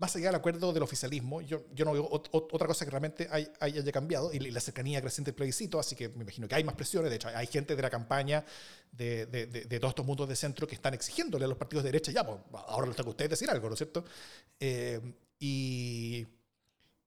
más 0.00 0.16
allá 0.16 0.28
del 0.28 0.36
acuerdo 0.36 0.72
del 0.72 0.82
oficialismo, 0.82 1.42
yo, 1.42 1.66
yo 1.74 1.84
no 1.84 1.92
veo 1.92 2.08
otra 2.10 2.66
cosa 2.66 2.86
que 2.86 2.90
realmente 2.90 3.28
haya 3.60 3.92
cambiado, 3.92 4.32
y 4.32 4.38
la 4.38 4.58
cercanía 4.58 4.98
creciente 5.02 5.30
del 5.30 5.36
plebiscito, 5.36 5.78
así 5.78 5.94
que 5.94 6.08
me 6.08 6.22
imagino 6.22 6.48
que 6.48 6.54
hay 6.54 6.64
más 6.64 6.74
presiones, 6.74 7.10
de 7.10 7.16
hecho 7.16 7.28
hay 7.28 7.46
gente 7.46 7.76
de 7.76 7.82
la 7.82 7.90
campaña 7.90 8.42
de, 8.90 9.26
de, 9.26 9.46
de, 9.46 9.78
todos 9.78 9.90
estos 9.90 10.06
mundos 10.06 10.26
de 10.26 10.36
centro 10.36 10.66
que 10.66 10.74
están 10.74 10.94
exigiéndole 10.94 11.44
a 11.44 11.48
los 11.48 11.58
partidos 11.58 11.84
de 11.84 11.88
derecha, 11.88 12.12
ya, 12.12 12.24
pues 12.24 12.40
ahora 12.66 12.86
les 12.86 12.96
toca 12.96 13.08
a 13.08 13.10
ustedes 13.10 13.30
decir 13.30 13.50
algo, 13.50 13.68
¿no 13.68 13.74
es 13.74 13.78
cierto? 13.78 14.02
Eh, 14.58 15.00
y, 15.38 16.26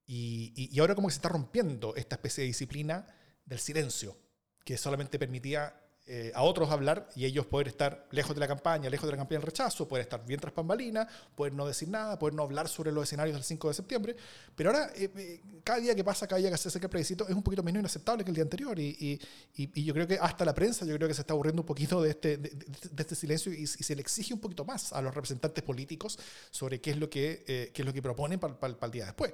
y, 0.06 0.70
y 0.72 0.80
ahora 0.80 0.94
como 0.94 1.08
que 1.08 1.14
se 1.14 1.18
está 1.18 1.30
rompiendo 1.30 1.96
esta 1.96 2.16
especie 2.16 2.44
de 2.44 2.50
disciplina 2.50 3.08
del 3.44 3.58
silencio, 3.58 4.16
que 4.64 4.78
solamente 4.78 5.18
permitía 5.18 5.83
eh, 6.06 6.34
a 6.36 6.44
otros 6.44 6.70
hablar 6.70 7.08
y 7.16 7.24
ellos 7.24 7.46
poder 7.46 7.70
estar 7.70 8.08
lejos 8.12 8.36
de 8.36 8.42
la 8.42 8.48
campaña, 8.48 8.90
lejos 8.90 9.08
de 9.08 9.14
la 9.14 9.18
campaña 9.18 9.40
del 9.40 9.46
rechazo, 9.46 9.88
poder 9.88 10.04
estar 10.04 10.26
bien 10.26 10.38
tras 10.38 10.52
pambalinas, 10.52 11.08
poder 11.34 11.54
no 11.54 11.66
decir 11.66 11.88
nada, 11.88 12.20
poder 12.20 12.34
no 12.34 12.44
hablar 12.44 12.68
sobre 12.68 12.92
los 12.92 13.06
escenarios 13.06 13.38
del 13.38 13.44
5 13.46 13.70
de 13.70 13.74
septiembre. 13.74 14.16
Pero 14.54 14.72
ahora, 14.72 14.92
eh, 14.98 15.10
eh, 15.16 15.42
cada 15.64 15.80
día 15.80 15.96
que 15.96 16.04
pasa, 16.04 16.28
cada 16.28 16.42
día 16.42 16.52
que 16.52 16.58
se 16.58 16.68
acerca 16.68 16.88
el 16.88 16.90
plebiscito, 16.90 17.26
es 17.26 17.34
un 17.34 17.42
poquito 17.42 17.64
menos 17.64 17.80
inaceptable 17.80 18.26
que 18.26 18.32
el 18.32 18.36
día 18.36 18.44
anterior. 18.44 18.78
Y, 18.78 19.18
y, 19.56 19.84
yo 19.86 19.94
creo 19.94 20.06
que 20.06 20.18
hasta 20.20 20.44
la 20.44 20.54
prensa, 20.54 20.86
yo 20.86 20.94
creo 20.98 21.08
que 21.08 21.14
se 21.14 21.22
está 21.22 21.32
aburriendo 21.32 21.62
un 21.62 21.66
poquito 21.66 22.02
de 22.02 22.10
este, 22.10 22.36
de, 22.36 22.52
este 22.98 23.16
silencio 23.16 23.54
y, 23.54 23.66
se 23.66 23.96
le 23.96 24.02
exige 24.02 24.34
un 24.34 24.42
poquito 24.42 24.66
más 24.66 24.92
a 24.92 25.02
los 25.02 25.16
representantes 25.16 25.64
políticos 25.64 26.20
sobre 26.52 26.82
qué 26.82 26.92
es 26.92 26.98
lo 26.98 27.10
que, 27.10 27.72
qué 27.74 27.82
es 27.82 27.86
lo 27.86 27.94
que 27.94 28.02
proponen 28.02 28.42
para 28.42 28.76
el 28.82 28.92
día 28.92 29.06
después. 29.06 29.34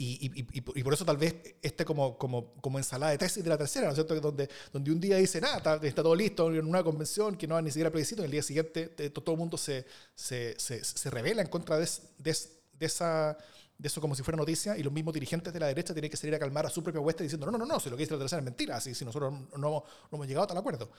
Y, 0.00 0.30
y, 0.32 0.46
y, 0.52 0.82
por 0.84 0.94
eso 0.94 1.04
tal 1.04 1.16
vez 1.16 1.34
este 1.60 1.84
como, 1.84 2.16
como, 2.16 2.54
como 2.60 2.78
ensalada 2.78 3.10
de 3.10 3.18
tesis 3.18 3.42
de 3.42 3.50
la 3.50 3.58
tercera, 3.58 3.86
¿no 3.86 3.90
es 3.90 3.96
cierto? 3.96 4.14
Donde, 4.20 4.48
donde 4.72 4.92
un 4.92 5.00
día 5.00 5.16
dice, 5.16 5.40
nada, 5.40 5.56
está, 5.56 5.74
está, 5.82 6.04
todo 6.04 6.14
listo 6.14 6.54
en 6.54 6.64
una 6.64 6.84
convención 6.84 7.36
que 7.36 7.48
no 7.48 7.56
hay 7.56 7.64
ni 7.64 7.70
siquiera 7.72 7.90
plebiscito, 7.90 8.22
y 8.22 8.26
el 8.26 8.30
día 8.30 8.44
siguiente 8.44 8.86
todo 9.10 9.32
el 9.32 9.38
mundo 9.38 9.58
se, 9.58 9.84
se, 10.14 10.54
se, 10.56 10.84
se 10.84 11.10
revela 11.10 11.42
en 11.42 11.48
contra 11.48 11.78
de, 11.78 11.88
de, 12.18 12.36
de, 12.74 12.86
esa, 12.86 13.36
de 13.76 13.88
eso 13.88 14.00
como 14.00 14.14
si 14.14 14.22
fuera 14.22 14.36
noticia, 14.36 14.78
y 14.78 14.84
los 14.84 14.92
mismos 14.92 15.12
dirigentes 15.14 15.52
de 15.52 15.58
la 15.58 15.66
derecha 15.66 15.92
tienen 15.92 16.12
que 16.12 16.16
salir 16.16 16.36
a 16.36 16.38
calmar 16.38 16.64
a 16.64 16.70
su 16.70 16.80
propia 16.80 17.00
hueste 17.00 17.24
diciendo, 17.24 17.50
no, 17.50 17.58
no, 17.58 17.66
no, 17.66 17.80
si 17.80 17.90
lo 17.90 17.96
que 17.96 18.04
dice 18.04 18.12
la 18.12 18.20
tercera 18.20 18.38
es 18.38 18.44
mentira, 18.44 18.76
así 18.76 18.94
si 18.94 19.04
nosotros 19.04 19.32
no, 19.32 19.58
no, 19.58 19.84
hemos 20.12 20.28
llegado 20.28 20.44
a 20.44 20.46
tal 20.46 20.58
acuerdo. 20.58 20.92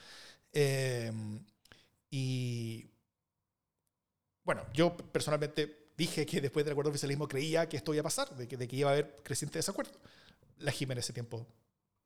Eh, 0.52 1.10
y 2.12 2.86
bueno, 4.44 4.66
yo 4.74 4.98
personalmente 4.98 5.79
dije 6.00 6.26
que 6.26 6.40
después 6.40 6.66
del 6.66 6.72
acuerdo 6.72 6.90
de 6.90 6.94
oficialismo 6.94 7.28
creía 7.28 7.68
que 7.68 7.76
esto 7.76 7.94
iba 7.94 8.00
a 8.00 8.04
pasar, 8.04 8.34
de 8.34 8.48
que, 8.48 8.56
de 8.56 8.70
que 8.70 8.78
iba 8.78 8.90
a 8.90 8.94
haber 8.94 9.18
creciente 9.22 9.60
desacuerdo. 9.60 10.00
La 10.60 10.72
Jiménez 10.72 11.04
ese 11.04 11.12
tiempo 11.12 11.46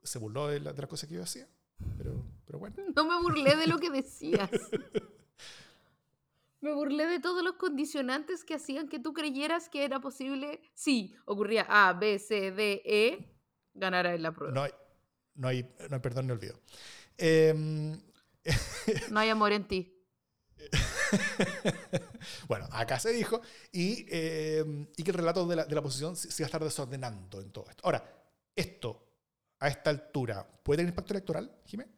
se 0.02 0.18
burló 0.18 0.48
de, 0.48 0.60
la, 0.60 0.74
de 0.74 0.82
las 0.82 0.90
cosas 0.90 1.08
que 1.08 1.14
yo 1.16 1.22
hacía, 1.22 1.48
pero, 1.96 2.26
pero 2.44 2.58
bueno. 2.58 2.76
No 2.96 3.06
me 3.06 3.22
burlé 3.22 3.56
de 3.56 3.68
lo 3.68 3.78
que 3.78 3.92
decías. 3.92 4.50
Me 6.60 6.74
burlé 6.74 7.06
de 7.06 7.20
todos 7.20 7.44
los 7.44 7.54
condicionantes 7.54 8.44
que 8.44 8.56
hacían 8.56 8.88
que 8.88 8.98
tú 8.98 9.14
creyeras 9.14 9.70
que 9.70 9.84
era 9.84 10.00
posible, 10.00 10.62
sí, 10.74 11.14
ocurría 11.26 11.68
A, 11.70 11.94
B, 11.94 12.18
C, 12.18 12.52
D, 12.52 12.82
E, 12.86 13.38
ganara 13.76 14.16
en 14.16 14.24
la 14.24 14.32
prueba. 14.32 14.56
No 14.56 14.64
hay, 14.64 14.72
no 15.36 15.48
hay, 15.50 15.70
no 15.90 15.96
hay 15.96 16.02
perdón 16.02 16.26
ni 16.26 16.32
olvido. 16.32 16.60
Em, 17.18 18.02
no 19.12 19.20
hay 19.20 19.30
amor 19.30 19.52
en 19.52 19.68
ti. 19.68 19.94
bueno, 22.48 22.68
acá 22.72 23.00
se 23.00 23.12
dijo, 23.12 23.42
y, 23.72 24.06
eh, 24.10 24.88
y 24.96 25.04
que 25.04 25.12
el 25.12 25.18
relato 25.18 25.46
de 25.46 25.56
la, 25.58 25.66
de 25.66 25.74
la 25.74 25.82
oposición 25.82 26.16
se, 26.16 26.44
va 26.44 26.46
a 26.46 26.48
estar 26.48 26.64
desordenando 26.64 27.42
en 27.42 27.52
todo 27.52 27.66
esto. 27.70 27.84
Ahora, 27.86 28.04
esto, 28.56 29.04
a 29.60 29.68
esta 29.68 29.90
altura, 29.90 30.48
¿puede 30.64 30.78
tener 30.78 30.92
impacto 30.92 31.14
electoral, 31.14 31.62
Jiménez? 31.66 31.94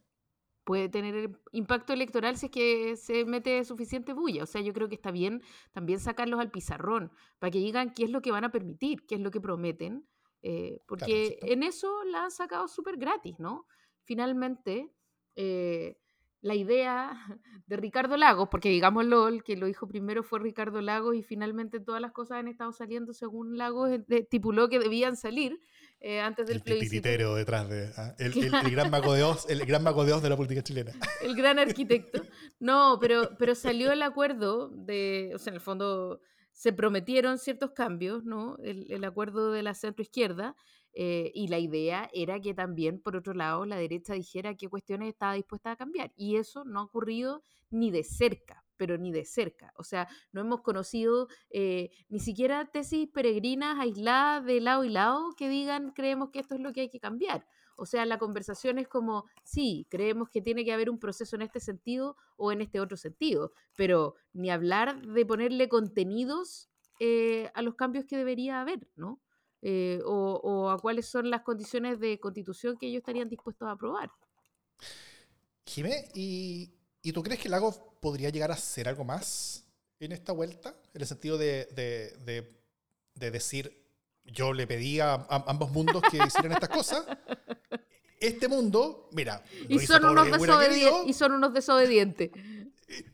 Puede 0.64 0.90
tener 0.90 1.40
impacto 1.52 1.94
electoral 1.94 2.38
si 2.38 2.48
es 2.48 2.52
que 2.52 2.98
se 2.98 3.24
mete 3.26 3.64
suficiente 3.66 4.14
bulla. 4.14 4.44
O 4.44 4.48
sea, 4.48 4.62
yo 4.62 4.74
creo 4.74 4.90
que 4.90 4.96
está 4.96 5.12
bien 5.12 5.44
también 5.72 6.00
sacarlos 6.00 6.40
al 6.40 6.50
pizarrón 6.50 7.12
para 7.38 7.52
que 7.52 7.60
digan 7.60 7.94
qué 7.94 8.06
es 8.06 8.10
lo 8.10 8.22
que 8.22 8.32
van 8.32 8.46
a 8.46 8.52
permitir, 8.52 9.06
qué 9.06 9.16
es 9.16 9.22
lo 9.22 9.30
que 9.30 9.40
prometen, 9.40 10.08
eh, 10.42 10.82
porque 10.88 11.38
en 11.42 11.62
eso 11.62 12.04
la 12.06 12.26
han 12.26 12.32
sacado 12.32 12.68
súper 12.68 12.98
gratis, 12.98 13.38
¿no? 13.38 13.68
Finalmente, 14.04 14.92
eh, 15.36 16.00
la 16.46 16.54
idea 16.54 17.12
de 17.68 17.76
Ricardo 17.76 18.18
Lagos, 18.18 18.50
porque 18.50 18.70
digámoslo, 18.70 19.28
el 19.28 19.44
que 19.44 19.58
lo 19.58 19.66
dijo 19.66 19.88
primero 19.88 20.22
fue 20.22 20.40
Ricardo 20.40 20.80
Lagos 20.80 21.16
y 21.16 21.24
finalmente 21.24 21.80
todas 21.80 22.00
las 22.00 22.12
cosas 22.12 22.38
han 22.38 22.48
estado 22.48 22.72
saliendo 22.72 23.14
según 23.14 23.58
Lagos 23.58 23.90
estipuló 24.10 24.70
que 24.70 24.78
debían 24.78 25.18
salir 25.18 25.60
eh, 26.00 26.22
antes 26.22 26.46
del 26.46 26.58
el 26.58 26.64
plebiscito. 26.64 27.36
detrás 27.36 27.68
de 27.68 27.90
¿ah? 27.98 28.14
el, 28.20 28.32
gran 28.70 28.92
mago 28.92 29.14
de 29.14 29.24
Oz, 29.24 29.50
el 29.50 29.66
gran 29.66 29.82
mago 29.82 30.06
de 30.06 30.14
Oz 30.14 30.22
de 30.22 30.30
la 30.30 30.38
política 30.38 30.62
chilena. 30.62 30.92
El 31.24 31.36
gran 31.36 31.58
arquitecto. 31.58 32.22
No, 32.60 33.00
pero, 33.02 33.32
pero 33.40 33.56
salió 33.56 33.92
el 33.92 34.04
acuerdo 34.04 34.70
de, 34.70 35.32
o 35.34 35.40
sea, 35.40 35.50
en 35.50 35.56
el 35.56 35.62
fondo 35.62 36.22
se 36.52 36.72
prometieron 36.72 37.40
ciertos 37.40 37.72
cambios, 37.72 38.24
¿no? 38.24 38.58
El, 38.64 38.92
el 38.92 39.04
acuerdo 39.04 39.52
de 39.52 39.64
la 39.64 39.74
centro 39.74 40.04
izquierda 40.04 40.56
eh, 40.98 41.32
y 41.36 41.50
la 41.50 41.60
idea 41.60 42.10
era 42.14 42.40
que 42.40 42.54
también, 42.54 43.02
por 43.02 43.18
otro 43.18 43.34
lado, 43.34 43.66
la 43.66 43.76
derecha 43.76 44.14
dijera 44.14 44.56
qué 44.56 44.70
cuestiones 44.70 45.10
estaba 45.10 45.34
dispuesta 45.34 45.72
a 45.72 45.76
cambiar. 45.76 46.14
Y 46.16 46.38
eso 46.38 46.64
no 46.64 46.80
ha 46.80 46.84
ocurrido 46.84 47.44
ni 47.70 47.92
de 47.92 48.04
cerca, 48.04 48.64
pero 48.78 48.98
ni 48.98 49.12
de 49.12 49.26
cerca. 49.26 49.74
O 49.76 49.84
sea, 49.84 50.08
no 50.32 50.42
hemos 50.42 50.62
conocido 50.62 51.28
eh, 51.50 51.92
ni 52.08 52.20
siquiera 52.20 52.66
tesis 52.66 53.10
peregrinas 53.10 53.78
aisladas 53.78 54.46
de 54.46 54.62
lado 54.62 54.86
y 54.86 54.90
lado 54.90 55.36
que 55.38 55.50
digan 55.50 55.92
creemos 55.92 56.30
que 56.32 56.40
esto 56.40 56.56
es 56.56 56.62
lo 56.62 56.72
que 56.72 56.82
hay 56.82 56.90
que 56.90 57.00
cambiar. 57.00 57.46
O 57.78 57.86
sea, 57.86 58.06
la 58.06 58.18
conversación 58.18 58.80
es 58.80 58.88
como, 58.88 59.26
sí, 59.44 59.86
creemos 59.90 60.30
que 60.30 60.42
tiene 60.42 60.64
que 60.64 60.72
haber 60.72 60.90
un 60.90 60.98
proceso 60.98 61.36
en 61.36 61.42
este 61.42 61.60
sentido 61.60 62.16
o 62.38 62.54
en 62.54 62.62
este 62.62 62.80
otro 62.80 62.96
sentido, 62.96 63.52
pero 63.76 64.16
ni 64.32 64.50
hablar 64.50 65.02
de 65.02 65.26
ponerle 65.26 65.68
contenidos 65.68 66.70
eh, 67.02 67.52
a 67.54 67.62
los 67.62 67.76
cambios 67.76 68.06
que 68.06 68.16
debería 68.16 68.62
haber, 68.62 68.88
¿no? 68.96 69.20
Eh, 69.62 70.00
o, 70.06 70.70
a 70.70 70.78
cuáles 70.80 71.08
son 71.08 71.30
las 71.30 71.42
condiciones 71.42 72.00
de 72.00 72.20
constitución 72.20 72.78
que 72.78 72.88
ellos 72.88 73.00
estarían 73.00 73.30
dispuestos 73.30 73.68
a 73.68 73.72
aprobar. 73.72 74.12
Jimé, 75.66 76.10
¿y, 76.14 76.72
tú 77.14 77.24
crees 77.24 77.40
que 77.40 77.50
Lagos 77.50 77.82
podría 78.00 78.30
llegar 78.30 78.52
a 78.52 78.56
hacer 78.56 78.88
algo 78.88 79.04
más 79.04 79.66
en 80.00 80.12
esta 80.12 80.34
vuelta? 80.34 80.76
En 80.94 81.02
el 81.02 81.08
sentido 81.08 81.38
de, 81.38 81.68
decir, 83.16 83.84
yo 84.24 84.54
le 84.54 84.68
pedí 84.68 85.00
a, 85.00 85.26
ambos 85.30 85.72
mundos 85.72 86.04
que 86.12 86.18
hicieran 86.18 86.52
estas 86.52 86.70
cosas. 86.70 87.06
Este 88.20 88.48
mundo, 88.48 89.10
mira, 89.14 89.44
y, 89.70 89.80
son 89.80 90.06
unos 90.06 90.28
y 91.08 91.14
son 91.14 91.32
unos 91.32 91.54
desobedientes. 91.54 92.32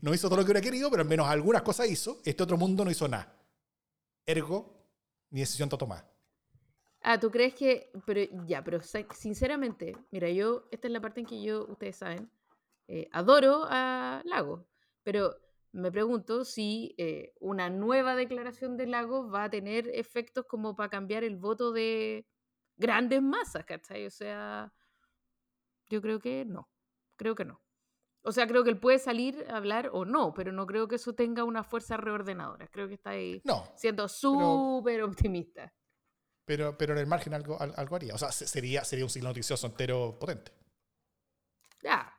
No 0.00 0.12
hizo 0.12 0.28
todo 0.28 0.36
lo 0.36 0.44
que 0.44 0.52
hubiera 0.52 0.60
querido, 0.60 0.90
pero 0.90 1.02
al 1.02 1.08
menos 1.08 1.26
algunas 1.26 1.62
cosas 1.62 1.88
hizo. 1.88 2.20
Este 2.24 2.42
otro 2.42 2.56
mundo 2.56 2.84
no 2.84 2.90
hizo 2.90 3.08
nada. 3.08 3.34
Ergo, 4.26 4.86
mi 5.30 5.40
decisión 5.40 5.66
está 5.66 5.78
tomada. 5.78 6.11
Ah, 7.02 7.18
¿tú 7.18 7.30
crees 7.30 7.54
que.? 7.54 7.90
Pero 8.06 8.20
ya, 8.46 8.62
pero 8.62 8.80
sinceramente, 8.82 9.96
mira, 10.10 10.30
yo. 10.30 10.68
Esta 10.70 10.88
es 10.88 10.92
la 10.92 11.00
parte 11.00 11.20
en 11.20 11.26
que 11.26 11.42
yo, 11.42 11.66
ustedes 11.66 11.96
saben, 11.96 12.30
eh, 12.88 13.08
adoro 13.12 13.64
a 13.68 14.22
Lago. 14.24 14.66
Pero 15.02 15.36
me 15.72 15.90
pregunto 15.90 16.44
si 16.44 16.94
eh, 16.98 17.34
una 17.40 17.70
nueva 17.70 18.14
declaración 18.14 18.76
de 18.76 18.86
Lago 18.86 19.28
va 19.30 19.44
a 19.44 19.50
tener 19.50 19.88
efectos 19.88 20.46
como 20.46 20.76
para 20.76 20.90
cambiar 20.90 21.24
el 21.24 21.36
voto 21.36 21.72
de 21.72 22.26
grandes 22.76 23.22
masas, 23.22 23.64
¿cachai? 23.64 24.06
O 24.06 24.10
sea. 24.10 24.72
Yo 25.88 26.00
creo 26.00 26.20
que 26.20 26.44
no. 26.44 26.68
Creo 27.16 27.34
que 27.34 27.44
no. 27.44 27.60
O 28.24 28.30
sea, 28.30 28.46
creo 28.46 28.62
que 28.62 28.70
él 28.70 28.78
puede 28.78 28.98
salir 28.98 29.44
a 29.50 29.56
hablar 29.56 29.90
o 29.92 30.04
no, 30.04 30.32
pero 30.32 30.52
no 30.52 30.66
creo 30.66 30.86
que 30.86 30.94
eso 30.94 31.14
tenga 31.14 31.42
una 31.42 31.64
fuerza 31.64 31.96
reordenadora. 31.96 32.68
Creo 32.68 32.86
que 32.86 32.94
está 32.94 33.10
ahí 33.10 33.42
siendo 33.74 34.08
súper 34.08 35.02
optimista. 35.02 35.72
Pero, 36.44 36.76
pero 36.76 36.92
en 36.92 36.98
el 36.98 37.06
margen 37.06 37.34
algo, 37.34 37.60
algo 37.60 37.96
haría. 37.96 38.14
O 38.14 38.18
sea, 38.18 38.32
sería, 38.32 38.84
sería 38.84 39.04
un 39.04 39.10
signo 39.10 39.28
noticioso 39.28 39.66
entero 39.66 40.18
potente. 40.18 40.52
Ya. 41.82 42.12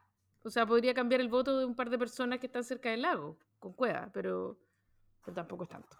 O 0.44 0.50
sea, 0.50 0.66
podría 0.66 0.94
cambiar 0.94 1.22
el 1.22 1.30
voto 1.30 1.58
de 1.58 1.66
un 1.66 1.76
par 1.76 1.90
de 1.90 1.98
personas 1.98 2.40
que 2.40 2.48
están 2.48 2.64
cerca 2.64 2.90
del 2.90 3.02
lago, 3.02 3.38
con 3.60 3.74
cueva, 3.74 4.10
pero, 4.14 4.58
pero 5.24 5.36
tampoco 5.36 5.64
es 5.64 5.70
tanto. 5.70 5.98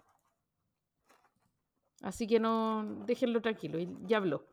Así 2.02 2.26
que 2.26 2.38
no, 2.38 3.02
déjenlo 3.06 3.40
tranquilo, 3.40 3.78
ya 4.06 4.18
habló. 4.18 4.44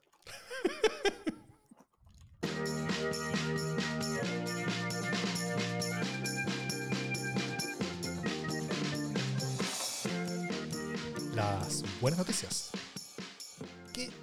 Las 11.35 11.83
buenas 11.99 12.19
noticias. 12.19 12.71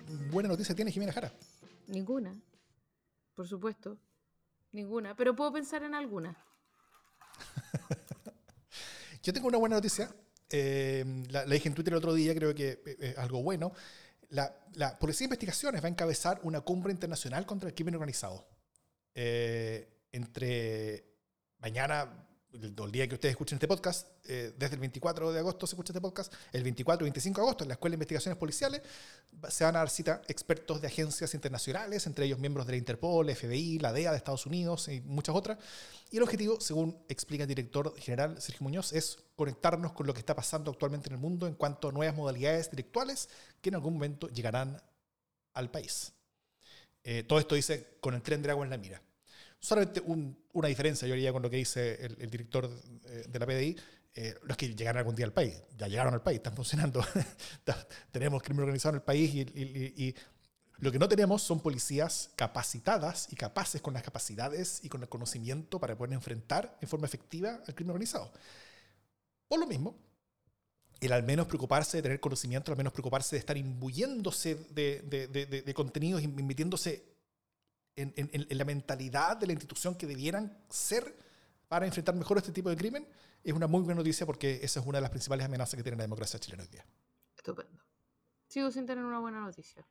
¿Qué 0.08 0.14
buena 0.30 0.48
noticia 0.48 0.74
tiene 0.74 0.90
Jimena 0.90 1.12
Jara? 1.12 1.30
Ninguna. 1.86 2.34
Por 3.34 3.46
supuesto. 3.46 3.98
Ninguna. 4.72 5.14
Pero 5.14 5.36
puedo 5.36 5.52
pensar 5.52 5.82
en 5.82 5.94
alguna. 5.94 6.34
Yo 9.22 9.32
tengo 9.34 9.48
una 9.48 9.58
buena 9.58 9.76
noticia. 9.76 10.10
Eh, 10.48 11.04
la, 11.28 11.44
dije 11.44 11.68
en 11.68 11.74
Twitter 11.74 11.92
el 11.92 11.98
otro 11.98 12.14
día, 12.14 12.34
creo 12.34 12.54
que 12.54 12.80
es 12.98 13.18
algo 13.18 13.42
bueno. 13.42 13.72
La, 14.30 14.50
Policía 14.98 15.24
de 15.24 15.26
Investigaciones 15.26 15.82
va 15.82 15.86
a 15.86 15.90
encabezar 15.90 16.40
una 16.42 16.62
cumbre 16.62 16.90
internacional 16.90 17.44
contra 17.44 17.68
el 17.68 17.74
crimen 17.74 17.94
organizado. 17.94 18.48
Eh, 19.14 20.06
entre 20.12 21.04
mañana, 21.58 22.27
el, 22.52 22.92
día 22.92 23.06
que 23.06 23.14
ustedes 23.14 23.32
escuchen 23.32 23.56
este 23.56 23.68
podcast, 23.68 24.08
eh, 24.24 24.52
desde 24.56 24.74
el 24.74 24.80
24 24.80 25.32
de 25.32 25.38
agosto 25.38 25.66
se 25.66 25.74
escucha 25.74 25.92
este 25.92 26.00
podcast, 26.00 26.32
el 26.52 26.62
24 26.62 27.06
y 27.06 27.10
25 27.10 27.40
de 27.40 27.46
agosto 27.46 27.64
en 27.64 27.68
la 27.68 27.74
Escuela 27.74 27.92
de 27.92 27.96
Investigaciones 27.96 28.38
Policiales 28.38 28.82
se 29.48 29.64
van 29.64 29.76
a 29.76 29.80
dar 29.80 29.90
cita 29.90 30.22
expertos 30.28 30.80
de 30.80 30.86
agencias 30.86 31.34
internacionales, 31.34 32.06
entre 32.06 32.24
ellos 32.24 32.38
miembros 32.38 32.66
de 32.66 32.72
la 32.72 32.78
Interpol, 32.78 33.34
FBI, 33.34 33.78
la 33.78 33.92
DEA 33.92 34.10
de 34.10 34.16
Estados 34.16 34.46
Unidos 34.46 34.88
y 34.88 35.00
muchas 35.02 35.34
otras. 35.34 35.58
Y 36.10 36.16
el 36.16 36.22
objetivo, 36.22 36.60
según 36.60 36.98
explica 37.08 37.44
el 37.44 37.48
director 37.48 37.94
general 37.98 38.40
Sergio 38.40 38.64
Muñoz, 38.64 38.92
es 38.92 39.18
conectarnos 39.36 39.92
con 39.92 40.06
lo 40.06 40.14
que 40.14 40.20
está 40.20 40.34
pasando 40.34 40.70
actualmente 40.70 41.08
en 41.08 41.16
el 41.16 41.20
mundo 41.20 41.46
en 41.46 41.54
cuanto 41.54 41.88
a 41.88 41.92
nuevas 41.92 42.16
modalidades 42.16 42.70
directuales 42.70 43.28
que 43.60 43.68
en 43.68 43.74
algún 43.74 43.94
momento 43.94 44.28
llegarán 44.28 44.82
al 45.52 45.70
país. 45.70 46.12
Eh, 47.04 47.22
todo 47.22 47.38
esto 47.38 47.54
dice 47.54 47.98
con 48.00 48.14
el 48.14 48.22
tren 48.22 48.42
de 48.42 48.50
agua 48.50 48.64
en 48.64 48.70
la 48.70 48.78
mira. 48.78 49.02
Solamente 49.60 50.00
una 50.52 50.68
diferencia, 50.68 51.08
yo 51.08 51.14
diría, 51.14 51.32
con 51.32 51.42
lo 51.42 51.50
que 51.50 51.56
dice 51.56 52.04
el, 52.04 52.30
director 52.30 52.70
eh, 53.06 53.24
de 53.28 53.38
la 53.38 53.46
PDI, 53.46 53.76
eh, 54.14 54.34
los 54.42 54.56
que 54.56 54.74
llegarán 54.74 54.98
algún 54.98 55.14
día 55.14 55.26
al 55.26 55.32
país. 55.32 55.62
Ya 55.76 55.88
llegaron 55.88 56.14
al 56.14 56.22
país, 56.22 56.36
están 56.36 56.54
funcionando. 56.54 57.04
tenemos 58.10 58.42
crimen 58.42 58.64
organizado 58.64 58.94
en 58.94 58.96
el 58.96 59.02
país 59.02 59.34
y, 59.34 60.14
lo 60.80 60.92
que 60.92 60.98
no 61.00 61.08
tenemos 61.08 61.42
son 61.42 61.58
policías 61.58 62.30
capacitadas 62.36 63.26
y 63.32 63.36
capaces 63.36 63.82
con 63.82 63.94
las 63.94 64.04
capacidades 64.04 64.78
y 64.84 64.88
con 64.88 65.02
el 65.02 65.08
conocimiento 65.08 65.80
para 65.80 65.98
poder 65.98 66.14
enfrentar 66.14 66.78
en 66.80 66.88
forma 66.88 67.06
efectiva 67.06 67.60
al 67.66 67.74
crimen 67.74 67.90
organizado. 67.90 68.32
Por 69.48 69.58
lo 69.58 69.66
mismo, 69.66 69.98
el 71.00 71.12
al 71.12 71.24
menos 71.24 71.48
preocuparse 71.48 71.96
de 71.96 72.02
tener 72.04 72.20
conocimiento, 72.20 72.70
al 72.70 72.78
menos 72.78 72.92
preocuparse 72.92 73.34
de 73.34 73.40
estar 73.40 73.56
imbuyéndose 73.56 74.54
de, 74.70 75.02
de, 75.02 75.26
de, 75.26 75.62
de 75.62 75.74
contenidos, 75.74 76.22
invirtiéndose 76.22 77.17
en, 78.02 78.46
la 78.50 78.64
mentalidad 78.64 79.36
de 79.36 79.46
la 79.46 79.52
institución 79.52 79.96
que 79.96 80.06
debieran 80.06 80.56
ser 80.68 81.16
para 81.68 81.86
enfrentar 81.86 82.14
mejor 82.14 82.38
este 82.38 82.52
tipo 82.52 82.70
de 82.70 82.76
crimen, 82.76 83.06
es 83.42 83.52
una 83.52 83.66
muy 83.66 83.82
buena 83.82 83.98
noticia 83.98 84.24
porque 84.24 84.60
esa 84.62 84.80
es 84.80 84.86
una 84.86 84.98
de 84.98 85.02
las 85.02 85.10
principales 85.10 85.46
amenazas 85.46 85.76
que 85.76 85.82
tiene 85.82 85.96
la 85.96 86.04
democracia 86.04 86.38
chilena 86.38 86.62
hoy 86.62 86.68
día. 86.68 86.86
Estupendo. 87.36 87.82
Sigo 88.46 88.70
sin 88.70 88.86
tener 88.86 89.04
una 89.04 89.20
buena 89.20 89.40
noticia. 89.40 89.86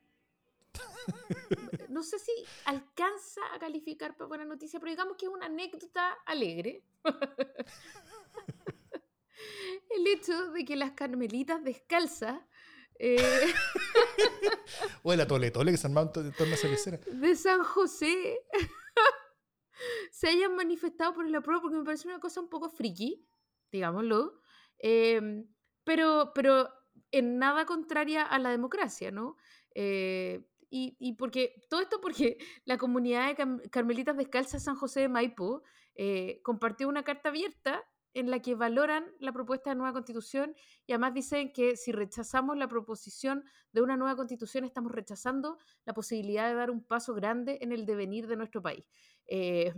no 1.89 2.03
sé 2.03 2.20
si 2.20 2.32
alcanza 2.66 3.41
a 3.53 3.60
calificar 3.60 4.16
para 4.16 4.28
buena 4.28 4.45
noticia, 4.45 4.80
pero 4.80 4.91
digamos 4.91 5.18
que 5.18 5.26
es 5.26 5.32
una 5.32 5.45
anécdota 5.45 6.14
alegre. 6.26 6.84
El 9.89 10.08
hecho 10.08 10.51
de 10.51 10.66
que 10.66 10.76
las 10.76 10.91
carmelitas 10.91 11.64
descalzas 11.64 12.39
eh, 12.99 13.17
o 15.03 15.13
la 15.15 15.27
tole 15.27 15.51
tole 15.51 15.71
que 15.71 15.77
se 15.77 15.87
armaba 15.87 16.11
en 16.15 16.31
torno 16.33 16.55
a. 16.55 17.15
De 17.15 17.35
San 17.35 17.63
José. 17.63 18.41
se 20.11 20.27
hayan 20.29 20.55
manifestado 20.55 21.13
por 21.13 21.29
la 21.29 21.41
prueba 21.41 21.61
porque 21.61 21.77
me 21.77 21.83
parece 21.83 22.07
una 22.07 22.19
cosa 22.19 22.41
un 22.41 22.49
poco 22.49 22.69
friki, 22.69 23.25
digámoslo. 23.71 24.39
Em, 24.79 25.47
pero, 25.83 26.31
pero 26.33 26.69
en 27.11 27.37
nada 27.39 27.65
contraria 27.65 28.23
a 28.23 28.39
la 28.39 28.49
democracia, 28.49 29.11
¿no? 29.11 29.37
Eh, 29.75 30.45
y, 30.69 30.97
y, 30.99 31.13
porque 31.13 31.61
todo 31.69 31.79
esto 31.81 32.01
porque 32.01 32.37
la 32.65 32.77
comunidad 32.77 33.27
de 33.27 33.69
Carmelitas 33.69 34.17
Descalzas 34.17 34.63
San 34.63 34.75
José 34.75 35.01
de 35.01 35.09
Maipo 35.09 35.63
eh, 35.95 36.41
compartió 36.43 36.89
una 36.89 37.03
carta 37.03 37.29
abierta 37.29 37.83
en 38.14 38.32
la 38.32 38.41
que 38.41 38.55
valoran 38.55 39.05
la 39.20 39.32
propuesta 39.32 39.70
de 39.70 39.76
nueva 39.76 39.93
constitución 39.93 40.55
y 40.86 40.93
además 40.93 41.14
dicen 41.14 41.51
que 41.51 41.76
si 41.76 41.91
rechazamos 41.91 42.58
la 42.58 42.68
proposición 42.68 43.43
de 43.72 43.82
una 43.82 43.97
nueva 43.97 44.16
constitución 44.16 44.64
estamos 44.64 44.91
rechazando 44.91 45.58
la 45.86 45.93
posibilidad 45.93 46.47
de 46.47 46.55
dar 46.55 46.72
un 46.72 46.84
paso 46.84 47.14
grande 47.14 47.60
en 47.62 47.72
el 47.72 47.86
devenir 47.86 48.28
de 48.28 48.38
nuestro 48.38 48.62
país. 48.62 48.86
Eh, 49.28 49.74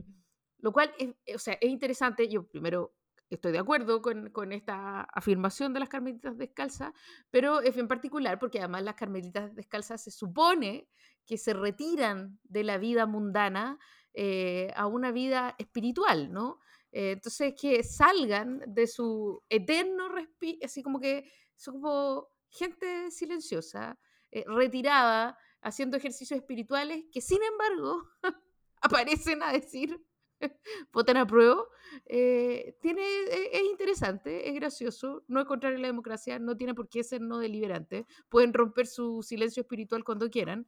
lo 0.60 0.72
cual 0.72 0.94
es, 0.98 1.10
eh, 1.26 1.36
o 1.36 1.40
sea, 1.40 1.56
es 1.60 1.70
interesante, 1.70 2.28
yo 2.28 2.48
primero 2.48 2.94
estoy 3.30 3.52
de 3.52 3.60
acuerdo 3.60 4.02
con, 4.02 4.30
con, 4.32 4.52
esta 4.52 5.02
afirmación 5.02 5.74
de 5.74 5.80
las 5.80 5.90
carmelitas 5.90 6.38
descalzas, 6.38 6.94
pero 7.30 7.62
bien 7.62 7.88
particular 7.88 8.40
porque 8.40 8.60
además 8.60 8.84
las 8.84 8.96
carmelitas 8.96 9.56
descalzas 9.56 10.04
se 10.04 10.12
supone 10.12 10.88
que 11.26 11.38
se 11.38 11.54
retiran 11.54 12.40
de 12.44 12.64
la 12.64 12.80
vida 12.80 13.06
mundana 13.06 13.78
eh, 14.14 14.74
a 14.76 14.88
una 14.88 15.12
vida 15.12 15.56
espiritual, 15.60 16.34
¿no? 16.34 16.60
Eh, 16.92 17.12
entonces, 17.12 17.54
que 17.60 17.84
salgan 17.84 18.62
de 18.68 18.88
su 18.88 19.44
eterno 19.50 20.10
respiro, 20.10 20.58
así 20.64 20.82
como 20.82 21.00
que 21.00 21.30
son 21.56 21.76
como 21.82 22.30
gente 22.50 23.12
silenciosa, 23.12 24.00
eh, 24.32 24.44
retirada, 24.48 25.38
haciendo 25.62 25.98
ejercicios 25.98 26.40
espirituales, 26.40 27.06
que 27.12 27.22
sin 27.22 27.40
embargo 27.44 28.04
aparecen 28.82 29.44
a 29.44 29.52
decir, 29.52 30.02
voten 30.94 31.18
a 31.18 31.28
prueba, 31.28 31.64
eh, 32.06 32.78
tiene, 32.82 33.04
e, 33.04 33.50
es 33.54 33.64
interesante, 33.70 34.50
es 34.50 34.56
gracioso, 34.56 35.24
no 35.28 35.42
es 35.42 35.46
contrario 35.46 35.78
a 35.78 35.82
la 35.82 35.88
democracia, 35.88 36.40
no 36.40 36.58
tiene 36.58 36.74
por 36.74 36.90
qué 36.90 37.04
ser 37.04 37.22
no 37.22 37.38
deliberante, 37.40 38.08
pueden 38.30 38.54
romper 38.54 38.88
su 38.88 39.22
silencio 39.22 39.62
espiritual 39.62 40.04
cuando 40.04 40.30
quieran. 40.30 40.68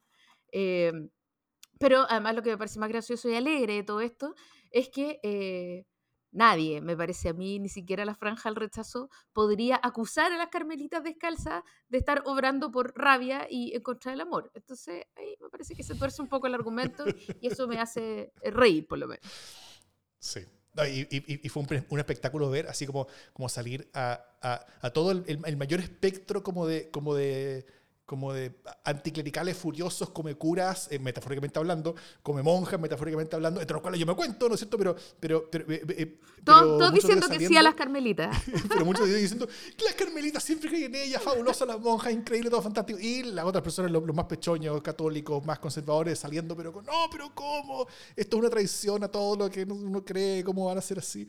pero 1.79 2.05
además 2.09 2.35
lo 2.35 2.43
que 2.43 2.51
me 2.51 2.57
parece 2.57 2.79
más 2.79 2.89
gracioso 2.89 3.29
y 3.29 3.35
alegre 3.35 3.73
de 3.75 3.83
todo 3.83 4.01
esto 4.01 4.35
es 4.69 4.89
que 4.89 5.85
nadie, 6.31 6.81
me 6.81 6.95
parece 6.95 7.29
a 7.29 7.33
mí, 7.33 7.59
ni 7.59 7.69
siquiera 7.69 8.05
la 8.05 8.15
franja 8.15 8.49
al 8.49 8.55
rechazo, 8.55 9.09
podría 9.33 9.79
acusar 9.81 10.31
a 10.31 10.37
las 10.37 10.49
carmelitas 10.49 11.03
descalzas 11.03 11.63
de 11.89 11.97
estar 11.97 12.23
obrando 12.25 12.71
por 12.71 12.93
rabia 12.97 13.47
y 13.49 13.75
en 13.75 13.81
contra 13.81 14.11
del 14.11 14.21
amor. 14.21 14.51
Entonces, 14.53 15.05
ahí 15.15 15.35
me 15.39 15.49
parece 15.49 15.75
que 15.75 15.83
se 15.83 15.95
tuerce 15.95 16.21
un 16.21 16.27
poco 16.27 16.47
el 16.47 16.55
argumento 16.55 17.03
y 17.41 17.47
eso 17.47 17.67
me 17.67 17.79
hace 17.79 18.33
eh, 18.41 18.51
reír, 18.51 18.87
por 18.87 18.97
lo 18.97 19.07
menos. 19.07 19.25
Sí. 20.19 20.41
y, 20.87 21.49
fue 21.49 21.63
un, 21.89 21.99
espectáculo 21.99 22.49
ver, 22.49 22.67
así 22.67 22.85
como, 22.85 23.07
como 23.33 23.49
salir 23.49 23.89
a, 23.93 24.23
todo 24.93 25.11
el, 25.11 25.23
el, 25.27 25.57
mayor 25.57 25.79
espectro 25.79 26.43
como 26.43 26.65
de, 26.65 26.89
como 26.91 27.15
de 27.15 27.65
como 28.11 28.33
de 28.33 28.51
anticlericales 28.83 29.55
furiosos, 29.55 30.09
come 30.09 30.35
curas, 30.35 30.89
eh, 30.91 30.99
metafóricamente 30.99 31.57
hablando, 31.57 31.95
come 32.21 32.43
monjas, 32.43 32.77
metafóricamente 32.77 33.37
hablando, 33.37 33.61
entre 33.61 33.73
los 33.73 33.81
cuales 33.81 34.01
yo 34.01 34.05
me 34.05 34.13
cuento, 34.13 34.49
¿no 34.49 34.55
es 34.55 34.59
cierto? 34.59 34.77
Pero, 34.77 34.97
pero, 35.17 35.49
pero, 35.49 35.71
eh, 35.71 35.81
eh, 35.87 36.19
todos 36.43 36.93
diciendo 36.93 37.29
que 37.29 37.47
sí 37.47 37.55
a 37.55 37.61
las 37.61 37.73
carmelitas. 37.73 38.35
pero 38.67 38.83
muchos 38.83 39.07
diciendo 39.07 39.47
que 39.77 39.85
las 39.85 39.93
carmelitas 39.93 40.43
siempre 40.43 40.67
creen 40.67 40.93
en 40.93 41.03
ellas, 41.03 41.23
fabulosas 41.23 41.65
las 41.65 41.79
monjas, 41.79 42.11
increíble, 42.11 42.49
todo 42.49 42.61
fantástico. 42.61 42.99
Y 42.99 43.23
las 43.23 43.45
otras 43.45 43.63
personas, 43.63 43.89
los, 43.89 44.03
más 44.13 44.25
pechoños, 44.25 44.81
católicos, 44.81 45.45
más 45.45 45.59
conservadores, 45.59 46.19
saliendo, 46.19 46.53
pero 46.53 46.73
no, 46.85 47.09
pero 47.09 47.33
¿cómo? 47.33 47.87
Esto 48.13 48.35
es 48.35 48.39
una 48.41 48.49
traición 48.49 49.05
a 49.05 49.07
todo 49.07 49.37
lo 49.37 49.49
que 49.49 49.63
uno 49.63 50.03
cree, 50.03 50.43
¿cómo 50.43 50.65
van 50.65 50.79
a 50.79 50.81
ser 50.81 50.99
así? 50.99 51.25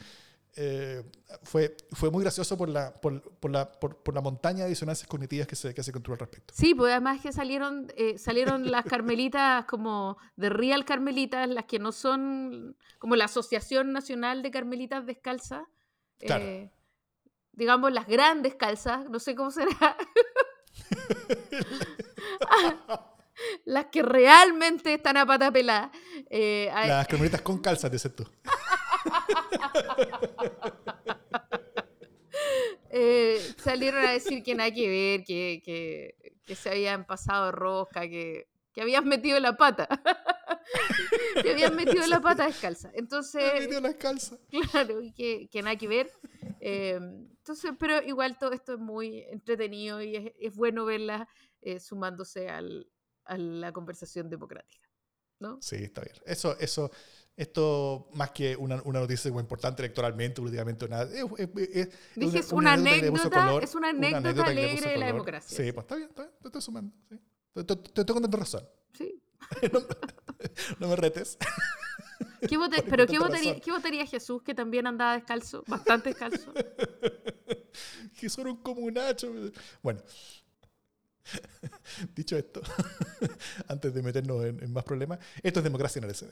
Eh, 0.55 1.03
fue, 1.45 1.75
fue 1.93 2.11
muy 2.11 2.23
gracioso 2.23 2.59
por 2.59 2.69
la, 2.69 2.93
por, 2.93 3.23
por 3.23 3.51
la, 3.51 3.73
por, 3.73 4.13
la 4.13 4.21
montaña 4.21 4.65
de 4.65 4.71
disonancias 4.71 5.09
cognitivas 5.09 5.47
que 5.47 5.57
se, 5.57 5.73
que 5.75 5.83
se 5.83 5.93
construyó 5.93 6.15
al 6.15 6.21
respecto. 6.21 6.53
Sí, 6.55 6.75
pues 6.75 6.91
además 6.91 7.23
que 7.23 7.33
salieron, 7.33 7.91
eh, 7.97 8.19
salieron 8.19 8.71
las 8.71 8.85
carmelitas 8.85 9.65
como 9.65 10.19
de 10.37 10.51
Real 10.51 10.85
Carmelitas, 10.85 11.49
las 11.49 11.65
que 11.65 11.79
no 11.79 11.91
son 11.91 12.77
como 12.99 13.17
la 13.17 13.25
Asociación 13.25 13.93
Nacional 13.93 14.43
de 14.43 14.51
Carmelitas 14.51 15.07
Descalzas. 15.07 15.63
Eh, 16.21 16.71
digamos, 17.53 17.91
las 17.93 18.07
grandes 18.07 18.55
calzas, 18.55 19.09
no 19.09 19.19
sé 19.19 19.35
cómo 19.35 19.51
será. 19.51 19.97
las 23.65 23.87
que 23.87 24.03
realmente 24.03 24.95
están 24.95 25.17
a 25.17 25.25
pata 25.25 25.51
pelada. 25.51 25.91
las 26.31 27.09
carmelitas 27.09 27.41
con 27.41 27.59
calzas, 27.59 27.91
dices 27.91 28.15
tú. 28.15 28.29
Eh, 32.95 33.41
salieron 33.57 34.05
a 34.05 34.13
decir 34.13 34.43
que 34.43 34.55
nada 34.55 34.71
que 34.71 34.87
ver, 34.87 35.25
que, 35.25 36.15
que 36.45 36.55
se 36.55 36.69
habían 36.69 37.07
pasado 37.07 37.51
rosca, 37.51 38.03
que, 38.03 38.49
que 38.73 38.83
habían 38.83 39.07
metido 39.07 39.39
la 39.41 39.57
pata. 39.57 39.89
que 41.43 41.53
habían 41.53 41.77
metido 41.77 42.07
la 42.07 42.21
pata 42.21 42.47
descalza. 42.47 42.91
Entonces. 42.95 43.61
metido 43.61 43.81
la 43.81 43.89
descalza. 43.89 44.39
Claro, 44.71 45.01
y 45.01 45.13
que, 45.13 45.49
que 45.49 45.63
nada 45.63 45.77
que 45.77 45.89
ver. 45.89 46.11
Eh, 46.61 46.99
entonces, 46.99 47.73
pero 47.79 48.03
igual 48.03 48.39
todo 48.39 48.53
esto 48.53 48.75
es 48.75 48.79
muy 48.79 49.21
entretenido 49.31 50.01
y 50.03 50.17
es, 50.17 50.33
es 50.39 50.55
bueno 50.55 50.85
verla 50.85 51.29
eh, 51.61 51.81
sumándose 51.81 52.49
al, 52.49 52.91
a 53.25 53.37
la 53.37 53.73
conversación 53.73 54.31
democrática. 54.31 54.89
¿no? 55.39 55.61
Sí, 55.61 55.77
está 55.77 56.03
bien. 56.03 56.15
Eso, 56.25 56.57
eso, 56.59 56.91
esto 57.37 58.09
más 58.13 58.31
que 58.31 58.57
una, 58.57 58.83
una 58.85 59.01
noticia 59.01 59.31
muy 59.33 59.41
importante 59.41 59.83
electoralmente, 59.83 60.41
políticamente, 60.41 60.89
nada. 60.89 61.05
Es, 61.05 61.25
es, 61.39 61.89
Dije, 62.15 62.39
es 62.39 62.53
una, 62.53 62.75
anécdota, 62.75 63.59
es 63.63 63.75
una 63.75 63.91
anécdota, 63.91 64.45
alegre 64.45 64.91
de 64.91 64.97
la 64.99 65.07
democracia. 65.07 65.57
Sí, 65.57 65.73
pues 65.73 65.85
está 65.85 65.97
bien, 65.97 66.09
está 66.11 66.23
bien, 66.23 66.35
te 66.41 66.49
estoy 66.49 66.63
sumando. 66.63 66.95
Sí. 67.09 67.21
Te, 67.55 67.65
te, 67.65 67.77
te 67.77 68.01
estoy 68.01 68.15
contando 68.15 68.37
razón. 68.37 68.69
Sí. 68.93 69.23
no, 69.73 69.81
no, 70.79 70.89
me 70.89 70.97
retes. 70.97 71.39
¿Qué 72.49 72.59
¿Pero 72.91 73.07
qué 73.07 73.19
votaría, 73.19 73.61
qué 73.61 73.71
votaría, 73.71 74.07
Jesús, 74.07 74.43
que 74.43 74.55
también 74.55 74.87
andaba 74.87 75.15
descalzo? 75.15 75.65
Bastante 75.67 76.11
descalzo. 76.11 76.53
Jesús 78.15 78.39
era 78.39 78.51
un 78.51 78.63
comunacho. 78.63 79.33
Bueno, 79.83 80.03
dicho 82.15 82.37
esto, 82.37 82.61
antes 83.69 83.95
de 83.95 84.03
meternos 84.03 84.45
en, 84.45 84.63
en, 84.63 84.73
más 84.73 84.85
problemas, 84.85 85.19
esto 85.43 85.61
es 85.61 85.65
democracia 85.65 86.01
en 86.01 86.05
el 86.05 86.15
SD. 86.15 86.31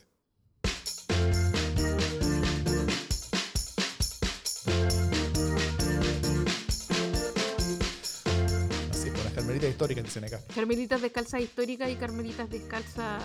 Carmelitas 9.60 9.70
históricas 9.70 10.04
dicen 10.04 10.24
acá. 10.24 10.40
Carmelitas 10.54 11.02
descalzas 11.02 11.40
históricas 11.40 11.90
y 11.90 11.96
carmelitas 11.96 12.50
descalzas 12.50 13.22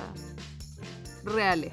reales. 1.23 1.71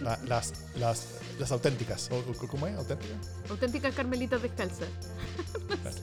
La, 0.00 0.18
las, 0.24 0.52
las, 0.76 1.06
las 1.38 1.52
auténticas. 1.52 2.08
¿Cómo 2.50 2.66
es? 2.66 2.76
¿Auténticas? 2.76 3.16
Auténticas 3.48 3.94
carmelitas 3.94 4.42
descalzas. 4.42 4.88
Claro. 5.82 5.96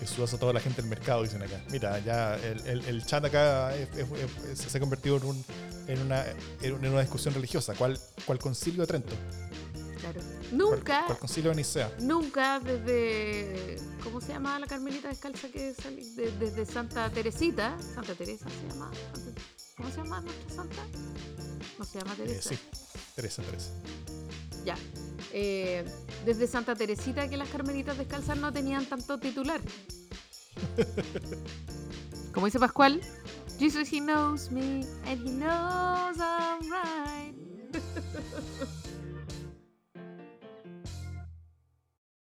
Jesús 0.00 0.34
a 0.34 0.38
toda 0.38 0.52
la 0.52 0.60
gente 0.60 0.82
del 0.82 0.90
mercado, 0.90 1.22
dicen 1.22 1.42
acá. 1.42 1.62
Mira, 1.70 1.98
ya 2.00 2.36
el, 2.36 2.66
el, 2.66 2.84
el 2.84 3.06
chat 3.06 3.24
acá 3.24 3.74
es, 3.74 3.88
es, 3.96 4.06
es, 4.50 4.58
se 4.58 4.76
ha 4.76 4.80
convertido 4.80 5.16
en, 5.16 5.24
un, 5.24 5.44
en, 5.86 6.00
una, 6.00 6.24
en 6.62 6.86
una 6.86 7.00
discusión 7.00 7.32
religiosa. 7.32 7.74
¿Cuál, 7.74 7.98
cuál 8.26 8.38
concilio 8.38 8.82
de 8.82 8.86
Trento? 8.86 9.14
Claro. 10.04 10.20
Nunca. 10.52 10.84
¿Cuál, 10.84 11.06
cuál 11.06 11.18
concilio 11.18 11.50
de 11.50 11.56
Nicea? 11.56 11.90
Nunca 12.00 12.60
desde. 12.60 13.78
¿Cómo 14.02 14.20
se 14.20 14.34
llamaba 14.34 14.58
la 14.58 14.66
Carmelita 14.66 15.08
descalza 15.08 15.48
que 15.48 15.72
salió? 15.72 16.04
De, 16.14 16.30
desde 16.32 16.66
Santa 16.66 17.08
Teresita. 17.08 17.74
Santa 17.94 18.14
Teresa 18.14 18.46
se 18.50 18.68
llama. 18.68 18.90
¿Cómo 19.78 19.90
se 19.90 19.96
llama 19.96 20.20
nuestra 20.20 20.56
santa? 20.56 20.82
No 21.78 21.84
se 21.86 21.98
llama 21.98 22.14
Teresa. 22.16 22.52
Eh, 22.52 22.56
sí, 22.56 22.58
Teresa, 23.14 23.42
Teresa. 23.42 23.70
Ya. 24.66 24.76
Eh, 25.32 25.86
desde 26.26 26.46
Santa 26.48 26.74
Teresita 26.74 27.26
que 27.30 27.38
las 27.38 27.48
carmelitas 27.48 27.96
descalzas 27.96 28.36
no 28.36 28.52
tenían 28.52 28.84
tanto 28.84 29.18
titular. 29.18 29.62
Como 32.34 32.44
dice 32.44 32.58
Pascual, 32.58 33.00
Jesus, 33.58 33.90
he 33.90 34.00
knows 34.00 34.50
me 34.50 34.84
and 35.06 35.26
he 35.26 35.30
knows 35.30 36.18
I'm 36.18 36.70
right. 36.70 37.34